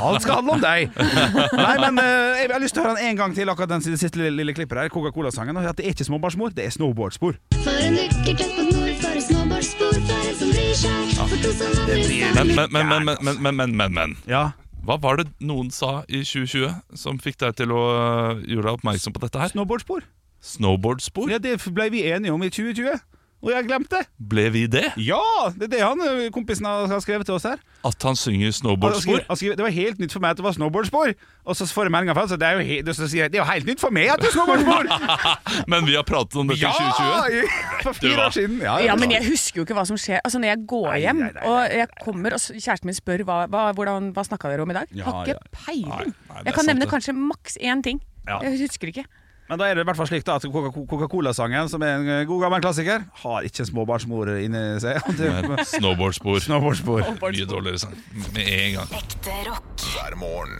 Alt 0.00 0.24
skal 0.24 0.38
handle 0.40 0.54
om 0.56 0.62
deg. 0.64 0.94
Nei, 0.96 1.74
men 1.82 2.00
uh, 2.00 2.40
Jeg 2.40 2.48
har 2.54 2.62
lyst 2.64 2.72
til 2.78 2.80
å 2.80 2.86
høre 2.88 2.96
den 2.96 3.10
en 3.12 3.20
gang 3.20 3.36
til, 3.36 3.52
akkurat 3.52 3.74
den 3.74 3.84
siste 3.84 4.16
lille, 4.16 4.32
lille 4.40 4.54
klippet 4.56 4.80
her. 4.80 4.88
Coca-Cola-sangen. 4.94 5.60
At 5.60 5.76
det 5.76 5.84
er 5.90 5.92
ikke 5.92 6.08
småbarnsmor, 6.08 6.56
det 6.56 6.64
er 6.70 6.72
snowboardspor. 6.78 7.36
For 7.60 7.84
en 7.84 8.00
dukkert 8.00 8.46
opp 8.46 8.56
mot 8.62 8.72
nord, 8.80 8.92
for 9.04 9.20
et 9.20 9.26
snowboardspor, 9.28 10.00
for 10.08 10.26
en 10.32 10.36
som 10.40 10.52
bryr 10.56 10.74
seg. 10.80 11.16
For 11.20 11.36
to 11.44 11.52
som 11.52 11.68
det 11.68 11.78
vandrer 11.82 12.00
blir- 12.00 12.32
sammen. 12.32 12.54
Men, 12.56 12.72
men, 12.72 12.72
men, 12.72 12.88
men, 12.88 13.16
men, 13.20 13.42
men, 13.44 13.56
men, 13.60 13.76
men, 13.84 13.96
men. 14.00 14.16
Ja. 14.30 14.46
Hva 14.86 14.96
var 15.02 15.20
det 15.20 15.28
noen 15.42 15.68
sa 15.74 15.98
i 16.08 16.20
2020 16.24 16.96
som 16.96 17.16
fikk 17.20 17.40
deg 17.44 17.56
til 17.58 17.72
å 17.74 17.80
øh, 17.92 18.44
gjøre 18.46 18.68
deg 18.70 18.76
oppmerksom 18.78 19.12
på 19.16 19.22
dette 19.24 19.40
her? 19.44 19.50
Snowboardspor. 19.52 20.04
Snowboardspor? 20.42 21.30
Ja, 21.30 21.38
det 21.38 21.58
ble 21.74 21.90
vi 21.90 22.04
enige 22.10 22.32
om 22.32 22.42
i 22.42 22.50
2020. 22.50 22.98
Og 23.44 23.50
jeg 23.52 23.58
har 23.60 23.66
glemt 23.68 23.90
det. 23.92 24.00
Ble 24.18 24.46
vi 24.50 24.62
det? 24.66 24.86
Ja! 24.96 25.18
Det 25.54 25.66
er 25.68 25.70
det 25.74 25.80
han 25.84 26.00
kompisen 26.34 26.64
har 26.66 27.00
skrevet 27.04 27.28
til 27.28 27.34
oss 27.36 27.44
her. 27.46 27.60
At 27.84 28.02
han 28.02 28.16
synger 28.16 28.48
Han 28.48 28.54
snowboardspor? 28.56 29.20
han 29.28 29.36
det 29.60 29.62
var 29.62 29.70
helt 29.76 29.98
nytt 30.00 30.10
for 30.16 30.24
meg 30.24 30.32
at 30.32 30.40
det 30.40 30.44
var 30.46 30.54
snowboardspor. 30.56 31.12
Og 31.44 31.54
så 31.58 31.66
får 31.68 31.84
jeg 31.86 31.92
meldinga 31.94 32.14
fra 32.16 32.24
han, 32.24 32.30
så 32.32 32.38
det 32.40 32.48
er 32.48 32.56
jo, 32.56 32.94
så 32.96 33.06
sier 33.06 33.26
jeg, 33.26 33.32
det 33.34 33.38
er 33.38 33.44
jo 33.44 33.50
helt 33.52 33.68
nytt 33.68 33.84
for 33.84 33.92
meg 33.94 34.08
at 34.10 34.24
det 34.24 34.30
er 34.32 34.34
snowboardspor! 34.38 34.88
Men 35.70 35.86
vi 35.86 35.94
har 35.94 36.06
pratet 36.08 36.40
om 36.40 36.48
dette 36.48 36.64
ja! 36.64 36.72
i 36.72 36.88
2020. 36.96 37.36
i- 37.44 37.82
For 37.84 37.92
fire 38.00 38.24
år 38.24 38.34
siden. 38.38 38.56
Ja, 38.64 38.78
Ja, 38.88 38.96
men 38.98 39.12
jeg 39.14 39.28
husker 39.28 39.60
jo 39.60 39.66
ikke 39.68 39.76
hva 39.78 39.84
som 39.86 40.00
skjer. 40.00 40.18
Altså 40.24 40.40
Når 40.42 40.48
jeg 40.54 40.64
går 40.72 40.88
hjem 41.04 41.20
nei, 41.20 41.28
nei, 41.28 41.36
nei. 41.36 41.52
og 41.52 41.76
jeg 41.76 41.88
kommer 42.02 42.34
og 42.34 42.40
kjæresten 42.56 42.88
min 42.90 42.96
spør 42.98 43.22
hva, 43.28 43.38
hva, 43.52 43.68
hvordan, 43.76 44.10
hva 44.16 44.24
snakka 44.26 44.50
dere 44.50 44.64
om 44.64 44.72
i 44.74 44.78
dag, 44.80 44.90
Ja, 44.96 45.04
har 45.12 45.28
ikke 45.28 45.54
peiling. 45.60 46.16
jeg 46.40 46.50
kan 46.56 46.64
sant, 46.64 46.72
nevne 46.72 46.88
det. 46.88 46.90
kanskje 46.90 47.14
maks 47.14 47.60
én 47.62 47.84
ting. 47.84 48.00
Ja. 48.26 48.40
Jeg 48.42 48.58
husker 48.64 48.90
ikke. 48.90 49.04
Men 49.48 49.60
da 49.60 49.68
er 49.70 49.76
det 49.78 49.84
i 49.84 49.86
hvert 49.86 49.98
fall 50.00 50.08
slik 50.10 50.24
da 50.26 50.36
at 50.40 50.46
Coca- 50.50 50.72
Coca-Cola-sangen, 50.90 51.68
som 51.70 51.82
er 51.86 51.92
en 52.00 52.08
eh, 52.16 52.22
god 52.26 52.40
gammel 52.42 52.62
klassiker, 52.64 53.04
har 53.22 53.46
ikke 53.46 53.62
en 53.62 53.68
småbarnsmor 53.70 54.32
inni 54.42 54.62
seg. 54.82 54.98
Snowboardspor. 55.76 56.40
Snowboardspor. 56.42 57.04
Snowboard 57.06 57.38
Mye 57.38 57.46
dårligere 57.50 57.82
sang. 57.84 57.94
Med 58.34 58.42
en 58.50 58.80
gang. 58.80 58.96
Ekte 58.98 59.36
rock. 59.46 59.86
hver 59.94 60.18
morgen. 60.18 60.58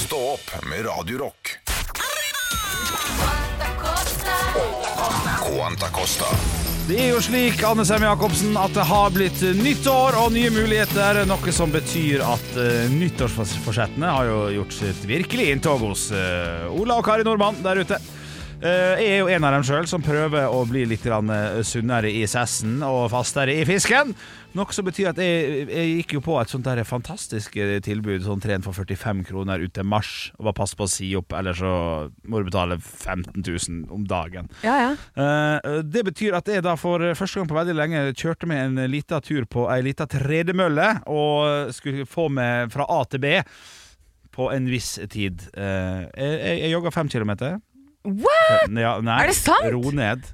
Stå 0.00 0.18
opp 0.34 0.50
med 0.66 0.82
Radio 0.88 1.22
Rock. 1.26 1.56
Quanta 5.46 5.88
Costa. 5.94 6.69
Det 6.90 6.96
er 6.98 7.12
jo 7.12 7.20
slik, 7.22 7.60
Anne 7.62 7.84
Sem 7.86 8.02
Jacobsen, 8.02 8.56
at 8.58 8.72
det 8.74 8.82
har 8.88 9.12
blitt 9.14 9.38
nytt 9.60 9.84
år 9.86 10.16
og 10.18 10.32
nye 10.34 10.48
muligheter. 10.50 11.20
Noe 11.30 11.52
som 11.54 11.70
betyr 11.70 12.24
at 12.26 12.48
uh, 12.58 12.88
nyttårsforsettene 12.90 14.08
har 14.10 14.26
jo 14.26 14.40
gjort 14.56 14.74
sitt 14.74 15.04
virkelige 15.06 15.54
inntog 15.54 15.84
hos 15.86 16.08
uh, 16.10 16.66
Ola 16.74 16.96
og 16.98 17.06
Kari 17.06 17.22
Nordmann 17.22 17.62
der 17.62 17.84
ute. 17.84 18.00
Eh, 18.60 18.98
jeg 19.00 19.12
er 19.14 19.20
jo 19.22 19.28
en 19.32 19.44
av 19.48 19.54
dem 19.54 19.62
sjøl 19.64 19.86
som 19.88 20.02
prøver 20.04 20.52
å 20.52 20.58
bli 20.68 20.82
litt 20.84 21.06
eh, 21.08 21.60
sunnere 21.64 22.10
i 22.12 22.26
sessen 22.28 22.82
og 22.84 23.06
fastere 23.08 23.54
i 23.56 23.62
fisken. 23.64 24.12
Noe 24.52 24.74
som 24.76 24.84
betyr 24.84 25.14
at 25.14 25.20
jeg, 25.22 25.62
jeg 25.70 25.94
gikk 25.94 26.12
jo 26.18 26.20
på 26.26 26.34
et 26.36 26.52
sånt 26.52 26.66
der 26.68 26.82
fantastisk 26.84 27.56
eh, 27.56 27.78
tilbud, 27.80 28.20
sånn 28.26 28.42
tren 28.44 28.60
for 28.60 28.76
45 28.76 29.22
kroner 29.30 29.64
ut 29.64 29.72
til 29.78 29.88
mars. 29.88 30.10
Og 30.36 30.50
bare 30.50 30.58
pass 30.58 30.76
på 30.76 30.84
å 30.84 30.92
si 30.92 31.08
opp, 31.16 31.32
ellers 31.38 31.62
så 31.62 31.72
må 32.28 32.42
du 32.42 32.50
betale 32.50 32.76
15 32.76 33.40
000 33.40 33.96
om 33.96 34.04
dagen. 34.04 34.52
Ja, 34.66 34.76
ja. 34.90 34.92
Det 35.80 36.04
betyr 36.10 36.36
at 36.36 36.52
jeg 36.52 36.66
da 36.66 36.76
for 36.76 37.00
første 37.16 37.40
gang 37.40 37.48
på 37.48 37.56
veldig 37.56 37.78
lenge 37.78 38.04
kjørte 38.12 38.50
med 38.50 38.60
en 38.66 38.92
liten 38.92 39.24
tur 39.24 39.48
på 39.48 39.70
ei 39.72 39.80
lita 39.88 40.04
tredemølle 40.10 40.98
og 41.08 41.72
skulle 41.72 42.04
få 42.04 42.28
meg 42.28 42.68
fra 42.76 42.84
A 42.92 43.00
til 43.08 43.24
B 43.24 43.32
på 44.36 44.52
en 44.52 44.68
viss 44.68 44.98
tid. 45.08 45.48
Jeg, 45.56 46.12
jeg, 46.12 46.60
jeg 46.66 46.72
jogga 46.76 46.92
fem 46.94 47.08
kilometer. 47.08 47.56
What?! 48.04 48.70
Ja, 48.72 48.94
nei, 49.04 49.18
Er 49.22 49.26
det 49.32 49.36
sant? 49.36 49.66
Ro 49.74 49.90
ned. 49.92 50.24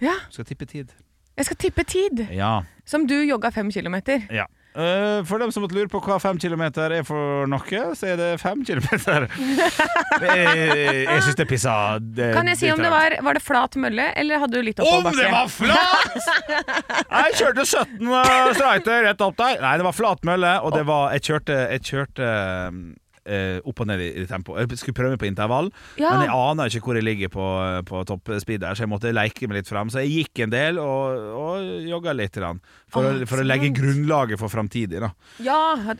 Ja, 0.00 0.14
Skal 0.32 0.46
tippe 0.48 0.64
tid. 0.66 0.94
jeg 1.36 1.44
skal 1.50 1.56
tippe 1.56 1.84
tid. 1.84 2.26
Ja. 2.32 2.62
Som 2.88 3.06
du 3.06 3.18
jogga 3.24 3.50
fem 3.52 3.70
kilometer. 3.70 4.24
ja. 4.30 4.46
Uh, 4.70 5.24
for 5.26 5.42
dem 5.42 5.50
som 5.50 5.64
måtte 5.64 5.74
lure 5.74 5.88
på 5.90 5.98
hva 5.98 6.20
fem 6.22 6.36
kilometer 6.38 6.92
er 6.94 7.02
for 7.02 7.42
noe, 7.50 7.80
så 7.98 8.06
er 8.12 8.16
det 8.20 8.28
fem 8.38 8.60
kilometer. 8.68 9.26
jeg 10.22 11.06
jeg 11.08 11.22
syns 11.24 11.38
det 11.40 11.46
pissa. 11.50 11.74
Det, 11.98 12.28
Kan 12.36 12.46
jeg 12.52 12.60
si 12.60 12.70
om 12.70 12.78
det 12.78 12.92
var 12.92 13.16
Var 13.18 13.34
det 13.34 13.42
flat 13.42 13.74
mølle, 13.82 14.06
eller 14.14 14.38
hadde 14.38 14.60
du 14.60 14.62
litt 14.68 14.78
oppoverbakke? 14.78 15.10
Om 15.10 15.18
det 15.18 15.32
var 15.34 15.50
flat! 15.50 16.30
Jeg 17.10 17.34
kjørte 17.40 17.66
17 17.66 18.54
streiter 18.60 19.02
rett 19.08 19.26
opp 19.26 19.36
der. 19.42 19.58
Nei, 19.64 19.74
det 19.82 19.88
var 19.90 19.96
flat 19.98 20.22
mølle, 20.30 20.54
og 20.62 20.74
det 20.78 20.84
var 20.86 21.16
Jeg 21.18 21.26
kjørte, 21.26 21.58
jeg 21.74 21.84
kjørte 21.90 22.30
eh, 23.26 23.58
opp 23.64 23.80
og 23.80 23.86
ned 23.90 24.00
i, 24.00 24.08
i 24.22 24.26
tempo. 24.26 24.56
Jeg 24.58 24.68
skulle 24.80 24.94
prøve 24.96 25.10
meg 25.14 25.20
på 25.22 25.28
intervall, 25.28 25.70
Ja. 26.00 26.10
men 26.16 26.26
jeg 26.28 26.34
aner 26.34 26.70
ikke 26.70 26.84
hvor 26.86 26.96
jeg 26.98 27.04
ligger 27.04 27.28
på, 27.32 27.46
på 27.88 28.04
toppspeed 28.08 28.60
der, 28.60 28.74
så 28.74 28.84
jeg 28.86 28.90
måtte 28.92 29.12
leke 29.12 29.48
meg 29.48 29.60
litt 29.60 29.68
fram. 29.70 29.90
Så 29.92 30.02
jeg 30.04 30.10
gikk 30.26 30.44
en 30.46 30.50
del 30.54 30.78
og, 30.78 31.26
og 31.36 31.86
jogga 31.88 32.14
litt. 32.16 32.38
For, 32.90 33.02
Å, 33.04 33.14
å, 33.22 33.26
for 33.28 33.42
å 33.42 33.46
legge 33.46 33.70
grunnlaget 33.74 34.38
for 34.40 34.48
framtidig. 34.52 35.00
da. 35.02 35.10
Ja, 35.42 35.58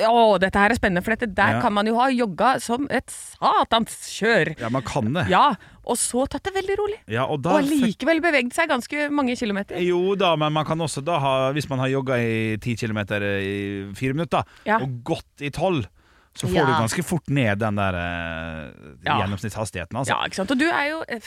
å, 0.08 0.38
dette 0.40 0.58
her 0.58 0.70
er 0.72 0.78
spennende, 0.78 1.02
for 1.04 1.14
dette 1.16 1.28
der 1.34 1.56
Ja. 1.58 1.60
kan 1.60 1.72
man 1.74 1.86
jo 1.86 1.96
ha 1.98 2.08
jogga 2.10 2.54
som 2.62 2.86
et 2.90 3.10
satans 3.10 3.96
kjør. 4.14 4.54
Ja, 4.60 4.68
man 4.72 4.82
kan 4.86 5.12
det. 5.14 5.26
Ja, 5.30 5.54
og 5.90 5.96
så 5.98 6.26
tatt 6.30 6.44
det 6.46 6.52
veldig 6.54 6.76
rolig. 6.78 6.98
Ja, 7.10 7.24
og 7.26 7.40
da 7.42 7.56
Og 7.58 7.64
likevel 7.66 8.20
beveget 8.22 8.52
seg 8.54 8.68
ganske 8.70 9.08
mange 9.10 9.34
kilometer. 9.38 9.78
Jo 9.82 10.14
da, 10.18 10.34
men 10.38 10.52
man 10.54 10.64
kan 10.68 10.78
også 10.78 11.02
da 11.04 11.18
ha 11.18 11.32
Hvis 11.56 11.68
man 11.70 11.80
har 11.82 11.88
jogga 11.90 12.18
i 12.20 12.56
10 12.60 12.76
kilometer 12.84 13.22
i 13.40 13.54
fire 13.96 14.14
minutter, 14.14 14.44
Ja. 14.66 14.78
og 14.78 15.00
gått 15.04 15.40
i 15.42 15.50
12 15.50 15.86
så 16.34 16.46
får 16.46 16.54
Ja. 16.56 16.66
du 16.66 16.72
ganske 16.72 17.02
fort 17.04 17.28
ned 17.28 17.58
den 17.58 17.74
der 17.76 17.94
eh, 17.94 18.70
Ja. 19.04 19.18
gjennomsnittshastigheten. 19.20 19.96
Altså. 19.98 20.14
Ja, 20.14 20.24
ikke 20.26 20.36
sant? 20.38 20.50
Og 20.54 20.58
du 20.58 20.68
er 20.70 20.86
jo 20.90 21.00
eh, 21.08 21.20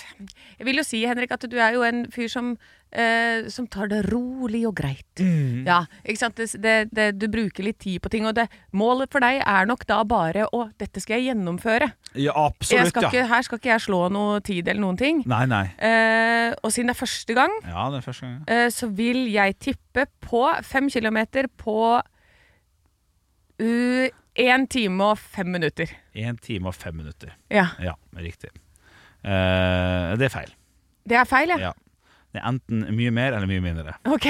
Jeg 0.59 0.65
vil 0.65 0.77
jo 0.79 0.83
si, 0.83 1.03
Henrik, 1.05 1.31
at 1.31 1.43
du 1.49 1.57
er 1.59 1.73
jo 1.73 1.83
en 1.83 2.05
fyr 2.11 2.29
som 2.31 2.57
eh, 2.93 3.49
Som 3.49 3.67
tar 3.67 3.87
det 3.89 4.03
rolig 4.13 4.65
og 4.67 4.75
greit. 4.75 5.03
Mm. 5.19 5.65
Ja, 5.67 5.81
ikke 6.05 6.17
sant? 6.21 6.35
Det, 6.37 6.89
det, 6.93 7.07
du 7.19 7.27
bruker 7.27 7.63
litt 7.65 7.79
tid 7.79 7.99
på 8.01 8.09
ting, 8.09 8.25
og 8.29 8.35
det, 8.37 8.47
målet 8.71 9.11
for 9.11 9.19
deg 9.19 9.41
er 9.43 9.65
nok 9.65 9.85
da 9.89 10.03
bare 10.03 10.45
å 10.53 10.69
Dette 10.79 11.01
skal 11.01 11.17
jeg 11.19 11.33
gjennomføre. 11.35 11.91
Ja, 12.15 12.31
absolutt, 12.37 12.93
skal 12.93 13.07
ikke, 13.09 13.17
ja. 13.23 13.27
her 13.27 13.41
skal 13.41 13.57
ikke 13.59 13.71
jeg 13.73 13.81
slå 13.87 14.09
noe 14.13 14.39
tid 14.45 14.67
eller 14.67 14.81
noen 14.85 14.97
ting. 14.97 15.23
Nei, 15.25 15.45
nei. 15.49 15.65
Eh, 15.81 16.53
og 16.63 16.71
siden 16.71 16.87
det 16.91 16.95
er 16.95 17.01
første 17.05 17.33
gang, 17.37 17.51
Ja, 17.65 17.89
det 17.89 17.97
er 18.03 18.05
første 18.11 18.21
gang. 18.29 18.43
eh, 18.47 18.69
så 18.69 18.87
vil 18.93 19.25
jeg 19.33 19.57
tippe 19.59 20.05
på 20.21 20.45
fem 20.63 20.87
kilometer 20.89 21.49
på 21.57 22.01
én 23.59 24.67
time 24.67 25.03
og 25.03 25.17
fem 25.17 25.47
minutter. 25.47 25.91
Én 26.15 26.37
time 26.41 26.67
og 26.67 26.75
fem 26.75 26.95
minutter. 26.95 27.35
Ja. 27.51 27.67
Ja, 27.81 27.93
riktig. 28.17 28.49
Uh, 29.23 30.13
det 30.19 30.27
er 30.27 30.33
feil. 30.33 30.53
Det 31.07 31.17
er 31.19 31.27
feil, 31.27 31.53
ja. 31.53 31.59
Ja. 31.69 31.71
Det 32.33 32.41
er 32.41 32.47
enten 32.49 32.79
mye 32.97 33.11
mer 33.13 33.35
eller 33.37 33.45
mye 33.45 33.61
mindre. 33.61 33.91
OK! 34.09 34.25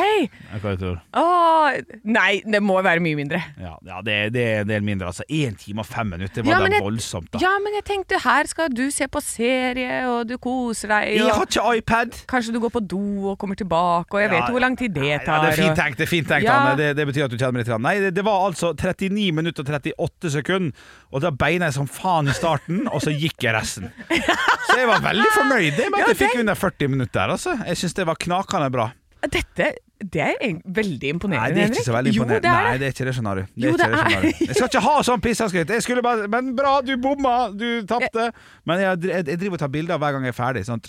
Hva 0.60 0.74
tror 0.76 0.98
du? 0.98 1.04
Åh, 1.16 1.78
nei, 2.04 2.42
det 2.44 2.60
må 2.60 2.76
være 2.84 3.00
mye 3.00 3.16
mindre. 3.16 3.40
Ja, 3.64 3.78
ja 3.88 4.02
det, 4.04 4.14
er, 4.26 4.30
det 4.36 4.44
er 4.44 4.58
en 4.66 4.68
del 4.74 4.84
mindre. 4.84 5.08
Altså 5.08 5.24
én 5.32 5.56
time 5.56 5.80
og 5.80 5.88
fem 5.88 6.10
minutter 6.12 6.44
Ja, 6.44 6.58
var 6.58 6.66
men 6.66 6.74
da 6.76 6.80
jeg- 6.82 6.84
voldsomt, 6.84 7.30
da. 7.32 7.40
Ja, 7.40 7.54
men 7.64 7.78
jeg 7.80 7.86
tenkte 7.88 8.20
her 8.26 8.50
skal 8.52 8.68
du 8.76 8.84
se 8.92 9.08
på 9.08 9.22
serie, 9.24 10.02
og 10.12 10.28
du 10.28 10.36
koser 10.38 10.92
deg, 10.92 11.14
Jeg 11.16 11.24
og 11.30 11.32
har 11.38 11.48
ikke 11.48 11.78
iPad! 11.80 12.20
kanskje 12.28 12.52
du 12.54 12.60
går 12.60 12.74
på 12.76 12.84
do 12.92 13.02
og 13.32 13.38
kommer 13.40 13.56
tilbake, 13.56 14.12
og 14.12 14.20
jeg 14.20 14.30
vet 14.34 14.40
Ja, 14.42 14.46
jo 14.48 14.58
hvor 14.58 14.66
lang 14.66 14.76
tid 14.78 14.90
det 15.00 15.08
Ja, 15.08 15.18
tar. 15.24 15.46
det 15.48 15.54
er 15.54 15.62
fint 15.64 15.72
og- 15.72 15.78
tenkt, 15.80 15.98
det 15.98 16.04
er 16.10 16.12
fint 16.12 16.28
tenkt 16.28 16.44
Ja. 16.44 16.60
Anne. 16.60 16.78
Det, 16.84 16.96
det 17.00 17.08
betyr 17.08 17.24
at 17.26 17.32
du 17.32 17.38
kjenner 17.38 17.54
meg 17.54 17.64
litt. 17.64 17.72
grann. 17.72 17.82
Nei, 17.88 17.96
det, 18.04 18.14
det 18.20 18.26
var 18.28 18.44
altså 18.52 18.74
39 18.76 19.32
minutter 19.32 19.64
og 19.64 19.72
38 19.80 20.30
sekunder, 20.36 20.72
og 21.14 21.22
da 21.24 21.32
beina 21.32 21.72
jeg 21.72 21.74
som 21.80 21.88
faen 21.88 22.28
i 22.28 22.36
starten, 22.36 22.84
og 22.92 23.00
så 23.02 23.16
gikk 23.16 23.40
jeg 23.48 23.56
resten. 23.56 23.92
Så 24.68 24.78
jeg 24.80 24.88
var 24.90 25.02
veldig 25.04 25.30
fornøyd 25.36 25.80
med 25.92 26.02
at 26.02 26.08
jeg 26.14 26.18
fikk 26.24 26.40
under 26.44 26.56
40 26.56 26.88
minutter 26.94 27.20
der, 27.20 27.34
altså. 27.38 27.56
Jeg 27.68 27.78
syns 27.82 27.94
det 27.98 28.06
var 28.10 28.16
knakende 28.20 28.70
bra. 28.74 28.92
Dette 29.24 29.68
Det 30.04 30.20
er 30.20 30.34
veldig 30.68 31.10
imponerende, 31.14 31.48
Henrik. 31.48 31.56
Nei, 31.56 31.56
det 31.56 31.64
er 31.64 31.76
ikke 31.80 31.86
så 31.88 31.94
veldig 31.96 32.12
Jo, 32.14 32.24
imponerende. 32.24 32.42
det 32.44 32.50
er 32.52 32.64
Nei, 32.64 32.72
det. 32.74 32.80
det 32.80 32.88
er 32.88 32.94
ikke 32.96 33.06
det, 33.08 33.14
skjønner 33.16 33.36
du. 33.36 33.44
Det 33.44 33.64
Jo, 33.64 33.70
er 33.70 33.78
det 33.78 33.78
det, 33.78 34.00
skjønner 34.00 34.18
er- 34.18 34.22
du. 34.22 34.46
Jeg 34.46 34.56
skal 34.58 34.68
ikke 34.68 34.82
ha 34.84 34.96
sånn 35.08 35.22
pissaskritt! 35.24 35.70
Jeg 35.78 35.84
skulle 35.86 36.02
bare 36.04 36.28
Men 36.28 36.50
bra, 36.58 36.74
du 36.82 36.98
bomma, 36.98 37.36
du 37.56 37.70
tapte. 37.88 38.26
Men 38.68 38.80
jeg, 38.84 39.04
jeg, 39.08 39.28
jeg 39.32 39.40
driver 39.40 39.54
og 39.54 39.60
tar 39.64 39.72
bilder 39.78 39.98
hver 40.04 40.12
gang 40.18 40.24
jeg 40.28 40.34
er 40.36 40.40
ferdig. 40.42 40.66
Sånn, 40.68 40.82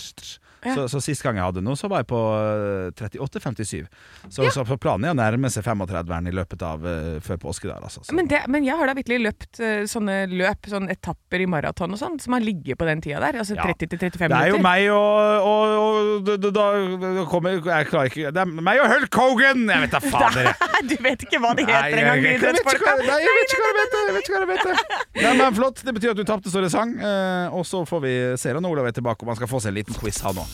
tss. 0.65 0.75
Så, 0.75 0.87
så 0.95 1.03
sist 1.05 1.23
gang 1.25 1.39
jeg 1.41 1.45
hadde 1.47 1.63
noe, 1.65 1.77
så 1.79 1.89
var 1.93 2.03
jeg 2.03 2.09
på 2.11 2.21
eh, 2.35 2.89
38,57. 2.97 3.85
Så, 4.33 4.49
så 4.55 4.65
planen 4.81 5.07
er 5.09 5.15
å 5.15 5.19
nærme 5.19 5.51
seg 5.53 5.65
35-eren 5.67 6.29
i 6.31 6.35
løpet 6.35 6.65
av 6.67 6.85
eh, 6.89 7.19
før 7.25 7.41
påske 7.45 7.69
der, 7.71 7.81
altså. 7.85 8.03
Men, 8.17 8.29
det, 8.31 8.43
men 8.51 8.65
jeg 8.67 8.77
har 8.81 8.91
da 8.91 8.97
virkelig 8.97 9.21
løpt 9.29 9.61
eh, 9.63 9.85
sånne 9.91 10.19
løp, 10.33 10.69
sånne 10.71 10.93
etapper 10.97 11.45
i 11.45 11.49
maraton 11.51 11.95
og 11.95 12.01
sånn, 12.01 12.19
som 12.23 12.37
har 12.37 12.45
ligget 12.45 12.79
på 12.81 12.89
den 12.89 13.03
tida 13.05 13.21
der. 13.25 13.41
Altså 13.45 13.55
Ja. 13.59 13.69
30-35 13.71 13.95
minutter. 13.95 14.35
Det 14.35 14.41
er 14.45 14.51
jo 14.51 14.59
meg 14.65 14.89
og, 14.91 15.47
og, 15.47 15.75
og 15.85 16.27
da, 16.27 16.51
da, 16.51 16.65
da 17.05 17.25
kommer 17.31 17.55
Jeg 17.55 17.87
klarer 17.91 18.11
ikke 18.11 18.33
Det 18.35 18.41
er 18.43 18.51
meg 18.67 18.81
og 18.83 18.89
Hulk 18.91 19.19
Hogan! 19.21 19.63
Jeg 19.71 19.85
vet 19.85 19.95
da 19.95 20.01
fader. 20.15 20.49
jeg. 20.49 20.89
Du 20.91 20.95
vet 21.05 21.25
ikke 21.27 21.41
hva 21.45 21.53
de 21.57 21.67
heter 21.69 22.01
engang, 22.03 22.25
ikke 22.25 22.35
idrettsfolka. 22.41 22.95
nei, 23.07 23.19
jeg 23.23 23.37
vet 23.39 23.55
ikke 23.55 23.63
hva 23.65 23.71
det 23.75 23.85
heter. 23.85 24.05
Jeg 24.09 24.17
vet 24.17 24.29
ikke 24.29 24.35
hva 24.35 24.43
det 24.45 24.59
heter. 24.59 24.83
Nei, 25.25 25.35
men 25.41 25.57
flott. 25.61 25.83
Det 25.87 25.95
betyr 25.97 26.13
at 26.15 26.21
du 26.21 26.25
tapte, 26.29 26.53
så 26.53 26.63
det 26.65 26.71
sang. 26.75 26.95
Eh, 26.99 27.55
og 27.57 27.65
så 27.69 27.85
får 27.89 28.03
vi 28.05 28.15
se 28.41 28.55
når 28.55 28.71
Olav 28.75 28.91
er 28.91 28.97
tilbake, 28.97 29.23
og 29.25 29.31
man 29.33 29.39
skal 29.39 29.51
få 29.51 29.61
seg 29.65 29.73
en 29.75 29.79
liten 29.81 29.97
quiz, 29.99 30.21
han 30.27 30.39
òg. 30.43 30.54